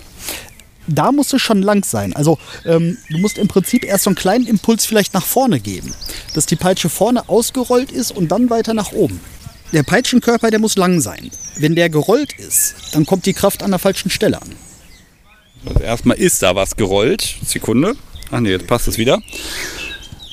[0.89, 2.15] da musst du schon lang sein.
[2.15, 5.93] Also ähm, du musst im Prinzip erst so einen kleinen Impuls vielleicht nach vorne geben,
[6.35, 9.21] dass die Peitsche vorne ausgerollt ist und dann weiter nach oben.
[9.73, 11.31] Der Peitschenkörper, der muss lang sein.
[11.59, 14.49] Wenn der gerollt ist, dann kommt die Kraft an der falschen Stelle an.
[15.67, 17.37] Also erstmal ist da was gerollt.
[17.45, 17.97] Sekunde.
[18.31, 19.21] Ach nee, jetzt passt es wieder.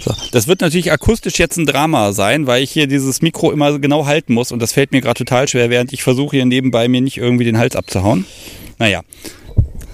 [0.03, 0.13] So.
[0.31, 4.05] Das wird natürlich akustisch jetzt ein Drama sein, weil ich hier dieses Mikro immer genau
[4.05, 7.01] halten muss und das fällt mir gerade total schwer, während ich versuche hier nebenbei mir
[7.01, 8.25] nicht irgendwie den Hals abzuhauen.
[8.79, 9.01] Naja.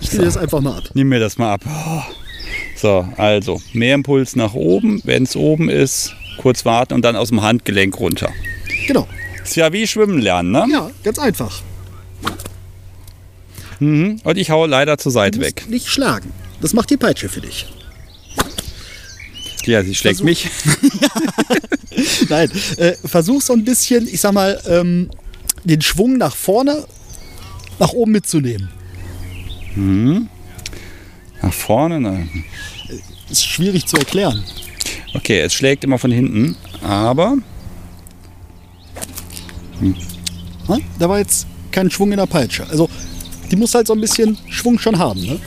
[0.01, 0.25] Ich spiele so.
[0.25, 0.83] das einfach mal ab.
[0.95, 1.61] Nimm mir das mal ab.
[2.75, 7.29] So, also mehr Impuls nach oben, wenn es oben ist, kurz warten und dann aus
[7.29, 8.31] dem Handgelenk runter.
[8.87, 9.07] Genau.
[9.43, 10.65] Ist ja wie Schwimmen lernen, ne?
[10.71, 11.61] Ja, ganz einfach.
[13.79, 14.21] Mhm.
[14.23, 15.65] Und ich haue leider zur Seite weg.
[15.69, 16.31] Nicht schlagen.
[16.61, 17.67] Das macht die Peitsche für dich.
[19.65, 20.25] Ja, sie schlägt Versuch.
[20.25, 20.49] mich.
[22.29, 25.09] Nein, äh, versuch so ein bisschen, ich sag mal, ähm,
[25.63, 26.85] den Schwung nach vorne,
[27.79, 28.69] nach oben mitzunehmen.
[29.75, 30.29] Mhm.
[31.41, 31.99] Nach vorne?
[31.99, 32.27] Ne?
[33.29, 34.43] Ist schwierig zu erklären.
[35.13, 37.37] Okay, es schlägt immer von hinten, aber
[39.79, 39.95] hm.
[40.99, 42.67] Da war jetzt kein Schwung in der Peitsche.
[42.67, 42.89] Also
[43.49, 45.21] die muss halt so ein bisschen Schwung schon haben.
[45.21, 45.39] Ne?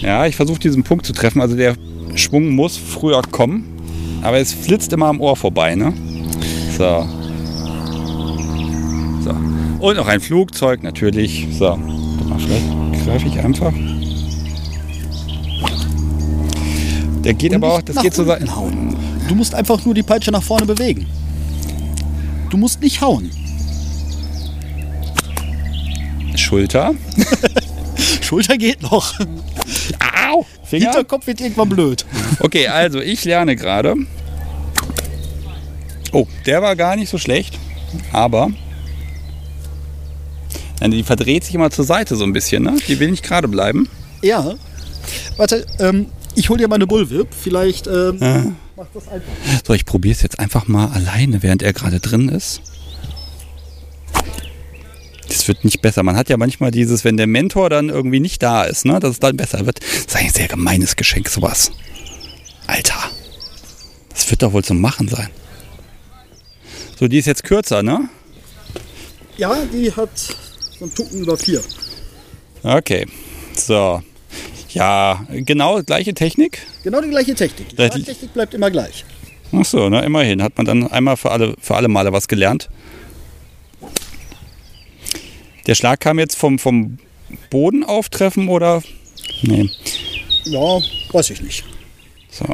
[0.00, 1.40] Ja, ich versuche diesen Punkt zu treffen.
[1.40, 1.74] Also der
[2.14, 3.64] Schwung muss früher kommen,
[4.22, 5.74] aber es flitzt immer am Ohr vorbei.
[5.74, 5.92] Ne?
[6.76, 7.08] So.
[9.24, 9.30] So.
[9.80, 11.46] Und noch ein Flugzeug natürlich.
[11.58, 11.78] So.
[12.38, 13.72] Vielleicht greife ich einfach.
[17.24, 18.96] Der geht Und aber auch, das geht so hauen.
[19.28, 21.06] Du musst einfach nur die Peitsche nach vorne bewegen.
[22.50, 23.30] Du musst nicht hauen.
[26.36, 26.94] Schulter.
[28.26, 29.18] Schulter geht noch.
[30.28, 30.44] Au!
[30.64, 30.86] Finger?
[30.86, 32.04] Hinterkopf wird irgendwann blöd.
[32.40, 33.94] Okay, also ich lerne gerade.
[36.12, 37.58] Oh, der war gar nicht so schlecht.
[38.12, 38.50] Aber
[40.82, 42.76] die verdreht sich immer zur Seite so ein bisschen, ne?
[42.88, 43.88] Die will nicht gerade bleiben.
[44.22, 44.54] Ja.
[45.36, 47.28] Warte, ähm, ich hole dir mal eine Bullwhip.
[47.30, 48.44] Vielleicht ähm, ja.
[48.76, 49.32] macht das einfach.
[49.66, 52.60] So, ich probiere es jetzt einfach mal alleine, während er gerade drin ist.
[55.28, 56.02] Das wird nicht besser.
[56.02, 59.12] Man hat ja manchmal dieses, wenn der Mentor dann irgendwie nicht da ist, ne, dass
[59.12, 59.80] es dann besser wird.
[59.80, 61.72] Das ist ein sehr gemeines Geschenk, sowas.
[62.66, 63.10] Alter.
[64.10, 65.28] Das wird doch wohl zum Machen sein.
[66.98, 68.08] So, die ist jetzt kürzer, ne?
[69.36, 70.10] Ja, die hat
[70.78, 71.62] so einen Tucken über vier.
[72.62, 73.06] Okay.
[73.54, 74.02] So.
[74.70, 76.60] Ja, genau gleiche Technik.
[76.84, 77.68] Genau die gleiche Technik.
[77.70, 79.04] Die Schlagtechnik bleibt immer gleich.
[79.52, 80.42] Ach so, na immerhin.
[80.42, 82.68] Hat man dann einmal für alle, für alle Male was gelernt.
[85.66, 86.98] Der Schlag kam jetzt vom, vom
[87.50, 88.82] Boden auftreffen oder?
[89.42, 89.70] Nee.
[90.44, 90.80] Ja,
[91.12, 91.64] weiß ich nicht.
[92.30, 92.44] So.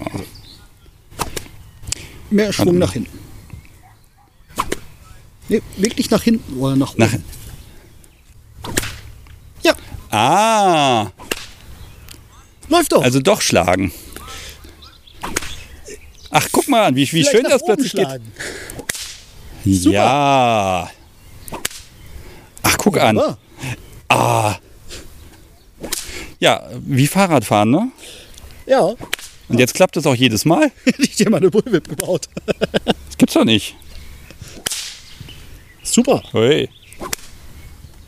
[2.30, 3.18] Mehr Schwung nach hinten.
[5.48, 7.02] Nee, wirklich nach hinten oder nach oben.
[7.02, 7.12] Nach,
[9.62, 9.74] Ja,
[10.10, 11.10] ah,
[12.68, 13.02] läuft doch.
[13.02, 13.92] also doch schlagen.
[16.30, 18.32] Ach, guck mal an, wie, wie schön das plötzlich schlagen.
[19.64, 19.74] geht.
[19.82, 19.94] Super.
[19.94, 20.90] Ja.
[22.62, 23.16] Ach, guck an.
[23.16, 23.36] Ja,
[24.08, 24.56] Ah.
[26.38, 27.90] Ja, wie Fahrradfahren, ne?
[28.66, 28.90] ja.
[29.48, 30.70] Und jetzt klappt es auch jedes Mal.
[30.84, 32.28] hätte ich dir mal eine Bullwhip gebaut.
[32.84, 33.76] Das gibt's doch nicht.
[35.82, 36.22] Super.
[36.32, 36.68] Hey.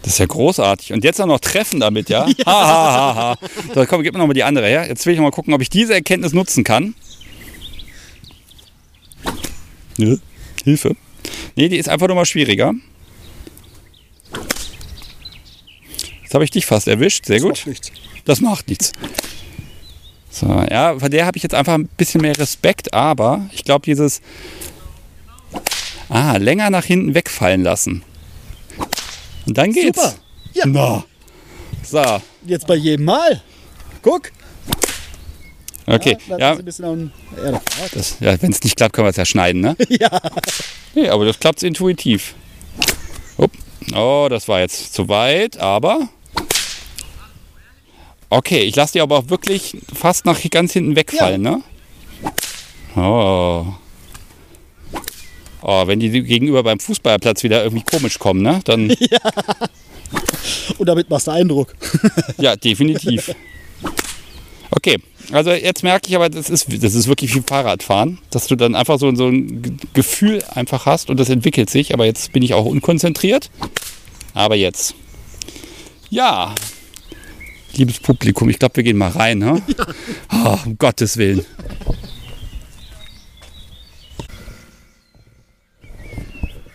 [0.02, 0.92] Das ist ja großartig.
[0.92, 2.26] Und jetzt auch noch treffen damit, ja?
[2.26, 3.48] Ha, ha, ha, ha.
[3.74, 4.86] So, komm, gib mir noch mal die andere her.
[4.88, 6.94] Jetzt will ich mal gucken, ob ich diese Erkenntnis nutzen kann.
[9.98, 10.16] Nö.
[10.64, 10.96] Hilfe.
[11.56, 12.72] Nee, die ist einfach nur mal schwieriger.
[16.34, 17.26] Jetzt habe ich dich fast erwischt.
[17.26, 17.52] Sehr Das gut.
[17.58, 17.92] macht nichts.
[18.24, 18.90] Das macht nichts.
[20.30, 23.84] So, ja, von der habe ich jetzt einfach ein bisschen mehr Respekt, aber ich glaube,
[23.84, 24.20] dieses
[26.08, 28.02] Ah, länger nach hinten wegfallen lassen.
[29.46, 30.02] Und dann geht's.
[30.02, 30.14] Super.
[30.54, 31.04] Ja, Na.
[31.84, 32.02] So,
[32.46, 33.40] jetzt bei jedem Mal.
[34.02, 34.32] Guck.
[35.86, 36.18] okay.
[36.26, 36.58] Ja, ja,
[38.18, 39.76] ja wenn es nicht klappt, können wir es ja schneiden, ne?
[39.88, 40.20] ja.
[40.96, 42.34] Nee, aber das klappt intuitiv.
[43.94, 46.08] Oh, das war jetzt zu weit, aber.
[48.34, 51.62] Okay, ich lasse die aber auch wirklich fast nach ganz hinten wegfallen, ne?
[52.96, 53.64] Oh.
[55.62, 58.60] Oh, wenn die gegenüber beim Fußballplatz wieder irgendwie komisch kommen, ne?
[58.64, 58.90] Dann,
[60.78, 61.74] Und damit machst du Eindruck.
[62.38, 63.32] ja, definitiv.
[64.72, 64.98] Okay,
[65.30, 68.74] also jetzt merke ich aber, das ist, das ist wirklich wie Fahrradfahren, dass du dann
[68.74, 72.52] einfach so, so ein Gefühl einfach hast und das entwickelt sich, aber jetzt bin ich
[72.52, 73.48] auch unkonzentriert.
[74.34, 74.96] Aber jetzt.
[76.10, 76.52] Ja.
[77.76, 79.38] Liebes Publikum, ich glaube, wir gehen mal rein.
[79.38, 79.62] Ne?
[80.32, 81.44] Oh, um Gottes Willen.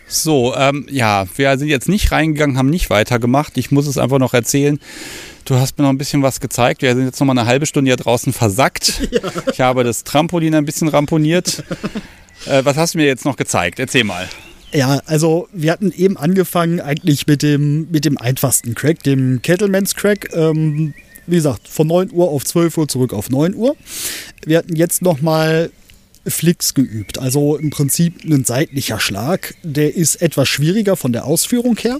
[0.06, 3.56] So, ähm, ja, wir sind jetzt nicht reingegangen, haben nicht weitergemacht.
[3.56, 4.80] Ich muss es einfach noch erzählen.
[5.44, 6.82] Du hast mir noch ein bisschen was gezeigt.
[6.82, 9.08] Wir sind jetzt noch mal eine halbe Stunde hier draußen versackt.
[9.52, 11.62] Ich habe das Trampolin ein bisschen ramponiert.
[12.46, 13.78] Äh, was hast du mir jetzt noch gezeigt?
[13.78, 14.28] Erzähl mal.
[14.72, 19.94] Ja, also wir hatten eben angefangen eigentlich mit dem, mit dem einfachsten Crack, dem Kettleman's
[19.96, 20.30] Crack.
[20.32, 20.94] Ähm,
[21.26, 23.76] wie gesagt, von 9 Uhr auf 12 Uhr zurück auf 9 Uhr.
[24.44, 25.70] Wir hatten jetzt nochmal
[26.26, 27.18] Flicks geübt.
[27.18, 29.54] Also im Prinzip ein seitlicher Schlag.
[29.62, 31.98] Der ist etwas schwieriger von der Ausführung her.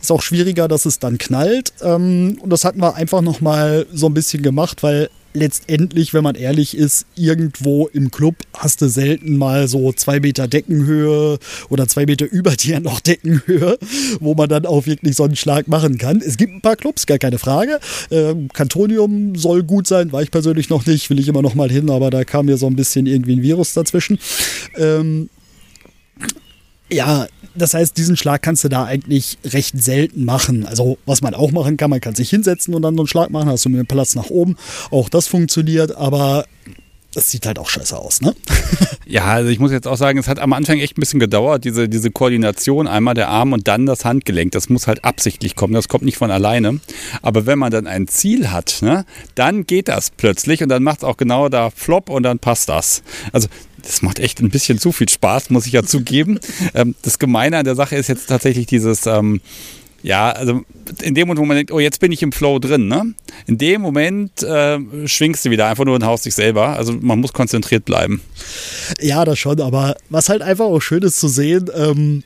[0.00, 1.72] Ist auch schwieriger, dass es dann knallt.
[1.82, 6.34] Ähm, und das hatten wir einfach nochmal so ein bisschen gemacht, weil letztendlich, wenn man
[6.34, 11.38] ehrlich ist, irgendwo im Club hast du selten mal so zwei Meter Deckenhöhe
[11.68, 13.78] oder zwei Meter über dir noch Deckenhöhe,
[14.20, 16.20] wo man dann auch wirklich so einen Schlag machen kann.
[16.24, 17.78] Es gibt ein paar Clubs, gar keine Frage.
[18.10, 18.48] Ähm,
[19.34, 22.10] soll gut sein, war ich persönlich noch nicht, will ich immer noch mal hin, aber
[22.10, 24.18] da kam mir so ein bisschen irgendwie ein Virus dazwischen.
[24.76, 25.28] Ähm,
[26.90, 27.26] ja,
[27.58, 30.66] das heißt, diesen Schlag kannst du da eigentlich recht selten machen.
[30.66, 33.30] Also, was man auch machen kann, man kann sich hinsetzen und dann so einen Schlag
[33.30, 34.56] machen, hast du mit dem Platz nach oben.
[34.90, 36.44] Auch das funktioniert, aber
[37.14, 38.34] das sieht halt auch scheiße aus, ne?
[39.10, 41.64] Ja, also ich muss jetzt auch sagen, es hat am Anfang echt ein bisschen gedauert,
[41.64, 44.52] diese, diese Koordination, einmal der Arm und dann das Handgelenk.
[44.52, 46.80] Das muss halt absichtlich kommen, das kommt nicht von alleine.
[47.22, 50.98] Aber wenn man dann ein Ziel hat, ne, dann geht das plötzlich und dann macht
[50.98, 53.02] es auch genau da Flop und dann passt das.
[53.32, 53.48] Also
[53.88, 56.38] das macht echt ein bisschen zu viel Spaß, muss ich ja zugeben.
[56.74, 59.06] ähm, das Gemeine an der Sache ist jetzt tatsächlich dieses...
[59.06, 59.40] Ähm,
[60.00, 60.62] ja, also
[61.02, 63.14] in dem Moment, wo man denkt, oh, jetzt bin ich im Flow drin, ne?
[63.48, 66.76] In dem Moment äh, schwingst du wieder einfach nur und haust dich selber.
[66.76, 68.20] Also man muss konzentriert bleiben.
[69.00, 72.22] Ja, das schon, aber was halt einfach auch schön ist zu sehen, ähm,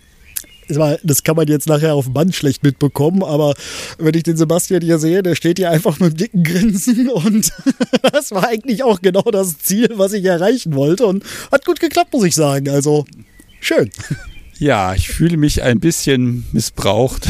[1.03, 3.55] das kann man jetzt nachher auf dem Band schlecht mitbekommen, aber
[3.99, 7.53] wenn ich den Sebastian hier sehe, der steht hier einfach mit einem dicken Grinsen und
[8.13, 12.13] das war eigentlich auch genau das Ziel, was ich erreichen wollte und hat gut geklappt,
[12.13, 12.69] muss ich sagen.
[12.69, 13.05] Also
[13.61, 13.91] schön.
[14.59, 17.29] Ja, ich fühle mich ein bisschen missbraucht.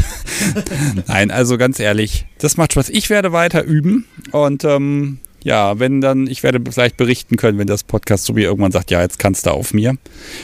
[1.06, 2.90] Nein, also ganz ehrlich, das macht Spaß.
[2.90, 7.66] Ich werde weiter üben und ähm, ja, wenn dann, ich werde vielleicht berichten können, wenn
[7.66, 9.96] das Podcast so wie irgendwann sagt, ja, jetzt kannst du auf mir.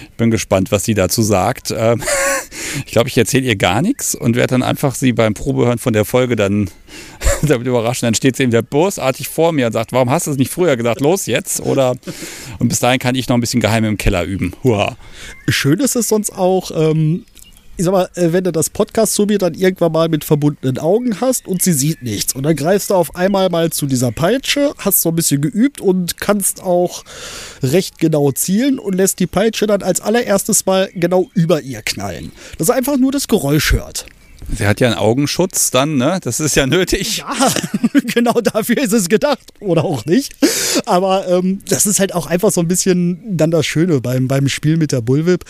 [0.03, 1.73] Ich bin gespannt, was sie dazu sagt.
[1.77, 2.03] Ähm,
[2.87, 5.93] ich glaube, ich erzähle ihr gar nichts und werde dann einfach sie beim Probehören von
[5.93, 6.71] der Folge dann
[7.43, 8.07] damit überraschen.
[8.07, 10.51] Dann steht sie eben wieder bosartig vor mir und sagt, warum hast du es nicht
[10.51, 11.01] früher gesagt?
[11.01, 11.61] Los jetzt?
[11.61, 11.95] Oder
[12.59, 14.53] und bis dahin kann ich noch ein bisschen geheim im Keller üben.
[14.65, 14.97] Hurra.
[15.49, 17.25] Schön ist es sonst auch, ähm,
[17.79, 20.79] ich sag mal, äh, wenn du das Podcast zu mir dann irgendwann mal mit verbundenen
[20.79, 22.35] Augen hast und sie sieht nichts.
[22.35, 25.81] Und dann greifst du auf einmal mal zu dieser Peitsche, hast so ein bisschen geübt
[25.81, 27.05] und kannst auch
[27.63, 32.33] recht genau zielen und lässt die Peitsche dann als allererstes mal genau über ihr knallen.
[32.59, 34.07] Dass er einfach nur das Geräusch hört.
[34.57, 36.19] Sie hat ja einen Augenschutz dann, ne?
[36.23, 37.19] Das ist ja nötig.
[37.19, 37.53] Ja,
[38.13, 39.53] genau dafür ist es gedacht.
[39.61, 40.35] Oder auch nicht.
[40.85, 44.49] Aber ähm, das ist halt auch einfach so ein bisschen dann das Schöne beim, beim
[44.49, 45.45] Spiel mit der Bullwhip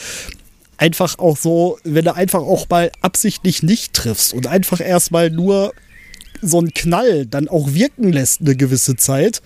[0.78, 5.74] einfach auch so, wenn du einfach auch mal absichtlich nicht triffst und einfach erstmal nur
[6.40, 9.42] so einen Knall dann auch wirken lässt eine gewisse Zeit,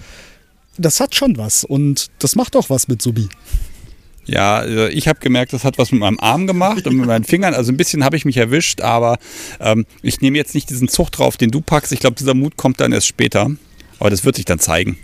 [0.78, 3.28] das hat schon was und das macht auch was mit Subi.
[4.24, 7.24] Ja, also ich habe gemerkt, das hat was mit meinem Arm gemacht und mit meinen
[7.24, 7.54] Fingern.
[7.54, 9.18] Also ein bisschen habe ich mich erwischt, aber
[9.59, 11.90] ähm, ich nehme jetzt nicht diesen Zug drauf, den du packst.
[11.90, 13.50] Ich glaube, dieser Mut kommt dann erst später.
[13.98, 14.96] Aber das wird sich dann zeigen.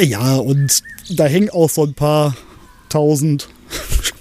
[0.00, 2.36] Ja, und da hängen auch so ein paar
[2.88, 3.48] tausend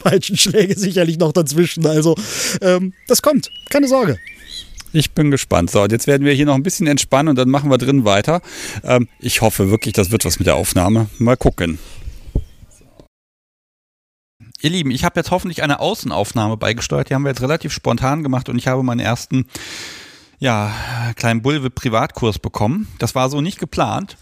[0.04, 1.86] Peitschenschläge sicherlich noch dazwischen.
[1.86, 2.16] Also
[2.62, 4.20] ähm, das kommt, keine Sorge.
[4.94, 5.72] Ich bin gespannt.
[5.72, 8.06] So, und jetzt werden wir hier noch ein bisschen entspannen und dann machen wir drin
[8.06, 8.42] weiter.
[8.84, 11.08] Ähm, ich hoffe wirklich, das wird was mit der Aufnahme.
[11.18, 11.80] Mal gucken.
[14.62, 17.10] Ihr Lieben, ich habe jetzt hoffentlich eine Außenaufnahme beigesteuert.
[17.10, 19.48] Die haben wir jetzt relativ spontan gemacht und ich habe meinen ersten
[20.40, 20.72] ja,
[21.16, 22.88] kleinen Bulve-Privatkurs bekommen.
[23.00, 24.16] Das war so nicht geplant.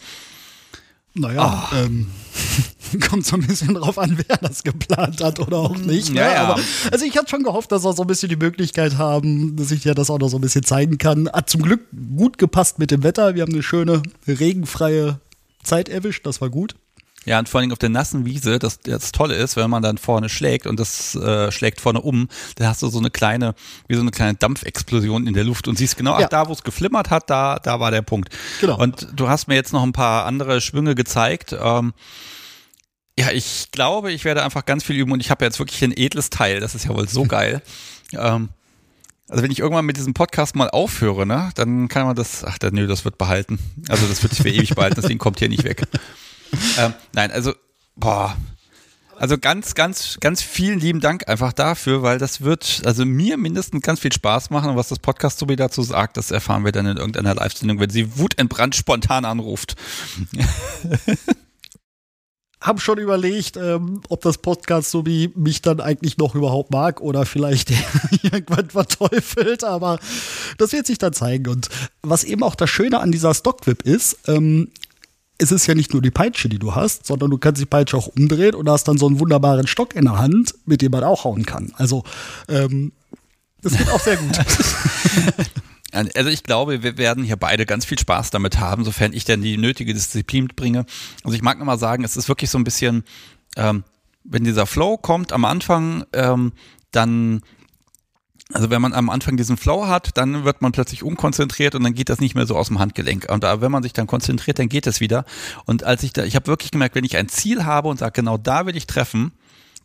[1.14, 1.76] Naja, oh.
[1.76, 2.08] ähm,
[3.10, 6.10] kommt so ein bisschen drauf an, wer das geplant hat oder auch nicht.
[6.10, 6.22] Ne?
[6.22, 6.44] Ja, ja.
[6.44, 6.62] Aber,
[6.92, 9.82] also ich hatte schon gehofft, dass wir so ein bisschen die Möglichkeit haben, dass ich
[9.82, 11.30] dir das auch noch so ein bisschen zeigen kann.
[11.32, 11.82] Hat zum Glück
[12.16, 13.36] gut gepasst mit dem Wetter.
[13.36, 15.20] Wir haben eine schöne regenfreie
[15.64, 16.26] Zeit erwischt.
[16.26, 16.76] Das war gut.
[17.26, 20.00] Ja, und vor allem auf der nassen Wiese, das, das Tolle ist, wenn man dann
[20.00, 23.54] vorne schlägt und das äh, schlägt vorne um, dann hast du so eine kleine,
[23.88, 26.26] wie so eine kleine Dampfexplosion in der Luft und siehst genau, ja.
[26.26, 28.30] ach, da wo es geflimmert hat, da, da war der Punkt.
[28.60, 28.80] Genau.
[28.80, 31.56] Und du hast mir jetzt noch ein paar andere Schwünge gezeigt.
[31.62, 31.94] Ähm,
[33.20, 35.94] ja, ich glaube, ich werde einfach ganz viel üben und ich habe jetzt wirklich ein
[35.96, 37.62] edles Teil, das ist ja wohl so geil.
[38.14, 38.50] ähm,
[39.28, 42.58] also wenn ich irgendwann mit diesem Podcast mal aufhöre, ne, dann kann man das, ach,
[42.72, 43.60] nö, das wird behalten.
[43.88, 45.84] Also das wird sich für ewig behalten, deswegen kommt hier nicht weg
[46.78, 47.54] ähm, nein, also,
[47.96, 48.36] boah.
[49.22, 53.84] Also ganz, ganz, ganz vielen lieben Dank einfach dafür, weil das wird also mir mindestens
[53.84, 54.72] ganz viel Spaß machen.
[54.72, 57.80] Und was das Podcast so wie dazu sagt, das erfahren wir dann in irgendeiner Live-Sendung,
[57.80, 59.76] wenn sie wutentbrannt spontan anruft.
[62.62, 67.00] Hab schon überlegt, ähm, ob das Podcast so wie mich dann eigentlich noch überhaupt mag
[67.00, 67.72] oder vielleicht
[68.24, 70.00] irgendwann verteufelt, aber
[70.58, 71.48] das wird sich dann zeigen.
[71.48, 71.70] Und
[72.02, 74.70] was eben auch das Schöne an dieser Stockwip ist, ähm,
[75.42, 77.98] es ist ja nicht nur die Peitsche, die du hast, sondern du kannst die Peitsche
[77.98, 81.04] auch umdrehen und hast dann so einen wunderbaren Stock in der Hand, mit dem man
[81.04, 81.74] auch hauen kann.
[81.76, 82.04] Also,
[82.48, 82.92] ähm,
[83.62, 84.40] das geht auch sehr gut.
[85.94, 89.42] Also ich glaube, wir werden hier beide ganz viel Spaß damit haben, sofern ich denn
[89.42, 90.86] die nötige Disziplin bringe.
[91.26, 93.04] Also ich mag nur mal sagen, es ist wirklich so ein bisschen,
[93.58, 93.84] ähm,
[94.24, 96.54] wenn dieser Flow kommt am Anfang, ähm,
[96.92, 97.42] dann
[98.54, 101.94] also wenn man am Anfang diesen Flow hat, dann wird man plötzlich unkonzentriert und dann
[101.94, 103.28] geht das nicht mehr so aus dem Handgelenk.
[103.32, 105.26] Und wenn man sich dann konzentriert, dann geht es wieder.
[105.66, 108.14] Und als ich da, ich habe wirklich gemerkt, wenn ich ein Ziel habe und sage,
[108.14, 109.32] genau da will ich treffen,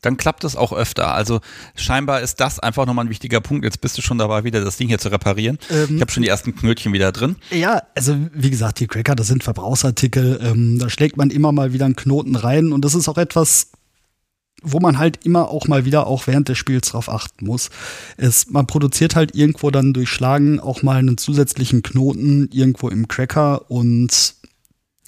[0.03, 1.15] dann klappt das auch öfter.
[1.15, 1.41] Also
[1.75, 3.65] scheinbar ist das einfach nochmal ein wichtiger Punkt.
[3.65, 5.59] Jetzt bist du schon dabei, wieder das Ding hier zu reparieren.
[5.71, 7.37] Ähm, ich habe schon die ersten Knötchen wieder drin.
[7.51, 10.41] Ja, also wie gesagt, die Cracker, das sind Verbrauchsartikel.
[10.43, 13.73] Ähm, da schlägt man immer mal wieder einen Knoten rein und das ist auch etwas,
[14.67, 17.71] wo man halt immer auch mal wieder auch während des Spiels drauf achten muss.
[18.17, 23.07] Es, man produziert halt irgendwo dann durch Schlagen auch mal einen zusätzlichen Knoten irgendwo im
[23.07, 24.35] Cracker und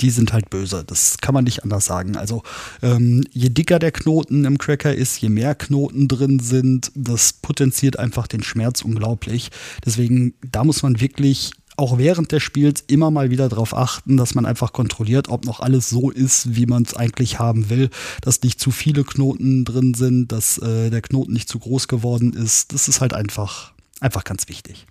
[0.00, 0.84] die sind halt böse.
[0.86, 2.16] Das kann man nicht anders sagen.
[2.16, 2.42] Also
[2.82, 7.98] ähm, je dicker der Knoten im Cracker ist, je mehr Knoten drin sind, das potenziert
[7.98, 9.50] einfach den Schmerz unglaublich.
[9.84, 14.34] Deswegen, da muss man wirklich auch während des Spiels immer mal wieder darauf achten, dass
[14.34, 17.90] man einfach kontrolliert, ob noch alles so ist, wie man es eigentlich haben will,
[18.20, 22.32] dass nicht zu viele Knoten drin sind, dass äh, der Knoten nicht zu groß geworden
[22.32, 22.72] ist.
[22.72, 24.86] Das ist halt einfach Einfach ganz wichtig.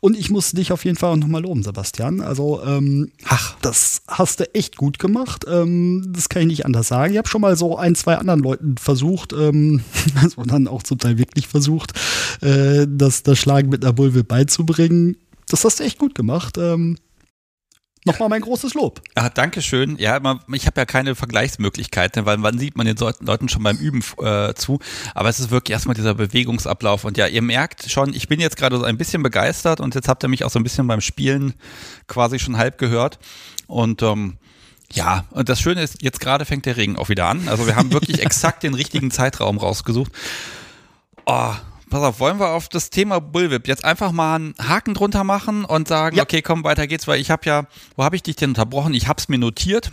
[0.00, 2.20] Und ich muss dich auf jeden Fall auch nochmal loben, Sebastian.
[2.20, 5.46] Also, ähm, ach, das hast du echt gut gemacht.
[5.48, 7.12] Ähm, das kann ich nicht anders sagen.
[7.12, 9.80] Ich habe schon mal so ein, zwei anderen Leuten versucht, ähm,
[10.22, 11.92] also dann auch zum Teil wirklich versucht,
[12.42, 15.16] äh, das, das Schlagen mit einer Bulve beizubringen
[15.48, 16.58] das hast du echt gut gemacht.
[16.58, 16.96] Ähm,
[18.06, 19.00] Nochmal mein großes Lob.
[19.16, 19.96] Ja, danke schön.
[19.96, 20.20] Ja,
[20.52, 24.52] ich habe ja keine Vergleichsmöglichkeiten, weil man sieht man den Leuten schon beim Üben äh,
[24.52, 24.78] zu.
[25.14, 27.04] Aber es ist wirklich erstmal dieser Bewegungsablauf.
[27.04, 30.06] Und ja, ihr merkt schon, ich bin jetzt gerade so ein bisschen begeistert und jetzt
[30.06, 31.54] habt ihr mich auch so ein bisschen beim Spielen
[32.06, 33.18] quasi schon halb gehört.
[33.68, 34.36] Und ähm,
[34.92, 37.48] Ja, und das Schöne ist, jetzt gerade fängt der Regen auch wieder an.
[37.48, 40.12] Also wir haben wirklich exakt den richtigen Zeitraum rausgesucht.
[41.24, 41.54] Oh,
[41.90, 45.64] pass auf, wollen wir auf das Thema Bullwhip jetzt einfach mal einen Haken drunter machen
[45.64, 46.22] und sagen, ja.
[46.22, 47.66] okay, komm, weiter geht's, weil ich habe ja,
[47.96, 48.94] wo habe ich dich denn unterbrochen?
[48.94, 49.90] Ich habe es mir notiert.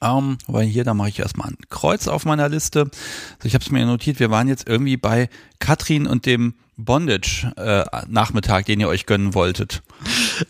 [0.00, 2.80] Ähm, weil hier, da mache ich erstmal ein Kreuz auf meiner Liste.
[2.80, 5.28] Also ich habe es mir notiert, wir waren jetzt irgendwie bei
[5.60, 9.82] Katrin und dem Bondage-Nachmittag, äh, den ihr euch gönnen wolltet.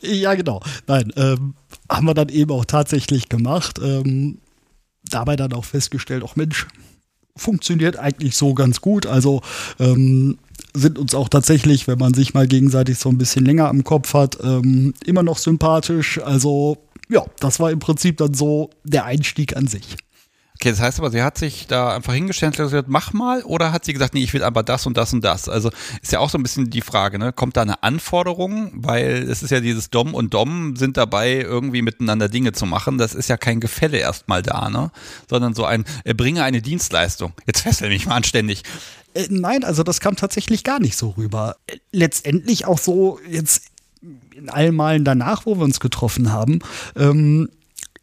[0.01, 0.63] Ja, genau.
[0.87, 1.55] Nein, ähm,
[1.91, 3.79] haben wir dann eben auch tatsächlich gemacht.
[3.83, 4.39] Ähm,
[5.05, 6.67] dabei dann auch festgestellt, auch Mensch,
[7.37, 9.07] funktioniert eigentlich so ganz gut.
[9.07, 9.41] Also
[9.79, 10.39] ähm,
[10.75, 14.15] sind uns auch tatsächlich, wenn man sich mal gegenseitig so ein bisschen länger am Kopf
[14.15, 16.21] hat, ähm, immer noch sympathisch.
[16.23, 16.79] Also
[17.09, 19.97] ja, das war im Prinzip dann so der Einstieg an sich.
[20.63, 23.73] Okay, das heißt aber, sie hat sich da einfach hingestellt und gesagt, mach mal, oder
[23.73, 25.49] hat sie gesagt, nee, ich will aber das und das und das?
[25.49, 27.33] Also ist ja auch so ein bisschen die Frage, ne?
[27.33, 28.71] Kommt da eine Anforderung?
[28.73, 32.97] Weil es ist ja dieses Dom und Dom sind dabei, irgendwie miteinander Dinge zu machen.
[32.97, 34.93] Das ist ja kein Gefälle erstmal da, ne?
[35.29, 35.85] Sondern so ein,
[36.17, 37.33] bringe eine Dienstleistung.
[37.45, 38.63] Jetzt fessel mich mal anständig.
[39.15, 41.57] Äh, nein, also das kam tatsächlich gar nicht so rüber.
[41.91, 43.63] Letztendlich auch so jetzt
[44.37, 46.61] in allen Malen danach, wo wir uns getroffen haben,
[46.95, 47.49] ähm,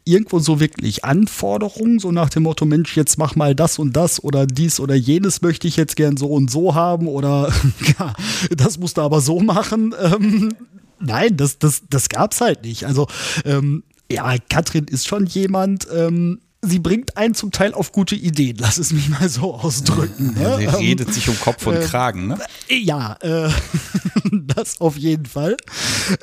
[0.04, 4.22] irgendwo so wirklich Anforderungen, so nach dem Motto, Mensch, jetzt mach mal das und das
[4.22, 7.52] oder dies oder jenes möchte ich jetzt gern so und so haben oder
[7.98, 8.14] ja,
[8.50, 9.94] das musst du aber so machen.
[10.00, 10.54] Ähm,
[10.98, 12.84] nein, das, das, das gab's halt nicht.
[12.84, 13.06] Also,
[13.44, 18.56] ähm, ja, Katrin ist schon jemand, ähm, sie bringt einen zum Teil auf gute Ideen,
[18.58, 20.34] lass es mich mal so ausdrücken.
[20.34, 20.56] Ne?
[20.58, 22.38] sie redet ähm, sich um Kopf und äh, Kragen, ne?
[22.68, 23.50] Ja, äh,
[24.32, 25.56] das auf jeden Fall.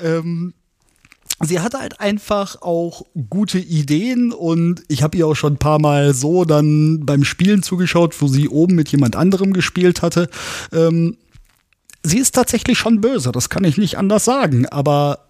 [0.04, 0.54] Ähm,
[1.40, 5.80] sie hatte halt einfach auch gute Ideen und ich habe ihr auch schon ein paar
[5.80, 10.30] Mal so dann beim Spielen zugeschaut, wo sie oben mit jemand anderem gespielt hatte.
[10.72, 11.18] Ähm,
[12.04, 15.28] sie ist tatsächlich schon böse, das kann ich nicht anders sagen, aber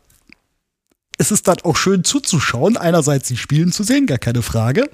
[1.18, 2.78] es ist dann auch schön zuzuschauen.
[2.78, 4.90] Einerseits sie spielen zu sehen, gar keine Frage.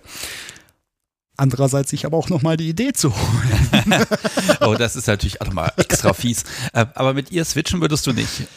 [1.36, 4.06] Andererseits sich aber auch nochmal die Idee zu holen.
[4.62, 6.44] oh, das ist natürlich auch nochmal extra fies.
[6.74, 8.48] Äh, aber mit ihr switchen würdest du nicht?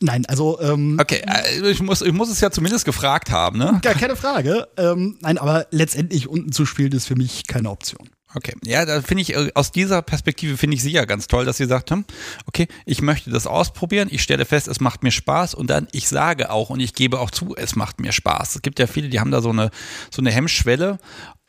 [0.00, 0.60] Nein, also.
[0.60, 3.78] Ähm, okay, äh, ich muss, ich muss es ja zumindest gefragt haben, ne?
[3.82, 4.68] Gar keine Frage.
[4.76, 8.10] Ähm, nein, aber letztendlich unten zu spielen ist für mich keine Option.
[8.32, 11.44] Okay, ja, da finde ich, äh, aus dieser Perspektive finde ich sie ja ganz toll,
[11.44, 12.04] dass sie sagt, hm,
[12.46, 16.08] okay, ich möchte das ausprobieren, ich stelle fest, es macht mir Spaß und dann, ich
[16.08, 18.56] sage auch und ich gebe auch zu, es macht mir Spaß.
[18.56, 19.70] Es gibt ja viele, die haben da so eine,
[20.12, 20.98] so eine Hemmschwelle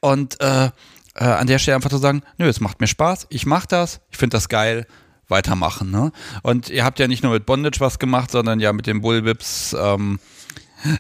[0.02, 0.70] und äh,
[1.16, 4.02] äh, an der Stelle einfach zu sagen, nö, es macht mir Spaß, ich mache das,
[4.12, 4.86] ich finde das geil,
[5.28, 5.90] weitermachen.
[5.90, 6.12] Ne?
[6.44, 9.76] Und ihr habt ja nicht nur mit Bondage was gemacht, sondern ja mit den Bullwhips.
[9.80, 10.20] Ähm,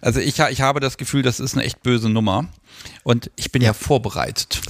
[0.01, 2.45] also ich, ich habe das Gefühl, das ist eine echt böse Nummer.
[3.03, 4.61] Und ich bin ja, ja vorbereitet.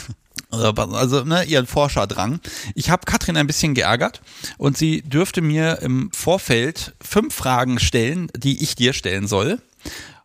[0.50, 2.40] also ne, ihren Forscherdrang.
[2.74, 4.20] Ich habe Katrin ein bisschen geärgert
[4.58, 9.60] und sie dürfte mir im Vorfeld fünf Fragen stellen, die ich dir stellen soll.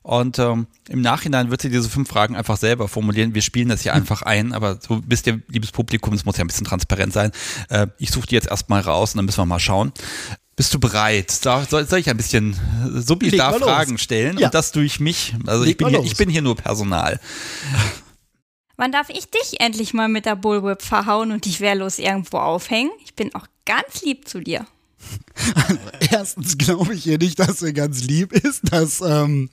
[0.05, 3.33] Und ähm, im Nachhinein wird sie diese fünf Fragen einfach selber formulieren.
[3.33, 4.01] Wir spielen das hier hm.
[4.01, 7.31] einfach ein, aber so wisst ihr, liebes Publikum, es muss ja ein bisschen transparent sein.
[7.69, 9.93] Äh, ich suche die jetzt erstmal raus und dann müssen wir mal schauen.
[10.55, 11.31] Bist du bereit?
[11.31, 12.55] Soll, soll ich ein bisschen
[12.93, 14.45] Subi da Fragen stellen ja.
[14.45, 15.33] und das durch mich?
[15.47, 17.19] Also ich bin, hier, ich bin hier nur Personal.
[18.77, 22.91] Wann darf ich dich endlich mal mit der Bullwhip verhauen und dich wehrlos irgendwo aufhängen?
[23.03, 24.67] Ich bin auch ganz lieb zu dir.
[25.55, 25.79] Also,
[26.11, 28.61] erstens glaube ich ihr nicht, dass er ganz lieb ist.
[28.71, 29.49] Das, ähm,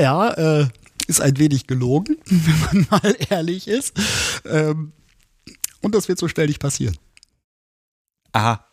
[0.00, 0.30] ja,
[0.60, 0.68] äh,
[1.06, 3.94] ist ein wenig gelogen, wenn man mal ehrlich ist.
[4.44, 4.92] Ähm,
[5.80, 6.96] und das wird so schnell nicht passieren.
[8.32, 8.66] Aha.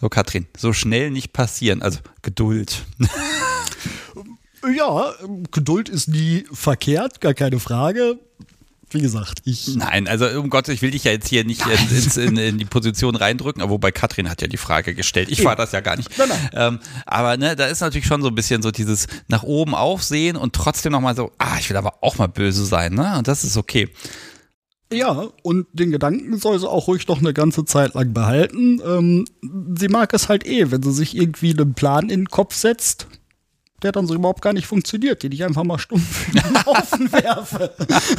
[0.00, 1.82] So, Katrin, so schnell nicht passieren.
[1.82, 2.84] Also Geduld.
[4.74, 5.14] Ja,
[5.52, 8.18] Geduld ist nie verkehrt, gar keine Frage.
[8.90, 9.74] Wie gesagt, ich.
[9.74, 12.64] Nein, also um Gott, ich will dich ja jetzt hier nicht in, in, in, die
[12.64, 15.28] Position reindrücken, aber wobei Katrin hat ja die Frage gestellt.
[15.28, 16.16] Ich war das ja gar nicht.
[16.16, 16.50] Nein, nein.
[16.52, 20.36] Ähm, aber ne, da ist natürlich schon so ein bisschen so dieses nach oben aufsehen
[20.36, 23.18] und trotzdem nochmal so, ah, ich will aber auch mal böse sein, ne?
[23.18, 23.88] Und das ist okay.
[24.92, 28.80] Ja, und den Gedanken soll sie auch ruhig noch eine ganze Zeit lang behalten.
[28.86, 29.24] Ähm,
[29.76, 33.08] sie mag es halt eh, wenn sie sich irgendwie einen Plan in den Kopf setzt
[33.82, 37.12] der dann so überhaupt gar nicht funktioniert, den ich einfach mal stumpf in den Haufen
[37.12, 37.74] werfe.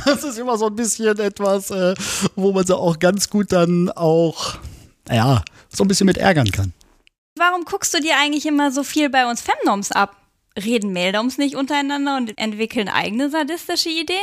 [0.05, 1.95] Das ist immer so ein bisschen etwas, äh,
[2.35, 4.55] wo man sie auch ganz gut dann auch,
[5.09, 6.73] ja, so ein bisschen mit ärgern kann.
[7.35, 10.15] Warum guckst du dir eigentlich immer so viel bei uns Femnoms ab?
[10.57, 14.17] Reden Meldoms nicht untereinander und entwickeln eigene sadistische Ideen?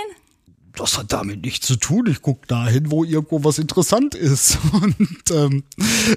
[0.77, 2.07] das hat damit nichts zu tun.
[2.07, 4.59] Ich gucke dahin, wo irgendwo was interessant ist.
[4.73, 5.65] Und ähm,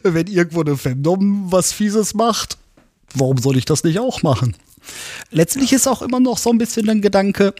[0.03, 2.57] wenn irgendwo eine Femdom was Fieses macht,
[3.13, 4.55] warum soll ich das nicht auch machen?
[5.31, 7.53] Letztlich ist auch immer noch so ein bisschen ein Gedanke,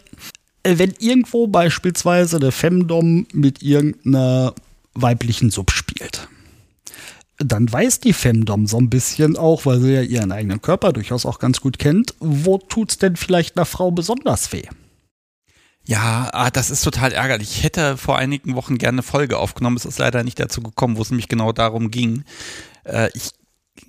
[0.62, 4.54] äh, wenn irgendwo beispielsweise der Femdom mit irgendeiner
[4.94, 6.28] weiblichen Sub spielt,
[7.38, 11.24] dann weiß die Femdom so ein bisschen auch, weil sie ja ihren eigenen Körper durchaus
[11.24, 14.64] auch ganz gut kennt, wo tut's denn vielleicht einer Frau besonders weh?
[15.84, 17.50] Ja, ah, das ist total ärgerlich.
[17.56, 19.76] Ich hätte vor einigen Wochen gerne eine Folge aufgenommen.
[19.76, 22.24] Es ist leider nicht dazu gekommen, wo es nämlich genau darum ging.
[22.84, 23.30] Äh, ich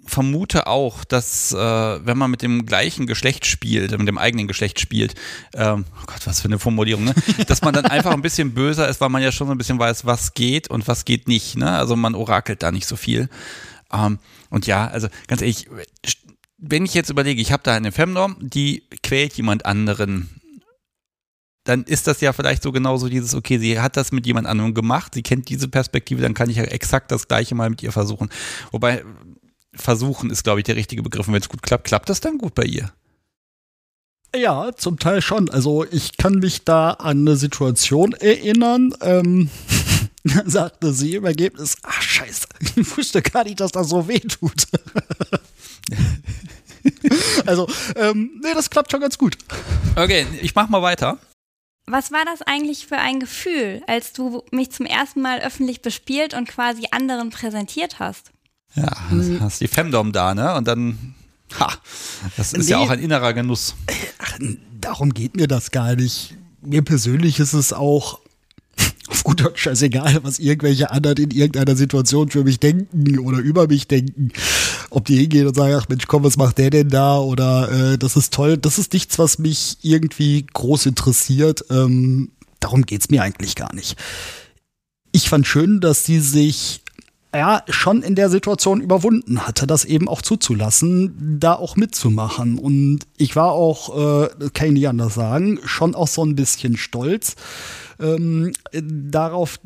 [0.09, 4.79] vermute auch, dass äh, wenn man mit dem gleichen Geschlecht spielt, mit dem eigenen Geschlecht
[4.79, 5.15] spielt,
[5.53, 7.15] ähm, oh Gott, was für eine Formulierung, ne?
[7.47, 9.79] dass man dann einfach ein bisschen böser ist, weil man ja schon so ein bisschen
[9.79, 11.57] weiß, was geht und was geht nicht.
[11.57, 11.71] Ne?
[11.71, 13.29] Also man orakelt da nicht so viel.
[13.93, 14.19] Ähm,
[14.49, 15.67] und ja, also ganz ehrlich,
[16.57, 20.39] wenn ich jetzt überlege, ich habe da eine Femdom, die quält jemand anderen
[21.69, 24.73] dann ist das ja vielleicht so genauso dieses, okay, sie hat das mit jemand anderem
[24.73, 27.91] gemacht, sie kennt diese Perspektive, dann kann ich ja exakt das gleiche mal mit ihr
[27.91, 28.29] versuchen.
[28.71, 29.03] Wobei,
[29.73, 31.27] versuchen ist, glaube ich, der richtige Begriff.
[31.27, 32.91] Und wenn es gut klappt, klappt das dann gut bei ihr?
[34.35, 35.49] Ja, zum Teil schon.
[35.49, 38.93] Also ich kann mich da an eine Situation erinnern.
[39.01, 39.49] Ähm,
[40.45, 44.67] sagte sie im Ergebnis, ach scheiße, ich wusste gar nicht, dass das so weh tut.
[47.45, 49.37] also, ähm, nee, das klappt schon ganz gut.
[49.95, 51.17] Okay, ich mach mal weiter.
[51.87, 56.35] Was war das eigentlich für ein Gefühl, als du mich zum ersten Mal öffentlich bespielt
[56.35, 58.31] und quasi anderen präsentiert hast?
[58.75, 58.91] Ja,
[59.39, 60.55] hast die Femdom da, ne?
[60.55, 61.15] Und dann,
[61.59, 61.73] ha,
[62.37, 63.75] das ist nee, ja auch ein innerer Genuss.
[64.19, 64.37] Ach,
[64.79, 66.35] darum geht mir das gar nicht.
[66.61, 68.19] Mir persönlich ist es auch
[69.09, 73.67] auf gut Deutsch scheißegal, was irgendwelche anderen in irgendeiner Situation für mich denken oder über
[73.67, 74.31] mich denken.
[74.91, 77.17] Ob die hingehen und sagen, ach Mensch, komm, was macht der denn da?
[77.17, 78.57] Oder äh, das ist toll.
[78.57, 81.65] Das ist nichts, was mich irgendwie groß interessiert.
[81.69, 83.97] Ähm, darum geht's mir eigentlich gar nicht.
[85.11, 86.81] Ich fand schön, dass sie sich
[87.33, 92.57] ja, schon in der Situation überwunden hatte, das eben auch zuzulassen, da auch mitzumachen.
[92.57, 96.75] Und ich war auch, äh, kann ich nicht anders sagen, schon auch so ein bisschen
[96.77, 97.35] stolz
[97.99, 99.59] ähm, darauf,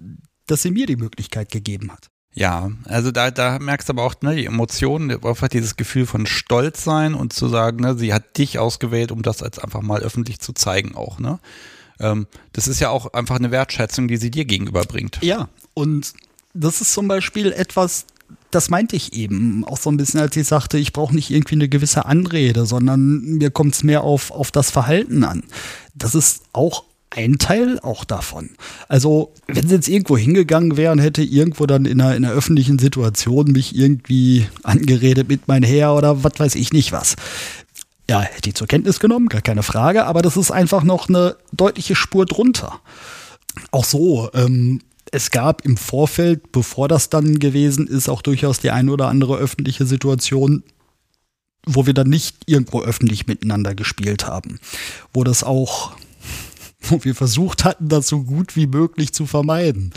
[0.47, 2.09] dass sie mir die Möglichkeit gegeben hat.
[2.35, 6.25] Ja, also da, da merkst du aber auch ne, die Emotionen, einfach dieses Gefühl von
[6.25, 10.01] Stolz sein und zu sagen, ne, sie hat dich ausgewählt, um das als einfach mal
[10.01, 11.19] öffentlich zu zeigen auch.
[11.19, 11.39] Ne?
[11.99, 15.19] Ähm, das ist ja auch einfach eine Wertschätzung, die sie dir gegenüberbringt.
[15.21, 16.13] Ja, und
[16.53, 18.05] das ist zum Beispiel etwas,
[18.51, 21.55] das meinte ich eben auch so ein bisschen, als ich sagte, ich brauche nicht irgendwie
[21.55, 25.43] eine gewisse Anrede, sondern mir kommt es mehr auf, auf das Verhalten an.
[25.95, 28.51] Das ist auch ein Teil auch davon.
[28.87, 32.79] Also, wenn sie jetzt irgendwo hingegangen wären, hätte irgendwo dann in einer, in einer öffentlichen
[32.79, 37.15] Situation mich irgendwie angeredet mit mein Herr oder was weiß ich nicht was.
[38.09, 41.37] Ja, hätte ich zur Kenntnis genommen, gar keine Frage, aber das ist einfach noch eine
[41.51, 42.79] deutliche Spur drunter.
[43.71, 44.81] Auch so, ähm,
[45.13, 49.37] es gab im Vorfeld, bevor das dann gewesen ist, auch durchaus die eine oder andere
[49.37, 50.63] öffentliche Situation,
[51.67, 54.59] wo wir dann nicht irgendwo öffentlich miteinander gespielt haben.
[55.13, 55.95] Wo das auch,
[56.81, 59.93] wo wir versucht hatten, das so gut wie möglich zu vermeiden.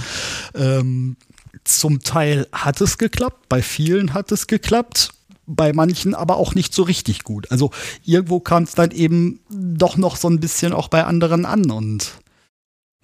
[0.55, 1.16] Ähm,
[1.64, 5.14] zum Teil hat es geklappt, bei vielen hat es geklappt,
[5.47, 7.51] bei manchen aber auch nicht so richtig gut.
[7.51, 7.70] Also
[8.05, 12.20] irgendwo kam es dann eben doch noch so ein bisschen auch bei anderen an und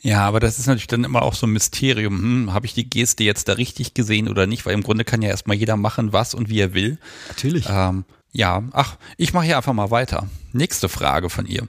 [0.03, 2.19] ja, aber das ist natürlich dann immer auch so ein Mysterium.
[2.19, 4.67] Hm, Habe ich die Geste jetzt da richtig gesehen oder nicht?
[4.67, 6.99] Weil im Grunde kann ja erstmal jeder machen, was und wie er will.
[7.29, 7.67] Natürlich.
[7.69, 10.29] Ähm, ja, ach, ich mache hier einfach mal weiter.
[10.53, 11.69] Nächste Frage von ihr.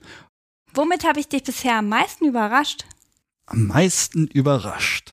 [0.74, 2.86] Womit habe ich dich bisher am meisten überrascht?
[3.46, 5.12] Am meisten überrascht.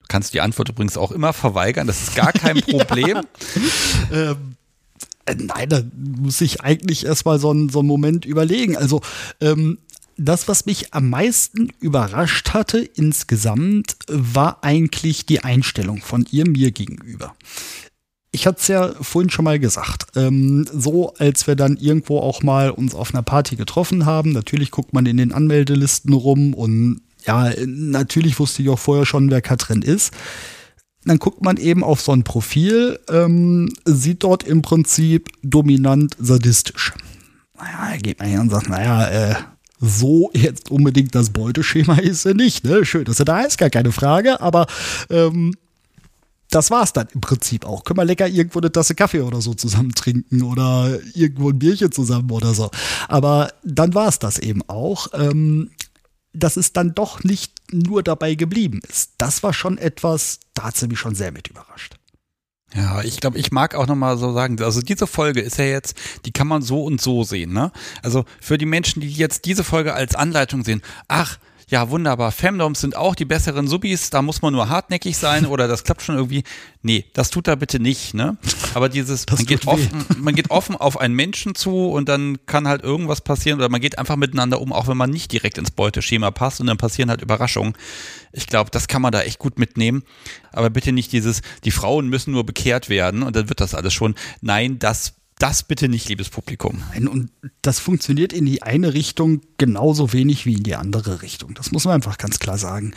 [0.00, 3.20] Du kannst die Antwort übrigens auch immer verweigern, das ist gar kein Problem.
[4.12, 4.56] ähm,
[5.26, 8.76] äh, nein, da muss ich eigentlich erstmal so, einen, so einen Moment überlegen.
[8.76, 9.00] Also,
[9.40, 9.78] ähm,
[10.16, 16.70] das, was mich am meisten überrascht hatte insgesamt, war eigentlich die Einstellung von ihr mir
[16.70, 17.34] gegenüber.
[18.34, 22.42] Ich hatte es ja vorhin schon mal gesagt, ähm, so als wir dann irgendwo auch
[22.42, 27.02] mal uns auf einer Party getroffen haben, natürlich guckt man in den Anmeldelisten rum und
[27.26, 30.12] ja, natürlich wusste ich auch vorher schon, wer Katrin ist.
[31.04, 36.92] Dann guckt man eben auf so ein Profil, ähm, sieht dort im Prinzip dominant sadistisch.
[37.58, 39.34] Naja, geht man hin und sagt, naja, äh,
[39.82, 42.64] so jetzt unbedingt das Beuteschema ist er nicht.
[42.64, 42.84] Ne?
[42.84, 44.66] Schön, dass er da ist, gar keine Frage, aber
[45.10, 45.54] ähm,
[46.50, 47.82] das war's dann im Prinzip auch.
[47.82, 51.90] Können wir lecker irgendwo eine Tasse Kaffee oder so zusammen trinken oder irgendwo ein Bierchen
[51.90, 52.70] zusammen oder so.
[53.08, 55.08] Aber dann war's das eben auch.
[55.14, 55.70] Ähm,
[56.34, 59.12] dass es dann doch nicht nur dabei geblieben ist.
[59.18, 61.96] Das war schon etwas, da hat sie mich schon sehr mit überrascht.
[62.74, 65.96] Ja, ich glaube, ich mag auch nochmal so sagen, also diese Folge ist ja jetzt,
[66.24, 67.70] die kann man so und so sehen, ne?
[68.02, 71.38] Also für die Menschen, die jetzt diese Folge als Anleitung sehen, ach,
[71.72, 75.68] ja, wunderbar, Femdoms sind auch die besseren Subis, da muss man nur hartnäckig sein oder
[75.68, 76.44] das klappt schon irgendwie.
[76.82, 78.36] Nee, das tut da bitte nicht, ne?
[78.74, 82.68] Aber dieses, man geht, offen, man geht offen auf einen Menschen zu und dann kann
[82.68, 85.70] halt irgendwas passieren oder man geht einfach miteinander um, auch wenn man nicht direkt ins
[85.70, 87.72] Beuteschema passt und dann passieren halt Überraschungen.
[88.32, 90.02] Ich glaube, das kann man da echt gut mitnehmen.
[90.52, 93.94] Aber bitte nicht dieses, die Frauen müssen nur bekehrt werden und dann wird das alles
[93.94, 94.14] schon.
[94.42, 96.84] Nein, das Das bitte nicht, liebes Publikum.
[96.92, 97.32] Nein, und
[97.62, 101.54] das funktioniert in die eine Richtung genauso wenig wie in die andere Richtung.
[101.54, 102.94] Das muss man einfach ganz klar sagen.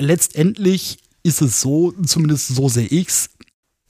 [0.00, 3.30] Letztendlich ist es so, zumindest so sehe ich's.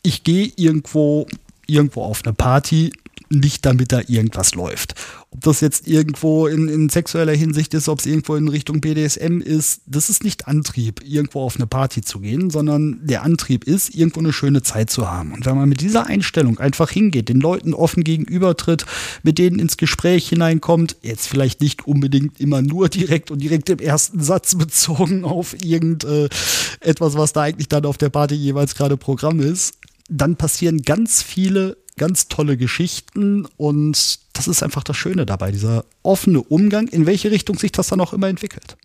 [0.02, 1.28] Ich gehe irgendwo,
[1.66, 2.92] irgendwo auf eine Party,
[3.30, 4.94] nicht damit da irgendwas läuft.
[5.30, 9.40] Ob das jetzt irgendwo in, in sexueller Hinsicht ist, ob es irgendwo in Richtung BDSM
[9.40, 13.94] ist, das ist nicht Antrieb, irgendwo auf eine Party zu gehen, sondern der Antrieb ist,
[13.94, 15.32] irgendwo eine schöne Zeit zu haben.
[15.32, 18.86] Und wenn man mit dieser Einstellung einfach hingeht, den Leuten offen gegenübertritt,
[19.22, 23.78] mit denen ins Gespräch hineinkommt, jetzt vielleicht nicht unbedingt immer nur direkt und direkt im
[23.78, 28.96] ersten Satz bezogen auf irgendetwas, äh, was da eigentlich dann auf der Party jeweils gerade
[28.96, 29.74] Programm ist,
[30.08, 35.84] dann passieren ganz viele ganz tolle Geschichten und das ist einfach das Schöne dabei, dieser
[36.02, 38.76] offene Umgang, in welche Richtung sich das dann auch immer entwickelt.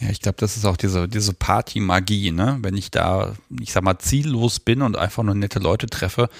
[0.00, 2.58] Ja, ich glaube, das ist auch diese, diese Party-Magie, ne?
[2.60, 6.30] Wenn ich da, ich sag mal, ziellos bin und einfach nur nette Leute treffe,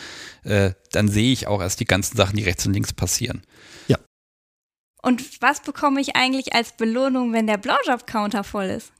[0.45, 3.43] äh, dann sehe ich auch erst die ganzen Sachen, die rechts und links passieren.
[3.89, 3.99] Ja.
[5.03, 8.93] Und was bekomme ich eigentlich als Belohnung, wenn der Blowjob-Counter voll ist?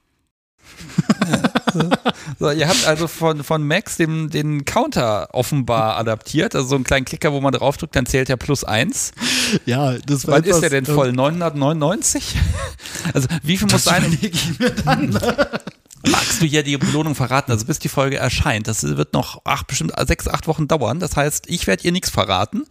[2.39, 6.83] So, ihr habt also von, von Max den, den Counter offenbar adaptiert, also so einen
[6.83, 9.11] kleinen Klicker, wo man draufdrückt, dann zählt er plus eins.
[9.65, 11.11] Ja, das war Wann ist der denn voll?
[11.11, 12.35] 999?
[13.13, 14.17] Also wie viel muss sein?
[14.59, 15.49] Mir dann, ne?
[16.11, 18.67] Magst du ja die Belohnung verraten, also bis die Folge erscheint.
[18.67, 20.99] Das wird noch acht, bestimmt sechs, acht Wochen dauern.
[20.99, 22.63] Das heißt, ich werde ihr nichts verraten.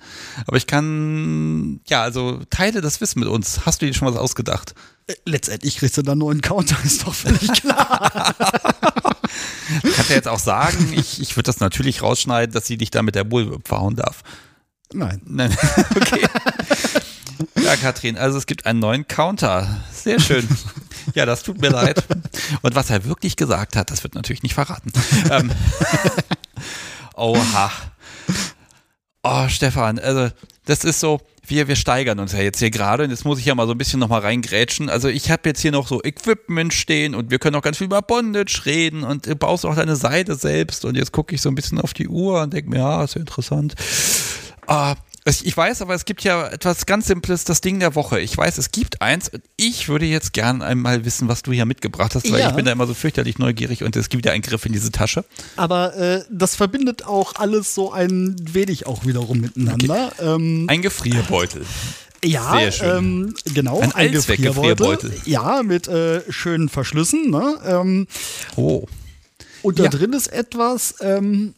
[0.46, 3.66] Aber ich kann, ja, also teile das Wissen mit uns.
[3.66, 4.74] Hast du dir schon was ausgedacht?
[5.06, 8.34] Äh, letztendlich kriegst du dann einen neuen Counter, ist doch völlig klar.
[9.82, 12.90] du kannst ja jetzt auch sagen, ich, ich würde das natürlich rausschneiden, dass sie dich
[12.90, 14.22] da mit der Bulbe verhauen darf.
[14.92, 15.20] Nein.
[15.24, 15.56] Nein.
[15.94, 16.26] Okay.
[17.62, 19.82] Ja, Katrin, also es gibt einen neuen Counter.
[19.92, 20.48] Sehr schön.
[21.14, 22.04] Ja, das tut mir leid.
[22.62, 24.92] Und was er wirklich gesagt hat, das wird natürlich nicht verraten.
[25.30, 25.50] Ähm,
[27.14, 27.70] oha.
[29.22, 30.28] Oh, Stefan, also
[30.64, 33.46] das ist so, wir, wir steigern uns ja jetzt hier gerade und jetzt muss ich
[33.46, 34.88] ja mal so ein bisschen nochmal reingrätschen.
[34.88, 37.86] Also ich habe jetzt hier noch so Equipment stehen und wir können auch ganz viel
[37.86, 41.48] über Bondage reden und du baust auch deine Seite selbst und jetzt gucke ich so
[41.48, 43.74] ein bisschen auf die Uhr und denke mir, ja, ist ja interessant.
[44.66, 44.94] Ah,
[45.28, 48.20] ich weiß, aber es gibt ja etwas ganz Simples, das Ding der Woche.
[48.20, 49.30] Ich weiß, es gibt eins.
[49.56, 52.50] Ich würde jetzt gern einmal wissen, was du hier mitgebracht hast, weil ja.
[52.50, 54.90] ich bin da immer so fürchterlich neugierig und es gibt ja einen Griff in diese
[54.90, 55.24] Tasche.
[55.56, 60.12] Aber äh, das verbindet auch alles so ein wenig auch wiederum miteinander.
[60.16, 60.34] Okay.
[60.34, 61.64] Ähm, ein Gefrierbeutel.
[62.24, 63.80] Ja, ähm, genau.
[63.80, 65.12] Ein, ein Gefrierbeutel.
[65.24, 67.30] Ja, mit äh, schönen Verschlüssen.
[67.30, 67.58] Ne?
[67.64, 68.06] Ähm,
[68.56, 68.86] oh.
[69.62, 69.90] Und da ja.
[69.90, 71.54] drin ist etwas, ähm,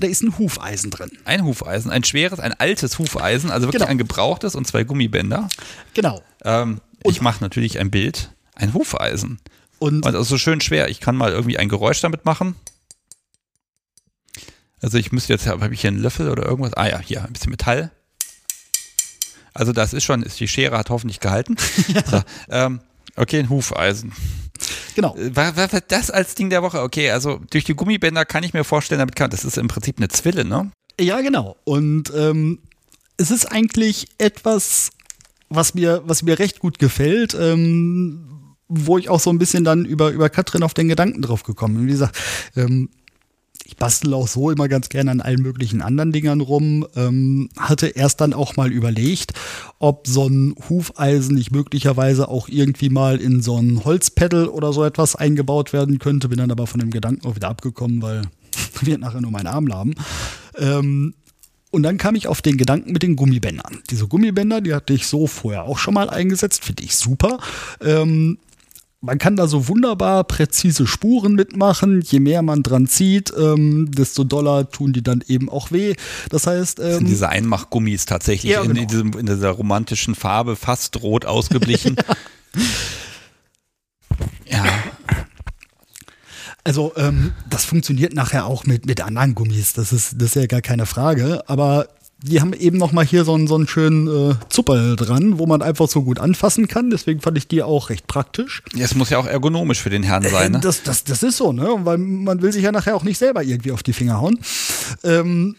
[0.00, 1.10] da ist ein Hufeisen drin.
[1.24, 3.90] Ein Hufeisen, ein schweres, ein altes Hufeisen, also wirklich genau.
[3.90, 5.48] ein gebrauchtes und zwei Gummibänder.
[5.94, 6.22] Genau.
[6.44, 9.40] Ähm, ich mache natürlich ein Bild, ein Hufeisen.
[9.78, 10.88] Und, und das ist so schön schwer.
[10.88, 12.56] Ich kann mal irgendwie ein Geräusch damit machen.
[14.82, 16.74] Also ich müsste jetzt, habe ich hier einen Löffel oder irgendwas?
[16.74, 17.90] Ah ja, hier, ein bisschen Metall.
[19.52, 21.56] Also das ist schon, ist die Schere hat hoffentlich gehalten.
[21.88, 22.04] ja.
[22.06, 22.80] so, ähm,
[23.16, 24.12] okay, ein Hufeisen.
[24.94, 25.14] Genau.
[25.16, 26.82] War, war, war das als Ding der Woche?
[26.82, 29.98] Okay, also durch die Gummibänder kann ich mir vorstellen, damit kann, das ist im Prinzip
[29.98, 30.70] eine Zwille, ne?
[31.00, 31.56] Ja, genau.
[31.64, 32.60] Und ähm,
[33.16, 34.90] es ist eigentlich etwas,
[35.48, 37.34] was mir, was mir recht gut gefällt.
[37.34, 38.26] Ähm,
[38.72, 41.74] wo ich auch so ein bisschen dann über, über Katrin auf den Gedanken drauf gekommen
[41.74, 41.86] bin.
[41.88, 42.16] Wie gesagt,
[42.56, 42.88] ähm,
[43.64, 46.86] ich bastel auch so immer ganz gerne an allen möglichen anderen Dingern rum.
[46.96, 49.32] Ähm, hatte erst dann auch mal überlegt,
[49.78, 54.84] ob so ein Hufeisen nicht möglicherweise auch irgendwie mal in so ein Holzpedal oder so
[54.84, 56.28] etwas eingebaut werden könnte.
[56.28, 58.22] Bin dann aber von dem Gedanken auch wieder abgekommen, weil
[58.80, 59.94] wird nachher nur meinen Arm laben.
[60.56, 61.14] Ähm,
[61.70, 63.78] und dann kam ich auf den Gedanken mit den Gummibändern.
[63.90, 67.38] Diese Gummibänder, die hatte ich so vorher auch schon mal eingesetzt, finde ich super.
[67.80, 68.38] Ähm,
[69.02, 72.02] man kann da so wunderbar präzise Spuren mitmachen.
[72.02, 75.94] Je mehr man dran zieht, ähm, desto doller tun die dann eben auch weh.
[76.28, 78.72] Das heißt, ähm, das sind diese Einmachgummis tatsächlich ja, genau.
[78.72, 81.96] in, in, diesem, in, dieser romantischen Farbe, fast rot ausgeblichen.
[84.46, 84.64] ja.
[86.62, 90.46] Also ähm, das funktioniert nachher auch mit, mit anderen Gummis, das ist, das ist ja
[90.46, 91.42] gar keine Frage.
[91.48, 91.88] Aber
[92.22, 95.46] die haben eben noch mal hier so einen, so einen schönen äh, Zupperl dran, wo
[95.46, 96.90] man einfach so gut anfassen kann.
[96.90, 98.62] Deswegen fand ich die auch recht praktisch.
[98.78, 100.52] Es muss ja auch ergonomisch für den Herrn sein.
[100.52, 100.58] Ne?
[100.58, 101.68] Äh, das, das, das ist so, ne?
[101.80, 104.38] Weil man will sich ja nachher auch nicht selber irgendwie auf die Finger hauen.
[105.02, 105.56] Ähm,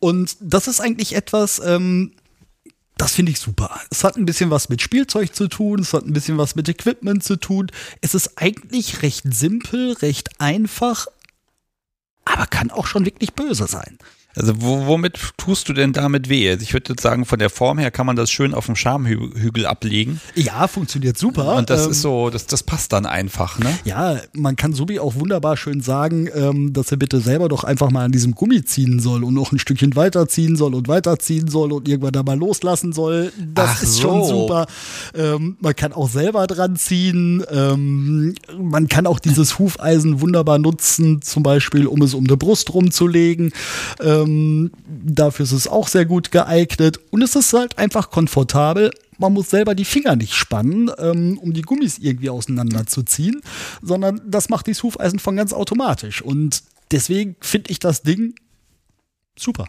[0.00, 2.12] und das ist eigentlich etwas, ähm,
[2.96, 3.80] das finde ich super.
[3.90, 6.68] Es hat ein bisschen was mit Spielzeug zu tun, es hat ein bisschen was mit
[6.68, 7.70] Equipment zu tun.
[8.00, 11.06] Es ist eigentlich recht simpel, recht einfach,
[12.24, 13.98] aber kann auch schon wirklich böse sein.
[14.38, 16.48] Also wo, womit tust du denn damit weh?
[16.48, 19.66] Also ich würde sagen, von der Form her kann man das schön auf dem Schamhügel
[19.66, 20.20] ablegen.
[20.36, 21.56] Ja, funktioniert super.
[21.56, 23.76] Und das ähm, ist so, das, das passt dann einfach, ne?
[23.84, 27.90] Ja, man kann Subi auch wunderbar schön sagen, ähm, dass er bitte selber doch einfach
[27.90, 31.72] mal an diesem Gummi ziehen soll und noch ein Stückchen weiterziehen soll und weiterziehen soll
[31.72, 33.32] und irgendwann da mal loslassen soll.
[33.54, 34.02] Das Ach ist so.
[34.02, 34.66] schon super.
[35.16, 37.42] Ähm, man kann auch selber dran ziehen.
[37.50, 42.72] Ähm, man kann auch dieses Hufeisen wunderbar nutzen, zum Beispiel, um es um die Brust
[42.72, 43.50] rumzulegen.
[44.00, 48.90] Ähm, ähm, dafür ist es auch sehr gut geeignet und es ist halt einfach komfortabel.
[49.18, 53.42] Man muss selber die Finger nicht spannen, ähm, um die Gummis irgendwie auseinanderzuziehen,
[53.82, 56.22] sondern das macht die Hufeisen von ganz automatisch.
[56.22, 58.34] Und deswegen finde ich das Ding
[59.36, 59.66] super.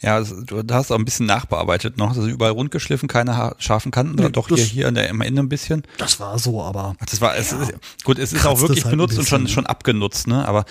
[0.00, 2.10] Ja, du hast auch ein bisschen nachbearbeitet noch.
[2.10, 5.48] Also überall rundgeschliffen, keine scharfen Kanten, nee, doch hier, hier an der, am Ende ein
[5.48, 5.82] bisschen.
[5.96, 6.94] Das war so, aber.
[7.04, 7.58] Das war, es, ja,
[8.04, 10.46] gut, es ist auch wirklich halt benutzt und schon, schon abgenutzt, ne?
[10.46, 10.66] Aber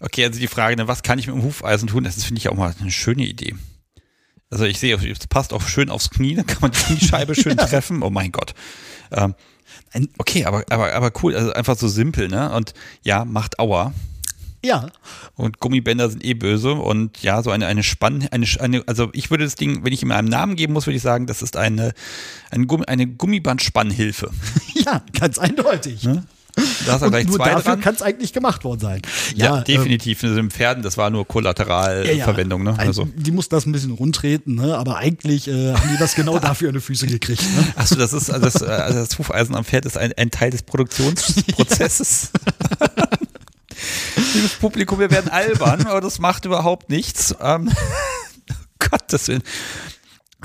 [0.00, 2.04] Okay, also die Frage, ne, was kann ich mit dem Hufeisen tun?
[2.04, 3.54] Das finde ich auch mal eine schöne Idee.
[4.50, 7.56] Also ich sehe, es passt auch schön aufs Knie, dann kann man die Kniescheibe schön
[7.58, 8.02] treffen.
[8.02, 8.54] Oh mein Gott.
[9.12, 9.34] Ähm,
[10.18, 12.50] okay, aber, aber, aber cool, also einfach so simpel, ne?
[12.52, 13.92] Und ja, macht Aua.
[14.64, 14.88] Ja.
[15.36, 19.30] Und Gummibänder sind eh böse und ja, so eine, eine Spann, eine, eine, also ich
[19.30, 21.56] würde das Ding, wenn ich ihm einen Namen geben muss, würde ich sagen, das ist
[21.56, 21.94] eine,
[22.50, 24.30] eine, Gummi, eine Gummibandspannhilfe.
[24.74, 26.04] Ja, ganz eindeutig.
[26.04, 26.24] Ne?
[26.86, 29.02] Da hast du gleich nur zwei dafür kann es eigentlich gemacht worden sein.
[29.34, 30.22] Ja, ja definitiv.
[30.22, 32.64] Ähm, Im Pferden, das war nur Kollateralverwendung.
[32.64, 32.76] Ja, ja.
[32.76, 32.82] Ne?
[32.82, 33.08] Also.
[33.14, 34.76] Die mussten das ein bisschen rundtreten, ne?
[34.76, 37.42] aber eigentlich äh, haben die das genau dafür in die Füße gekriegt.
[37.42, 37.66] Ne?
[37.76, 40.62] Achso, das ist also das, also das Hufeisen am Pferd ist ein, ein Teil des
[40.62, 42.30] Produktionsprozesses.
[44.34, 47.34] Liebes Publikum, wir werden albern, aber das macht überhaupt nichts.
[47.40, 47.70] Ähm,
[48.78, 49.42] Gottes Willen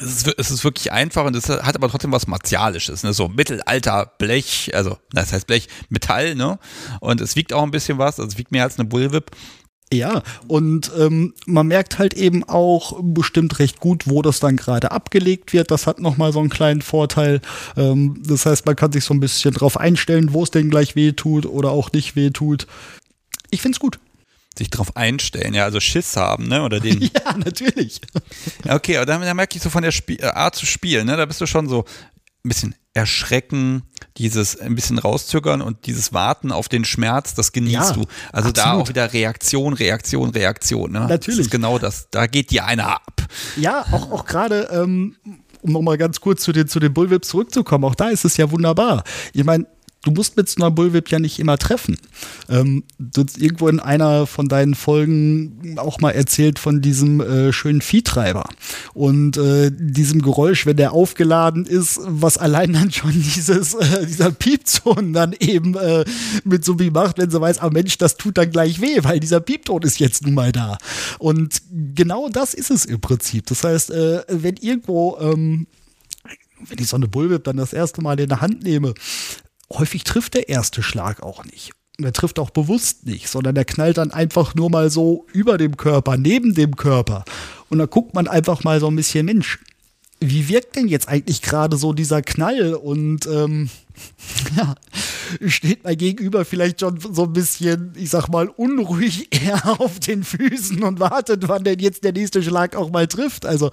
[0.01, 3.13] es ist, es ist wirklich einfach und es hat aber trotzdem was Martialisches, ne?
[3.13, 6.59] So Mittelalter Blech, also das heißt Blech, Metall, ne?
[6.99, 9.31] Und es wiegt auch ein bisschen was, also es wiegt mehr als eine Bullwhip.
[9.93, 14.91] Ja, und ähm, man merkt halt eben auch bestimmt recht gut, wo das dann gerade
[14.91, 15.69] abgelegt wird.
[15.69, 17.39] Das hat nochmal so einen kleinen Vorteil.
[17.77, 20.95] Ähm, das heißt, man kann sich so ein bisschen drauf einstellen, wo es denn gleich
[20.95, 22.65] weh tut oder auch nicht weh tut.
[23.51, 23.99] Ich find's gut
[24.57, 27.01] sich drauf einstellen, ja, also Schiss haben, ne, oder den.
[27.01, 28.01] ja, natürlich.
[28.67, 31.17] Okay, aber da, da merke ich so von der Spiel, äh, Art zu spielen, ne,
[31.17, 31.85] da bist du schon so
[32.43, 33.83] ein bisschen erschrecken,
[34.17, 38.05] dieses ein bisschen rauszögern und dieses Warten auf den Schmerz, das genießt ja, du.
[38.31, 38.57] Also absolut.
[38.57, 41.01] da auch wieder Reaktion, Reaktion, Reaktion, ne?
[41.01, 41.37] Natürlich.
[41.37, 43.21] Das ist genau das, da geht dir einer ab.
[43.57, 45.17] Ja, auch, auch gerade, ähm,
[45.61, 48.49] um nochmal ganz kurz zu den, zu den Bullwhips zurückzukommen, auch da ist es ja
[48.49, 49.03] wunderbar.
[49.33, 49.65] Ich meine,
[50.05, 51.97] du musst mit so einer Bullwhip ja nicht immer treffen.
[52.47, 57.51] Ähm, du hast irgendwo in einer von deinen Folgen auch mal erzählt von diesem äh,
[57.51, 58.47] schönen Viehtreiber
[58.93, 64.31] und äh, diesem Geräusch, wenn der aufgeladen ist, was allein dann schon dieses, äh, dieser
[64.31, 66.05] Piepton dann eben äh,
[66.43, 69.19] mit so wie macht, wenn sie weiß, ah Mensch, das tut dann gleich weh, weil
[69.19, 70.77] dieser Piepton ist jetzt nun mal da.
[71.17, 71.61] Und
[71.95, 73.47] genau das ist es im Prinzip.
[73.47, 75.67] Das heißt, äh, wenn irgendwo ähm,
[76.67, 78.93] wenn ich so eine Bullwhip dann das erste Mal in der Hand nehme,
[79.71, 81.71] häufig trifft der erste Schlag auch nicht.
[81.97, 85.77] Der trifft auch bewusst nicht, sondern der knallt dann einfach nur mal so über dem
[85.77, 87.23] Körper, neben dem Körper.
[87.69, 89.59] Und da guckt man einfach mal so ein bisschen, Mensch,
[90.19, 92.73] wie wirkt denn jetzt eigentlich gerade so dieser Knall?
[92.73, 93.69] Und ähm,
[94.57, 94.75] ja,
[95.47, 100.23] steht mein Gegenüber vielleicht schon so ein bisschen, ich sag mal, unruhig eher auf den
[100.23, 103.45] Füßen und wartet, wann denn jetzt der nächste Schlag auch mal trifft.
[103.45, 103.71] Also,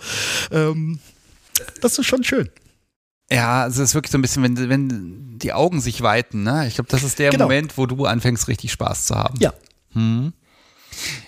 [0.51, 1.01] ähm,
[1.81, 2.49] das ist schon schön.
[3.33, 6.67] Ja, es ist wirklich so ein bisschen, wenn, wenn die Augen sich weiten, ne?
[6.69, 7.45] Ich glaube, das ist der genau.
[7.45, 9.39] Moment, wo du anfängst, richtig Spaß zu haben.
[9.41, 9.55] Ja.
[9.93, 10.33] Hm.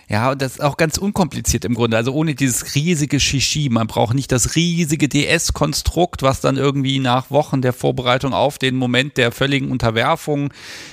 [0.08, 1.96] Ja, und das ist auch ganz unkompliziert im Grunde.
[1.96, 3.70] Also ohne dieses riesige Shishi.
[3.70, 8.76] Man braucht nicht das riesige DS-Konstrukt, was dann irgendwie nach Wochen der Vorbereitung auf den
[8.76, 10.52] Moment der völligen Unterwerfung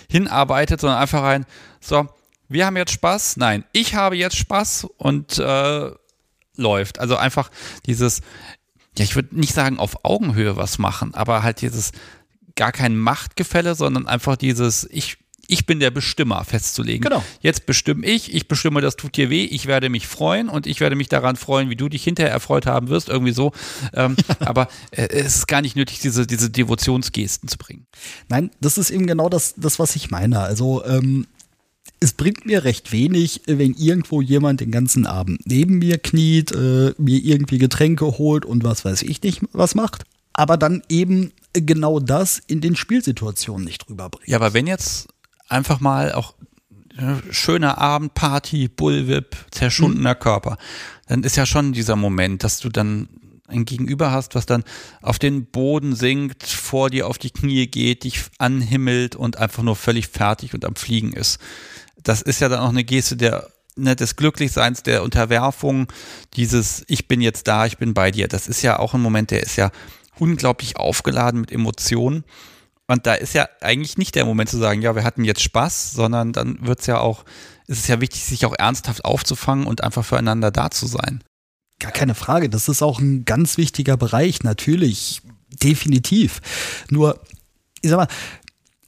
[0.09, 1.45] hinarbeitet, sondern einfach ein,
[1.81, 2.07] so,
[2.47, 3.35] wir haben jetzt Spaß.
[3.35, 5.91] Nein, ich habe jetzt Spaß und äh,
[6.55, 6.99] läuft.
[6.99, 7.51] Also einfach
[7.85, 8.21] dieses,
[8.97, 11.91] ja, ich würde nicht sagen auf Augenhöhe was machen, aber halt dieses
[12.55, 17.01] gar kein Machtgefälle, sondern einfach dieses, ich, ich bin der Bestimmer festzulegen.
[17.01, 17.23] Genau.
[17.41, 20.79] Jetzt bestimme ich, ich bestimme, das tut dir weh, ich werde mich freuen und ich
[20.79, 23.51] werde mich daran freuen, wie du dich hinterher erfreut haben wirst, irgendwie so.
[23.93, 27.87] Ähm, aber äh, es ist gar nicht nötig, diese, diese Devotionsgesten zu bringen.
[28.27, 30.39] Nein, das ist eben genau das, das was ich meine.
[30.39, 31.27] Also ähm,
[32.03, 36.93] es bringt mir recht wenig, wenn irgendwo jemand den ganzen Abend neben mir kniet, äh,
[36.97, 40.03] mir irgendwie Getränke holt und was weiß ich nicht was macht,
[40.33, 44.27] aber dann eben genau das in den Spielsituationen nicht rüberbringt.
[44.27, 45.09] Ja, aber wenn jetzt
[45.47, 46.33] einfach mal auch
[46.97, 50.19] äh, schöner Abend, Party, Bullwhip, zerschundener mhm.
[50.19, 50.57] Körper,
[51.07, 53.09] dann ist ja schon dieser Moment, dass du dann
[53.47, 54.63] ein Gegenüber hast, was dann
[55.01, 59.75] auf den Boden sinkt, vor dir auf die Knie geht, dich anhimmelt und einfach nur
[59.75, 61.37] völlig fertig und am Fliegen ist
[61.97, 65.87] das ist ja dann auch eine Geste der ne, des Glücklichseins, der Unterwerfung,
[66.35, 68.27] dieses Ich bin jetzt da, ich bin bei dir.
[68.27, 69.71] Das ist ja auch ein Moment, der ist ja
[70.19, 72.23] unglaublich aufgeladen mit Emotionen.
[72.87, 75.93] Und da ist ja eigentlich nicht der Moment zu sagen, ja, wir hatten jetzt Spaß,
[75.93, 77.23] sondern dann wird es ja auch,
[77.67, 81.23] ist es ja wichtig, sich auch ernsthaft aufzufangen und einfach füreinander da zu sein.
[81.79, 82.49] Gar keine Frage.
[82.49, 85.21] Das ist auch ein ganz wichtiger Bereich, natürlich.
[85.63, 86.41] Definitiv.
[86.89, 87.19] Nur,
[87.81, 88.07] ich sag mal,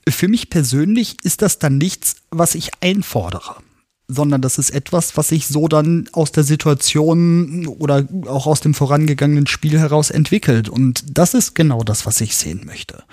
[0.08, 3.56] für mich persönlich ist das dann nichts, was ich einfordere
[4.08, 8.74] sondern das ist etwas, was sich so dann aus der Situation oder auch aus dem
[8.74, 10.70] vorangegangenen Spiel heraus entwickelt.
[10.70, 13.04] Und das ist genau das, was ich sehen möchte.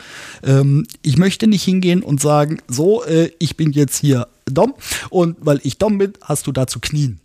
[0.42, 4.74] Ähm, ich möchte nicht hingehen und sagen, so, äh, ich bin jetzt hier Dom
[5.10, 7.20] und weil ich Dom bin, hast du da zu knien.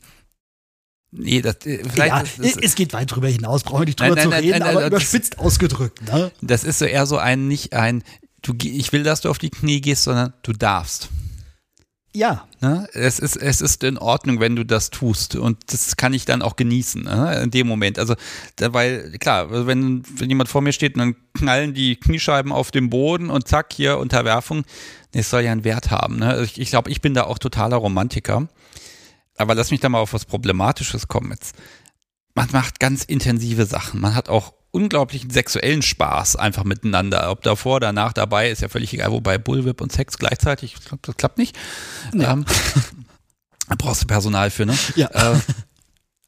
[1.12, 4.00] Nee, das, äh, vielleicht ja, ist, das, es geht weit drüber hinaus, brauchen wir nicht
[4.00, 6.02] drüber nein, nein, zu reden, nein, aber überspitzt ausgedrückt.
[6.12, 6.32] Ne?
[6.42, 8.04] Das ist so eher so ein, nicht ein,
[8.46, 11.10] du, ich will, dass du auf die Knie gehst, sondern du darfst.
[12.16, 12.48] Ja.
[12.62, 12.88] Ne?
[12.94, 15.36] Es, ist, es ist in Ordnung, wenn du das tust.
[15.36, 17.42] Und das kann ich dann auch genießen, ne?
[17.44, 18.00] in dem Moment.
[18.00, 18.16] Also,
[18.56, 22.54] da, weil, klar, also wenn, wenn jemand vor mir steht und dann knallen die Kniescheiben
[22.54, 24.64] auf den Boden und zack, hier Unterwerfung,
[25.12, 26.18] es soll ja einen Wert haben.
[26.18, 26.28] Ne?
[26.28, 28.48] Also ich, ich glaube, ich bin da auch totaler Romantiker.
[29.38, 31.56] Aber lass mich da mal auf was Problematisches kommen jetzt.
[32.34, 34.00] Man macht ganz intensive Sachen.
[34.00, 37.32] Man hat auch unglaublichen sexuellen Spaß einfach miteinander.
[37.32, 39.12] Ob davor, danach, dabei, ist ja völlig egal.
[39.12, 41.58] Wobei Bullwhip und Sex gleichzeitig, das klappt nicht.
[42.14, 42.34] Ja.
[42.34, 42.46] Ähm,
[43.70, 44.78] da brauchst du Personal für, ne?
[44.96, 45.08] Ja.
[45.08, 45.40] Äh,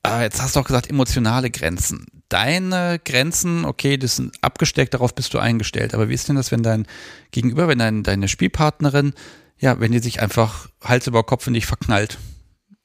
[0.07, 2.05] äh, jetzt hast du auch gesagt, emotionale Grenzen.
[2.29, 5.93] Deine Grenzen, okay, das sind abgesteckt, darauf bist du eingestellt.
[5.93, 6.87] Aber wie ist denn das, wenn dein
[7.31, 9.13] Gegenüber, wenn dein, deine Spielpartnerin,
[9.59, 12.17] ja, wenn die sich einfach Hals über Kopf in dich verknallt?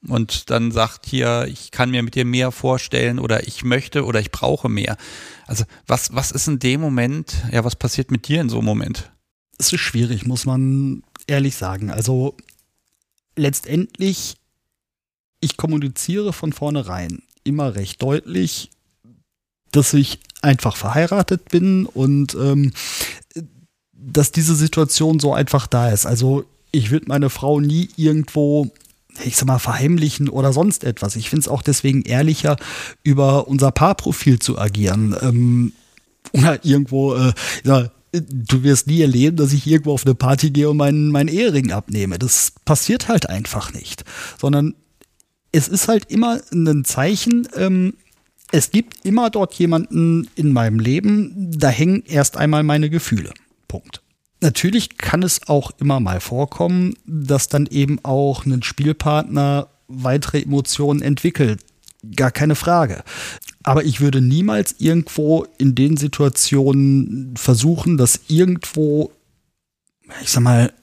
[0.07, 4.19] Und dann sagt hier, ich kann mir mit dir mehr vorstellen oder ich möchte oder
[4.19, 4.97] ich brauche mehr.
[5.47, 8.65] Also was, was ist in dem Moment, ja, was passiert mit dir in so einem
[8.65, 9.11] Moment?
[9.57, 11.89] Es ist schwierig, muss man ehrlich sagen.
[11.89, 12.35] Also
[13.35, 14.35] letztendlich,
[15.39, 18.71] ich kommuniziere von vornherein immer recht deutlich,
[19.71, 22.73] dass ich einfach verheiratet bin und ähm,
[23.91, 26.05] dass diese Situation so einfach da ist.
[26.05, 28.71] Also ich würde meine Frau nie irgendwo
[29.23, 31.15] ich sag mal, verheimlichen oder sonst etwas.
[31.15, 32.57] Ich finde es auch deswegen ehrlicher,
[33.03, 35.15] über unser Paarprofil zu agieren.
[35.21, 35.73] Ähm,
[36.31, 37.33] oder irgendwo, äh,
[37.63, 41.29] ja, du wirst nie erleben, dass ich irgendwo auf eine Party gehe und meinen, meinen
[41.29, 42.19] Ehering abnehme.
[42.19, 44.03] Das passiert halt einfach nicht.
[44.39, 44.75] Sondern
[45.51, 47.93] es ist halt immer ein Zeichen, ähm,
[48.51, 53.31] es gibt immer dort jemanden in meinem Leben, da hängen erst einmal meine Gefühle.
[53.67, 54.02] Punkt.
[54.43, 61.01] Natürlich kann es auch immer mal vorkommen, dass dann eben auch ein Spielpartner weitere Emotionen
[61.01, 61.61] entwickelt.
[62.13, 63.05] Gar keine Frage.
[63.63, 69.13] Aber ich würde niemals irgendwo in den Situationen versuchen, das irgendwo,
[70.21, 70.73] ich sag mal,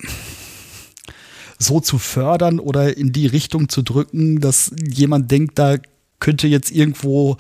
[1.59, 5.77] so zu fördern oder in die Richtung zu drücken, dass jemand denkt, da
[6.19, 7.37] könnte jetzt irgendwo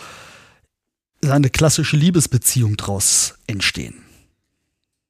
[1.27, 3.99] eine klassische Liebesbeziehung draus entstehen.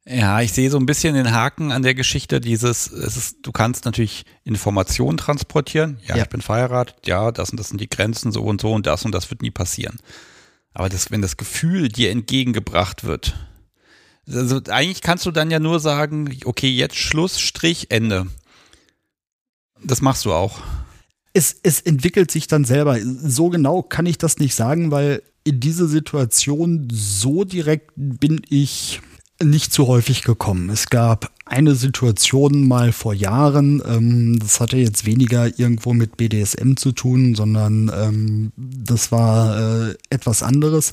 [0.06, 3.52] Ja, ich sehe so ein bisschen den Haken an der Geschichte, dieses, es ist, du
[3.52, 6.00] kannst natürlich Informationen transportieren.
[6.06, 8.72] Ja, ja, ich bin verheiratet, ja, das und das sind die Grenzen, so und so
[8.72, 9.98] und das und das wird nie passieren.
[10.72, 13.34] Aber das, wenn das Gefühl dir entgegengebracht wird,
[14.26, 18.26] also eigentlich kannst du dann ja nur sagen, okay, jetzt Schluss, Strich, Ende.
[19.82, 20.60] Das machst du auch.
[21.32, 22.98] Es, es entwickelt sich dann selber.
[23.00, 29.00] So genau kann ich das nicht sagen, weil in diese Situation so direkt bin ich
[29.42, 30.70] nicht zu häufig gekommen.
[30.70, 36.74] Es gab eine Situation mal vor Jahren, ähm, das hatte jetzt weniger irgendwo mit BDSM
[36.76, 40.92] zu tun, sondern ähm, das war äh, etwas anderes.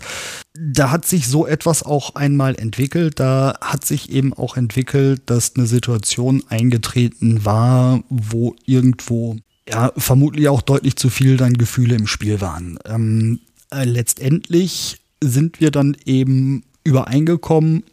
[0.59, 3.19] Da hat sich so etwas auch einmal entwickelt.
[3.19, 9.37] Da hat sich eben auch entwickelt, dass eine Situation eingetreten war, wo irgendwo
[9.69, 12.79] ja vermutlich auch deutlich zu viel dann Gefühle im Spiel waren.
[12.85, 13.41] Ähm,
[13.71, 17.83] äh, letztendlich sind wir dann eben übereingekommen,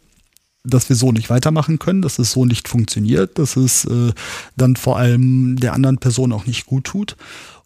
[0.65, 4.11] dass wir so nicht weitermachen können, dass es so nicht funktioniert, dass es äh,
[4.55, 7.15] dann vor allem der anderen Person auch nicht gut tut.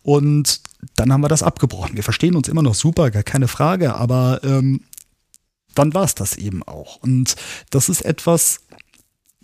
[0.03, 0.61] Und
[0.95, 1.95] dann haben wir das abgebrochen.
[1.95, 4.81] Wir verstehen uns immer noch super, gar keine Frage, aber ähm,
[5.75, 6.97] dann war es das eben auch.
[6.97, 7.35] Und
[7.69, 8.61] das ist etwas,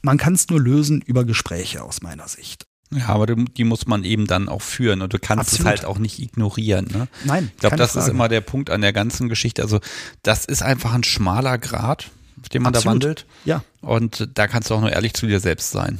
[0.02, 2.66] man kann es nur lösen über Gespräche aus meiner Sicht.
[2.92, 5.60] Ja, aber die muss man eben dann auch führen und du kannst Absolut.
[5.62, 6.88] es halt auch nicht ignorieren.
[6.92, 7.08] Ne?
[7.26, 7.52] Nein.
[7.54, 8.06] Ich glaube, das Frage.
[8.06, 9.64] ist immer der Punkt an der ganzen Geschichte.
[9.64, 9.80] Also
[10.22, 12.12] das ist einfach ein schmaler Grad
[12.46, 12.86] auf dem man Absolut.
[12.86, 13.26] da wandelt.
[13.44, 13.64] Ja.
[13.82, 15.98] Und da kannst du auch nur ehrlich zu dir selbst sein.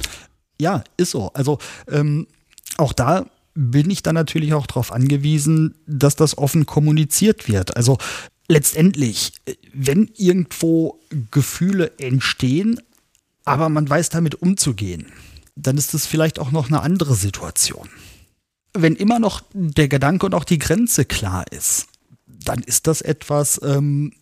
[0.60, 1.32] Ja, ist so.
[1.34, 1.58] Also
[1.90, 2.28] ähm,
[2.76, 7.76] auch da bin ich dann natürlich auch darauf angewiesen, dass das offen kommuniziert wird.
[7.76, 7.98] Also
[8.46, 9.32] letztendlich,
[9.72, 11.00] wenn irgendwo
[11.32, 12.80] Gefühle entstehen,
[13.44, 15.06] aber man weiß damit umzugehen,
[15.56, 17.88] dann ist das vielleicht auch noch eine andere Situation.
[18.78, 21.86] wenn immer noch der Gedanke und auch die Grenze klar ist,
[22.26, 24.12] dann ist das etwas, ähm,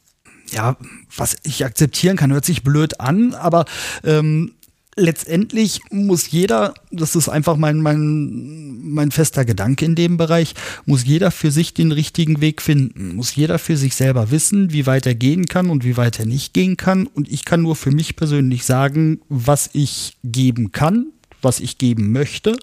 [0.50, 0.76] ja,
[1.16, 2.32] was ich akzeptieren kann.
[2.32, 3.64] Hört sich blöd an, aber
[4.04, 4.52] ähm,
[4.96, 10.54] letztendlich muss jeder, das ist einfach mein, mein, mein fester Gedanke in dem Bereich,
[10.86, 13.14] muss jeder für sich den richtigen Weg finden.
[13.14, 16.26] Muss jeder für sich selber wissen, wie weit er gehen kann und wie weit er
[16.26, 17.06] nicht gehen kann.
[17.06, 21.06] Und ich kann nur für mich persönlich sagen, was ich geben kann,
[21.42, 22.56] was ich geben möchte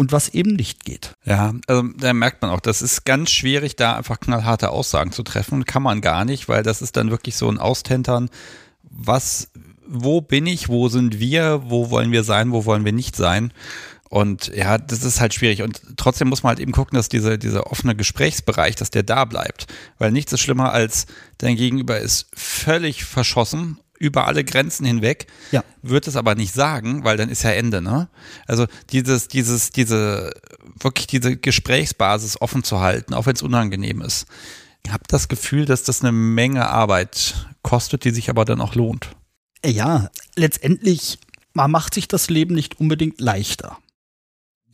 [0.00, 1.12] und was eben nicht geht.
[1.26, 5.22] Ja, also da merkt man auch, das ist ganz schwierig, da einfach knallharte Aussagen zu
[5.22, 5.66] treffen.
[5.66, 8.30] Kann man gar nicht, weil das ist dann wirklich so ein Austentern,
[8.82, 9.50] was,
[9.86, 13.52] wo bin ich, wo sind wir, wo wollen wir sein, wo wollen wir nicht sein.
[14.08, 15.60] Und ja, das ist halt schwierig.
[15.60, 19.26] Und trotzdem muss man halt eben gucken, dass diese, dieser offene Gesprächsbereich, dass der da
[19.26, 19.66] bleibt.
[19.98, 25.62] Weil nichts ist schlimmer als dein Gegenüber ist völlig verschossen über alle Grenzen hinweg, ja.
[25.82, 28.08] wird es aber nicht sagen, weil dann ist ja Ende, ne?
[28.46, 30.32] Also dieses, dieses, diese,
[30.80, 34.26] wirklich diese Gesprächsbasis offen zu halten, auch wenn es unangenehm ist.
[34.84, 38.74] Ich habe das Gefühl, dass das eine Menge Arbeit kostet, die sich aber dann auch
[38.74, 39.10] lohnt.
[39.64, 41.18] Ja, letztendlich,
[41.52, 43.76] man macht sich das Leben nicht unbedingt leichter.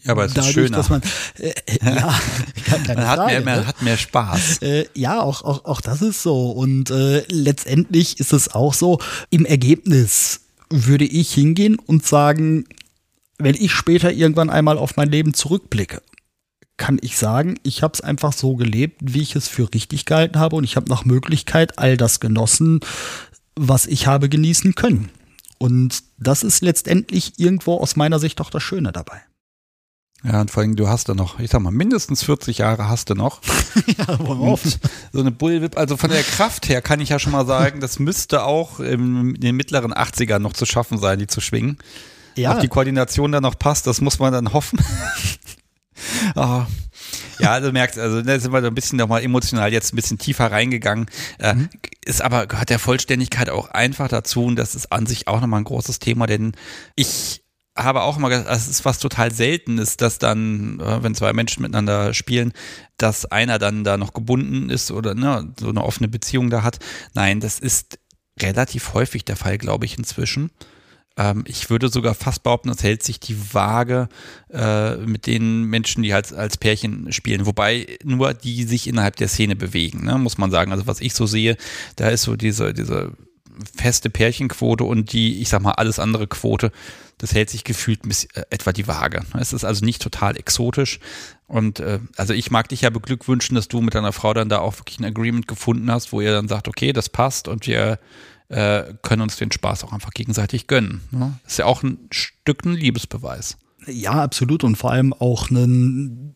[0.07, 0.77] Ja, aber es Dadurch, ist schöner.
[0.77, 1.03] Dass man,
[1.39, 2.15] äh, äh ja,
[2.89, 3.66] man, hat mehr, mehr, ne?
[3.66, 4.62] hat mehr Spaß.
[4.62, 6.51] Äh, ja, auch, auch, auch das ist so.
[6.51, 8.99] Und äh, letztendlich ist es auch so,
[9.31, 12.65] im Ergebnis würde ich hingehen und sagen,
[13.39, 16.01] wenn ich später irgendwann einmal auf mein Leben zurückblicke,
[16.77, 20.39] kann ich sagen, ich habe es einfach so gelebt, wie ich es für richtig gehalten
[20.39, 22.81] habe und ich habe nach Möglichkeit all das genossen,
[23.55, 25.11] was ich habe genießen können.
[25.59, 29.23] Und das ist letztendlich irgendwo aus meiner Sicht auch das Schöne dabei.
[30.24, 33.10] Ja, und vor allem, du hast da noch, ich sag mal, mindestens 40 Jahre hast
[33.10, 33.40] du noch.
[33.86, 34.62] ja, worauf?
[35.12, 37.98] So eine Bullwhip, also von der Kraft her kann ich ja schon mal sagen, das
[37.98, 41.78] müsste auch in den mittleren 80ern noch zu schaffen sein, die zu schwingen.
[42.34, 42.55] Ja.
[42.55, 44.78] Ob die Koordination dann noch passt, das muss man dann hoffen.
[46.34, 46.62] oh.
[47.38, 50.16] Ja, also merkst, also da sind wir so ein bisschen nochmal emotional jetzt ein bisschen
[50.16, 51.06] tiefer reingegangen.
[51.38, 51.68] Äh, mhm.
[52.02, 55.60] Ist aber, gehört der Vollständigkeit auch einfach dazu und das ist an sich auch nochmal
[55.60, 56.52] ein großes Thema, denn
[56.94, 57.43] ich
[57.77, 62.15] habe auch immer es ist was total Seltenes, dass dann, äh, wenn zwei Menschen miteinander
[62.15, 62.53] spielen,
[62.97, 66.78] dass einer dann da noch gebunden ist oder ne, so eine offene Beziehung da hat.
[67.15, 67.98] Nein, das ist
[68.40, 70.51] relativ häufig der Fall, glaube ich, inzwischen.
[71.16, 74.09] Ähm, ich würde sogar fast behaupten, es hält sich die Waage
[74.51, 77.47] äh, mit den Menschen, die halt als Pärchen spielen.
[77.47, 80.73] Wobei nur die sich innerhalb der Szene bewegen, ne, muss man sagen.
[80.73, 81.57] Also was ich so sehe,
[81.97, 83.12] da ist so diese, diese
[83.77, 86.73] feste Pärchenquote und die, ich sag mal, alles andere Quote,
[87.19, 88.01] das hält sich gefühlt
[88.35, 89.23] äh, etwa die Waage.
[89.39, 91.01] Es ist also nicht total exotisch.
[91.47, 94.59] Und äh, also ich mag dich ja beglückwünschen, dass du mit deiner Frau dann da
[94.59, 97.99] auch wirklich ein Agreement gefunden hast, wo ihr dann sagt, okay, das passt und wir
[98.49, 101.01] äh, können uns den Spaß auch einfach gegenseitig gönnen.
[101.11, 101.39] Ne?
[101.45, 103.57] Das ist ja auch ein Stück ein Liebesbeweis.
[103.87, 104.65] Ja, absolut.
[104.65, 106.36] Und vor allem auch ein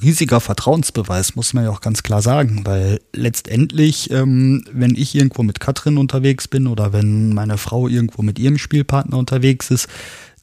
[0.00, 5.42] riesiger Vertrauensbeweis, muss man ja auch ganz klar sagen, weil letztendlich, ähm, wenn ich irgendwo
[5.42, 9.88] mit Katrin unterwegs bin oder wenn meine Frau irgendwo mit ihrem Spielpartner unterwegs ist,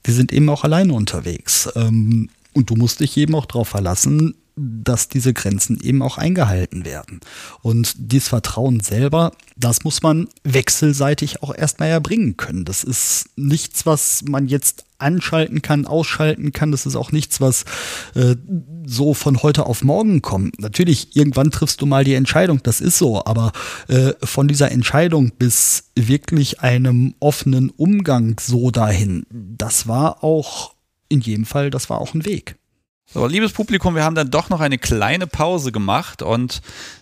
[0.06, 1.70] die sind eben auch alleine unterwegs.
[1.76, 6.86] Ähm, und du musst dich eben auch darauf verlassen, dass diese Grenzen eben auch eingehalten
[6.86, 7.22] werden.
[7.62, 12.66] Und dieses Vertrauen selber, das muss man wechselseitig auch erstmal erbringen können.
[12.66, 16.72] Das ist nichts, was man jetzt anschalten kann, ausschalten kann.
[16.72, 17.64] Das ist auch nichts, was
[18.16, 18.36] äh,
[18.86, 20.60] so von heute auf morgen kommt.
[20.60, 23.54] Natürlich, irgendwann triffst du mal die Entscheidung, das ist so, aber
[23.88, 30.76] äh, von dieser Entscheidung bis wirklich einem offenen Umgang so dahin, das war auch
[31.08, 32.59] in jedem Fall, das war auch ein Weg.
[33.12, 36.62] So, liebes Publikum, wir haben dann doch noch eine kleine Pause gemacht und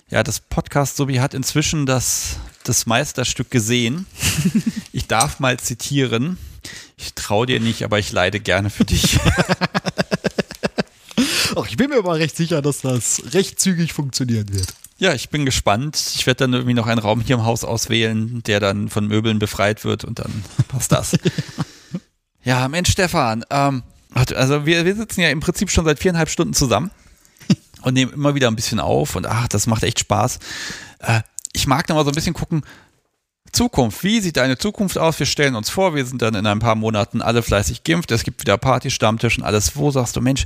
[0.09, 4.05] ja, das Podcast Sobi hat inzwischen das, das Meisterstück gesehen.
[4.93, 6.39] Ich darf mal zitieren.
[6.95, 9.19] Ich traue dir nicht, aber ich leide gerne für dich.
[11.55, 14.73] Ach, ich bin mir aber recht sicher, dass das recht zügig funktionieren wird.
[14.97, 16.01] Ja, ich bin gespannt.
[16.15, 19.38] Ich werde dann irgendwie noch einen Raum hier im Haus auswählen, der dann von Möbeln
[19.38, 21.15] befreit wird und dann passt das.
[22.43, 23.84] ja, Mensch, Stefan, ähm,
[24.35, 26.91] also wir, wir sitzen ja im Prinzip schon seit viereinhalb Stunden zusammen
[27.81, 30.39] und nehmen immer wieder ein bisschen auf und ach, das macht echt Spaß.
[30.99, 31.22] Äh,
[31.53, 32.64] ich mag noch mal so ein bisschen gucken,
[33.52, 35.19] Zukunft, wie sieht deine Zukunft aus?
[35.19, 38.23] Wir stellen uns vor, wir sind dann in ein paar Monaten alle fleißig geimpft, es
[38.23, 39.76] gibt wieder Party, Stammtisch und alles.
[39.76, 40.45] Wo sagst du, Mensch,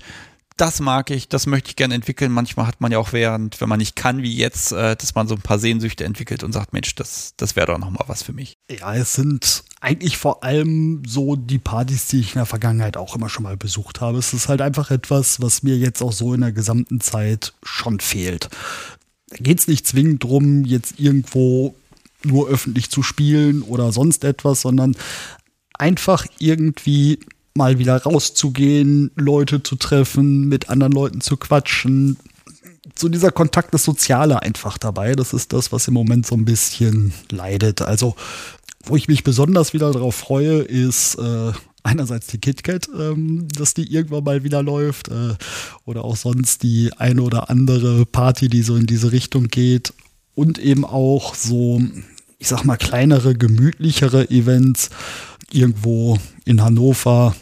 [0.58, 2.32] das mag ich, das möchte ich gerne entwickeln.
[2.32, 5.28] Manchmal hat man ja auch während, wenn man nicht kann wie jetzt, äh, dass man
[5.28, 8.34] so ein paar Sehnsüchte entwickelt und sagt, Mensch, das, das wäre doch nochmal was für
[8.34, 8.58] mich.
[8.70, 13.16] Ja, es sind eigentlich vor allem so die Partys, die ich in der Vergangenheit auch
[13.16, 14.20] immer schon mal besucht habe.
[14.20, 18.00] Es ist halt einfach etwas, was mir jetzt auch so in der gesamten Zeit schon
[18.00, 18.50] fehlt.
[19.30, 21.74] Da geht es nicht zwingend drum, jetzt irgendwo
[22.24, 24.96] nur öffentlich zu spielen oder sonst etwas, sondern
[25.74, 27.20] einfach irgendwie
[27.56, 32.18] mal wieder rauszugehen, Leute zu treffen, mit anderen Leuten zu quatschen.
[32.96, 35.14] So dieser Kontakt, das Soziale einfach dabei.
[35.14, 37.82] Das ist das, was im Moment so ein bisschen leidet.
[37.82, 38.16] Also,
[38.86, 41.52] wo ich mich besonders wieder darauf freue, ist äh,
[41.84, 45.10] einerseits die KitKat, ähm, dass die irgendwann mal wieder läuft.
[45.10, 45.36] Äh,
[45.86, 49.94] oder auch sonst die eine oder andere Party, die so in diese Richtung geht.
[50.34, 51.82] Und eben auch so,
[52.40, 54.90] ich sag mal, kleinere, gemütlichere Events
[55.52, 57.36] irgendwo in Hannover,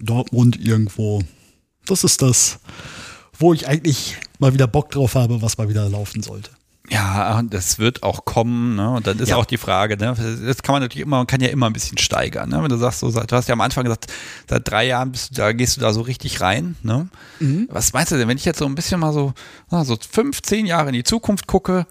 [0.00, 1.22] Dortmund irgendwo.
[1.86, 2.58] Das ist das,
[3.38, 6.50] wo ich eigentlich mal wieder Bock drauf habe, was mal wieder laufen sollte.
[6.90, 8.90] Ja, das wird auch kommen, ne?
[8.90, 9.36] Und dann ist ja.
[9.36, 10.14] auch die Frage, ne?
[10.46, 12.62] Das kann man natürlich immer, man kann ja immer ein bisschen steigern, ne?
[12.62, 14.06] Wenn du sagst, so, du hast ja am Anfang gesagt,
[14.48, 17.08] seit drei Jahren bist du, da gehst du da so richtig rein, ne?
[17.40, 17.68] Mhm.
[17.70, 19.34] Was meinst du denn, wenn ich jetzt so ein bisschen mal so,
[19.70, 21.86] so fünf, zehn Jahre in die Zukunft gucke,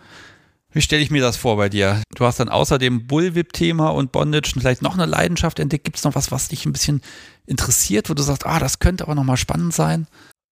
[0.71, 2.01] wie stelle ich mir das vor bei dir?
[2.15, 5.85] Du hast dann außer dem Bullwhip-Thema und Bondage vielleicht noch eine Leidenschaft entdeckt.
[5.85, 7.01] Gibt es noch was, was dich ein bisschen
[7.45, 10.07] interessiert, wo du sagst, ah, das könnte aber nochmal spannend sein?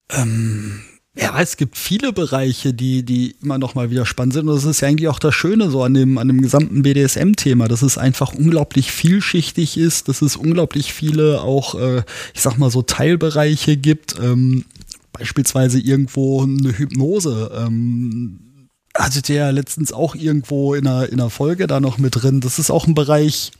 [0.09, 0.81] Ähm,
[1.17, 4.49] ja, es gibt viele Bereiche, die, die immer noch mal wieder spannend sind.
[4.49, 7.69] Und das ist ja eigentlich auch das Schöne so an dem, an dem gesamten BDSM-Thema,
[7.69, 12.69] dass es einfach unglaublich vielschichtig ist, dass es unglaublich viele auch, äh, ich sag mal
[12.69, 14.15] so Teilbereiche gibt.
[14.21, 14.65] Ähm,
[15.13, 17.49] beispielsweise irgendwo eine Hypnose.
[17.65, 18.39] Ähm,
[18.93, 22.41] hatte der letztens auch irgendwo in einer, in einer Folge da noch mit drin.
[22.41, 23.51] Das ist auch ein Bereich,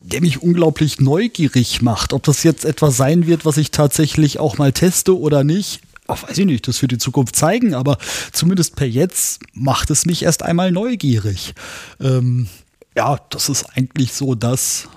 [0.00, 2.12] der mich unglaublich neugierig macht.
[2.12, 6.16] Ob das jetzt etwas sein wird, was ich tatsächlich auch mal teste oder nicht, oh,
[6.20, 7.98] weiß ich nicht, das wird die Zukunft zeigen, aber
[8.32, 11.54] zumindest per jetzt macht es mich erst einmal neugierig.
[12.00, 12.48] Ähm,
[12.96, 14.88] ja, das ist eigentlich so das.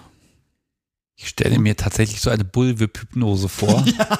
[1.15, 3.85] Ich stelle mir tatsächlich so eine Bullwhip-Hypnose vor.
[3.97, 4.19] Ja.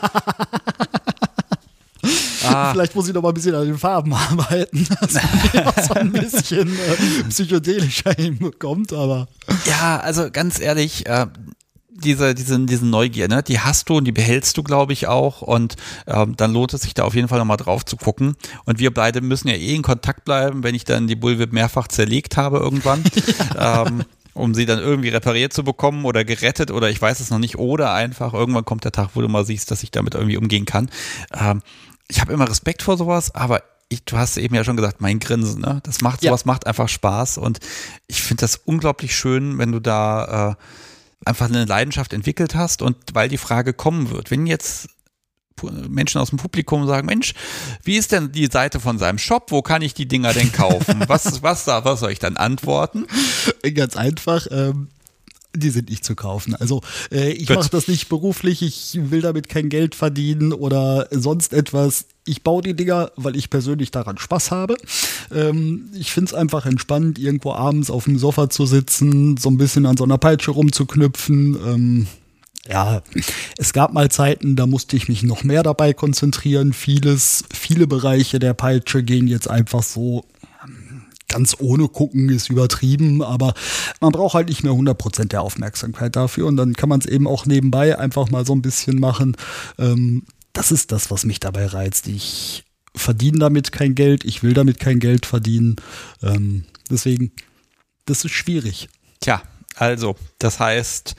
[2.44, 2.72] Ah.
[2.72, 6.12] Vielleicht muss ich noch mal ein bisschen an den Farben arbeiten, dass man so ein
[6.12, 9.28] bisschen äh, psychedelischer hinbekommt, aber.
[9.66, 11.28] Ja, also ganz ehrlich, äh,
[12.04, 15.42] diese, diese, diese Neugier, ne, die hast du und die behältst du, glaube ich, auch.
[15.42, 15.76] Und
[16.08, 18.36] ähm, dann lohnt es sich da auf jeden Fall nochmal drauf zu gucken.
[18.66, 21.88] Und wir beide müssen ja eh in Kontakt bleiben, wenn ich dann die Bullwhip mehrfach
[21.88, 23.04] zerlegt habe irgendwann.
[23.58, 24.04] ähm,
[24.34, 27.58] um sie dann irgendwie repariert zu bekommen oder gerettet oder ich weiß es noch nicht.
[27.58, 30.66] Oder einfach, irgendwann kommt der Tag, wo du mal siehst, dass ich damit irgendwie umgehen
[30.66, 30.90] kann.
[31.34, 31.62] Ähm,
[32.08, 33.62] ich habe immer Respekt vor sowas, aber
[33.92, 35.82] ich, du hast eben ja schon gesagt, mein Grinsen, ne?
[35.84, 36.48] Das macht sowas, ja.
[36.48, 37.60] macht einfach Spaß und
[38.08, 40.56] ich finde das unglaublich schön, wenn du da äh,
[41.26, 44.90] einfach eine Leidenschaft entwickelt hast und weil die Frage kommen wird, wenn jetzt
[45.64, 47.34] Menschen aus dem Publikum sagen, Mensch,
[47.84, 49.52] wie ist denn die Seite von seinem Shop?
[49.52, 51.04] Wo kann ich die Dinger denn kaufen?
[51.08, 53.06] Was, was, da, was soll ich dann antworten?
[53.76, 54.48] Ganz einfach.
[54.50, 54.88] Ähm
[55.56, 56.56] die sind nicht zu kaufen.
[56.56, 61.54] Also äh, ich mache das nicht beruflich, ich will damit kein Geld verdienen oder sonst
[61.54, 62.06] etwas.
[62.26, 64.78] Ich baue die Dinger, weil ich persönlich daran Spaß habe.
[65.32, 69.58] Ähm, ich finde es einfach entspannt, irgendwo abends auf dem Sofa zu sitzen, so ein
[69.58, 71.58] bisschen an so einer Peitsche rumzuknüpfen.
[71.66, 72.08] Ähm,
[72.70, 73.02] ja,
[73.58, 76.74] es gab mal Zeiten, da musste ich mich noch mehr dabei konzentrieren.
[76.74, 80.24] Vieles, viele Bereiche der Peitsche gehen jetzt einfach so
[81.32, 83.54] ganz ohne gucken ist übertrieben, aber
[84.00, 87.28] man braucht halt nicht mehr 100% der Aufmerksamkeit dafür und dann kann man es eben
[87.28, 89.38] auch nebenbei einfach mal so ein bisschen machen.
[89.80, 92.08] Ähm, das ist das, was mich dabei reizt.
[92.08, 92.64] Ich
[92.94, 95.78] verdiene damit kein Geld, ich will damit kein Geld verdienen.
[96.22, 97.32] Ähm, deswegen,
[98.06, 98.90] das ist schwierig.
[99.22, 99.42] Tja,
[99.76, 101.16] also, das heißt,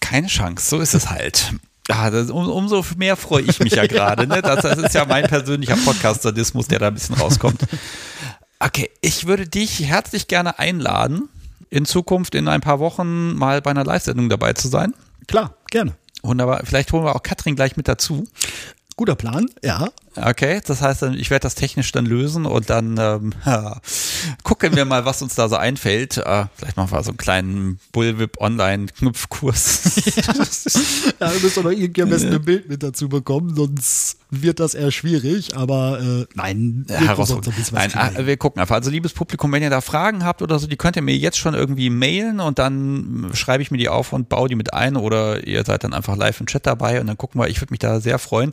[0.00, 1.54] keine Chance, so ist es halt.
[1.88, 4.26] Ah, das, um, umso mehr freue ich mich ja gerade.
[4.26, 4.42] Ne?
[4.42, 7.60] Das, das, ist ja mein persönlicher Podcast-Sadismus, der da ein bisschen rauskommt.
[8.66, 11.28] Okay, ich würde dich herzlich gerne einladen,
[11.68, 14.94] in Zukunft in ein paar Wochen mal bei einer Live-Sendung dabei zu sein.
[15.26, 15.94] Klar, gerne.
[16.22, 16.62] Wunderbar.
[16.64, 18.26] Vielleicht holen wir auch Katrin gleich mit dazu.
[18.96, 19.90] Guter Plan, ja.
[20.16, 23.80] Okay, das heißt, ich werde das technisch dann lösen und dann ähm, ja,
[24.42, 26.18] gucken wir mal, was uns da so einfällt.
[26.18, 29.96] Äh, vielleicht machen wir so einen kleinen Bullwhip Online-Knüpfkurs.
[31.20, 34.74] ja, wir müssen doch irgendwie am besten ein Bild mit dazu bekommen, sonst wird das
[34.74, 37.00] eher schwierig, aber äh, nein, wir,
[37.72, 38.74] nein äh, wir gucken einfach.
[38.76, 41.38] Also liebes Publikum, wenn ihr da Fragen habt oder so, die könnt ihr mir jetzt
[41.38, 44.96] schon irgendwie mailen und dann schreibe ich mir die auf und baue die mit ein
[44.96, 47.72] oder ihr seid dann einfach live im Chat dabei und dann gucken wir, ich würde
[47.72, 48.52] mich da sehr freuen.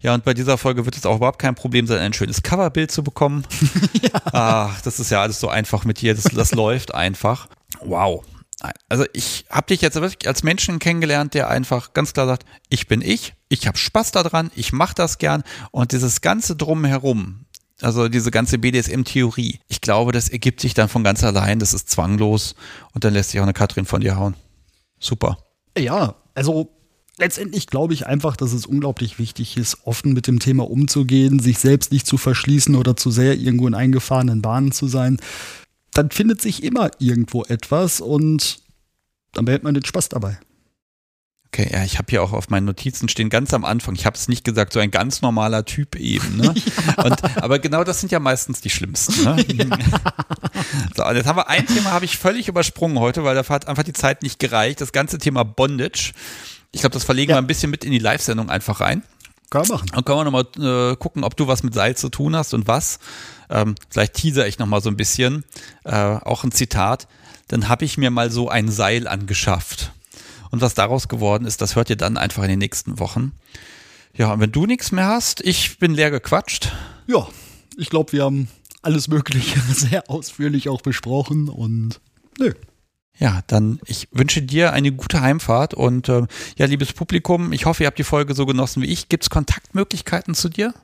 [0.00, 2.90] Ja, und bei dieser Folge wird es auch überhaupt kein Problem sein, ein schönes Coverbild
[2.90, 3.46] zu bekommen.
[4.02, 4.20] ja.
[4.32, 7.48] Ach, das ist ja alles so einfach mit dir, das, das läuft einfach.
[7.80, 8.24] Wow.
[8.88, 12.86] Also ich habe dich jetzt wirklich als Menschen kennengelernt, der einfach ganz klar sagt, ich
[12.86, 17.44] bin ich, ich habe Spaß daran, ich mache das gern und dieses ganze drumherum,
[17.82, 21.90] also diese ganze BDSM-Theorie, ich glaube, das ergibt sich dann von ganz allein, das ist
[21.90, 22.54] zwanglos
[22.92, 24.34] und dann lässt sich auch eine Katrin von dir hauen.
[24.98, 25.36] Super.
[25.76, 26.70] Ja, also
[27.18, 31.58] letztendlich glaube ich einfach, dass es unglaublich wichtig ist, offen mit dem Thema umzugehen, sich
[31.58, 35.18] selbst nicht zu verschließen oder zu sehr irgendwo in eingefahrenen Bahnen zu sein
[35.94, 38.58] dann findet sich immer irgendwo etwas und
[39.32, 40.38] dann behält man den Spaß dabei.
[41.46, 43.94] Okay, ja, ich habe hier auch auf meinen Notizen stehen ganz am Anfang.
[43.94, 46.36] Ich habe es nicht gesagt, so ein ganz normaler Typ eben.
[46.36, 46.52] Ne?
[46.96, 47.04] ja.
[47.04, 49.24] und, aber genau das sind ja meistens die schlimmsten.
[49.24, 49.44] Ne?
[49.54, 50.92] Ja.
[50.96, 53.68] So, und jetzt haben wir ein Thema, habe ich völlig übersprungen heute, weil da hat
[53.68, 54.80] einfach die Zeit nicht gereicht.
[54.80, 56.12] Das ganze Thema Bondage.
[56.74, 57.36] Ich glaube, das verlegen ja.
[57.36, 59.02] wir ein bisschen mit in die Live-Sendung einfach rein.
[59.48, 59.90] Können wir machen.
[59.94, 62.66] Und können wir nochmal äh, gucken, ob du was mit Seil zu tun hast und
[62.66, 62.98] was.
[63.48, 65.44] Ähm, vielleicht teaser ich nochmal so ein bisschen.
[65.84, 67.06] Äh, auch ein Zitat.
[67.46, 69.92] Dann habe ich mir mal so ein Seil angeschafft.
[70.50, 73.32] Und was daraus geworden ist, das hört ihr dann einfach in den nächsten Wochen.
[74.12, 76.72] Ja, und wenn du nichts mehr hast, ich bin leer gequatscht.
[77.06, 77.28] Ja,
[77.76, 78.48] ich glaube, wir haben
[78.82, 82.00] alles Mögliche sehr ausführlich auch besprochen und
[82.38, 82.52] nö.
[83.18, 86.26] Ja, dann ich wünsche dir eine gute Heimfahrt und äh,
[86.56, 89.08] ja, liebes Publikum, ich hoffe, ihr habt die Folge so genossen wie ich.
[89.08, 90.74] Gibt es Kontaktmöglichkeiten zu dir?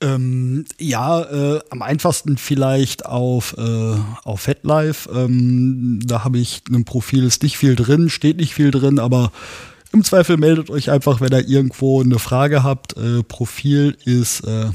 [0.00, 5.08] Ähm, ja, äh, am einfachsten vielleicht auf, äh, auf FetLife.
[5.10, 9.30] Ähm, da habe ich ein Profil, ist nicht viel drin, steht nicht viel drin, aber
[9.92, 12.96] im Zweifel meldet euch einfach, wenn ihr irgendwo eine Frage habt.
[12.96, 14.70] Äh, Profil ist äh,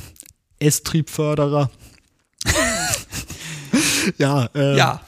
[0.59, 1.69] S-Triebförderer.
[4.17, 5.01] ja, äh, ja.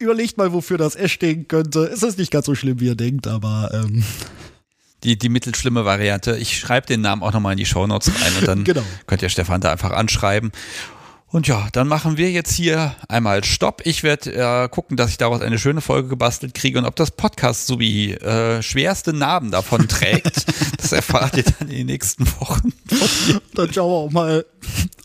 [0.00, 1.80] Überlegt mal, wofür das S stehen könnte.
[1.84, 4.02] Es ist nicht ganz so schlimm, wie ihr denkt, aber ähm,
[5.04, 6.38] die, die mittelschlimme Variante.
[6.38, 8.82] Ich schreibe den Namen auch nochmal in die Shownotes rein und dann genau.
[9.06, 10.52] könnt ihr Stefan da einfach anschreiben.
[11.26, 13.82] Und ja, dann machen wir jetzt hier einmal Stopp.
[13.84, 17.12] Ich werde äh, gucken, dass ich daraus eine schöne Folge gebastelt kriege und ob das
[17.12, 20.46] Podcast so wie äh, schwerste Narben davon trägt,
[20.78, 22.72] das erfahrt ihr dann in den nächsten Wochen.
[23.54, 24.44] dann schauen wir auch mal,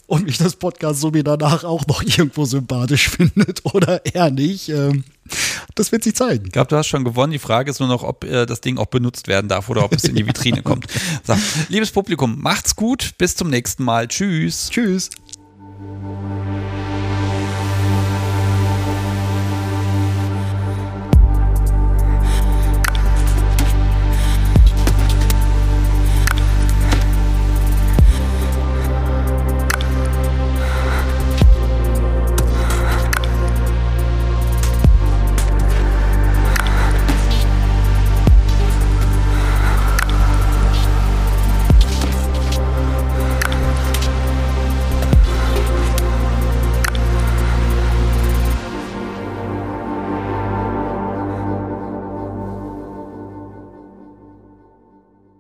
[0.08, 4.70] ob mich das Podcast so wie danach auch noch irgendwo sympathisch findet oder eher nicht.
[4.70, 5.04] Ähm,
[5.74, 6.46] das wird sich zeigen.
[6.46, 7.32] Ich glaube, du hast schon gewonnen.
[7.32, 9.94] Die Frage ist nur noch, ob äh, das Ding auch benutzt werden darf oder ob
[9.94, 10.88] es in die Vitrine kommt.
[11.24, 11.36] So,
[11.70, 13.14] liebes Publikum, macht's gut.
[13.18, 14.08] Bis zum nächsten Mal.
[14.08, 14.70] Tschüss.
[14.70, 15.10] Tschüss.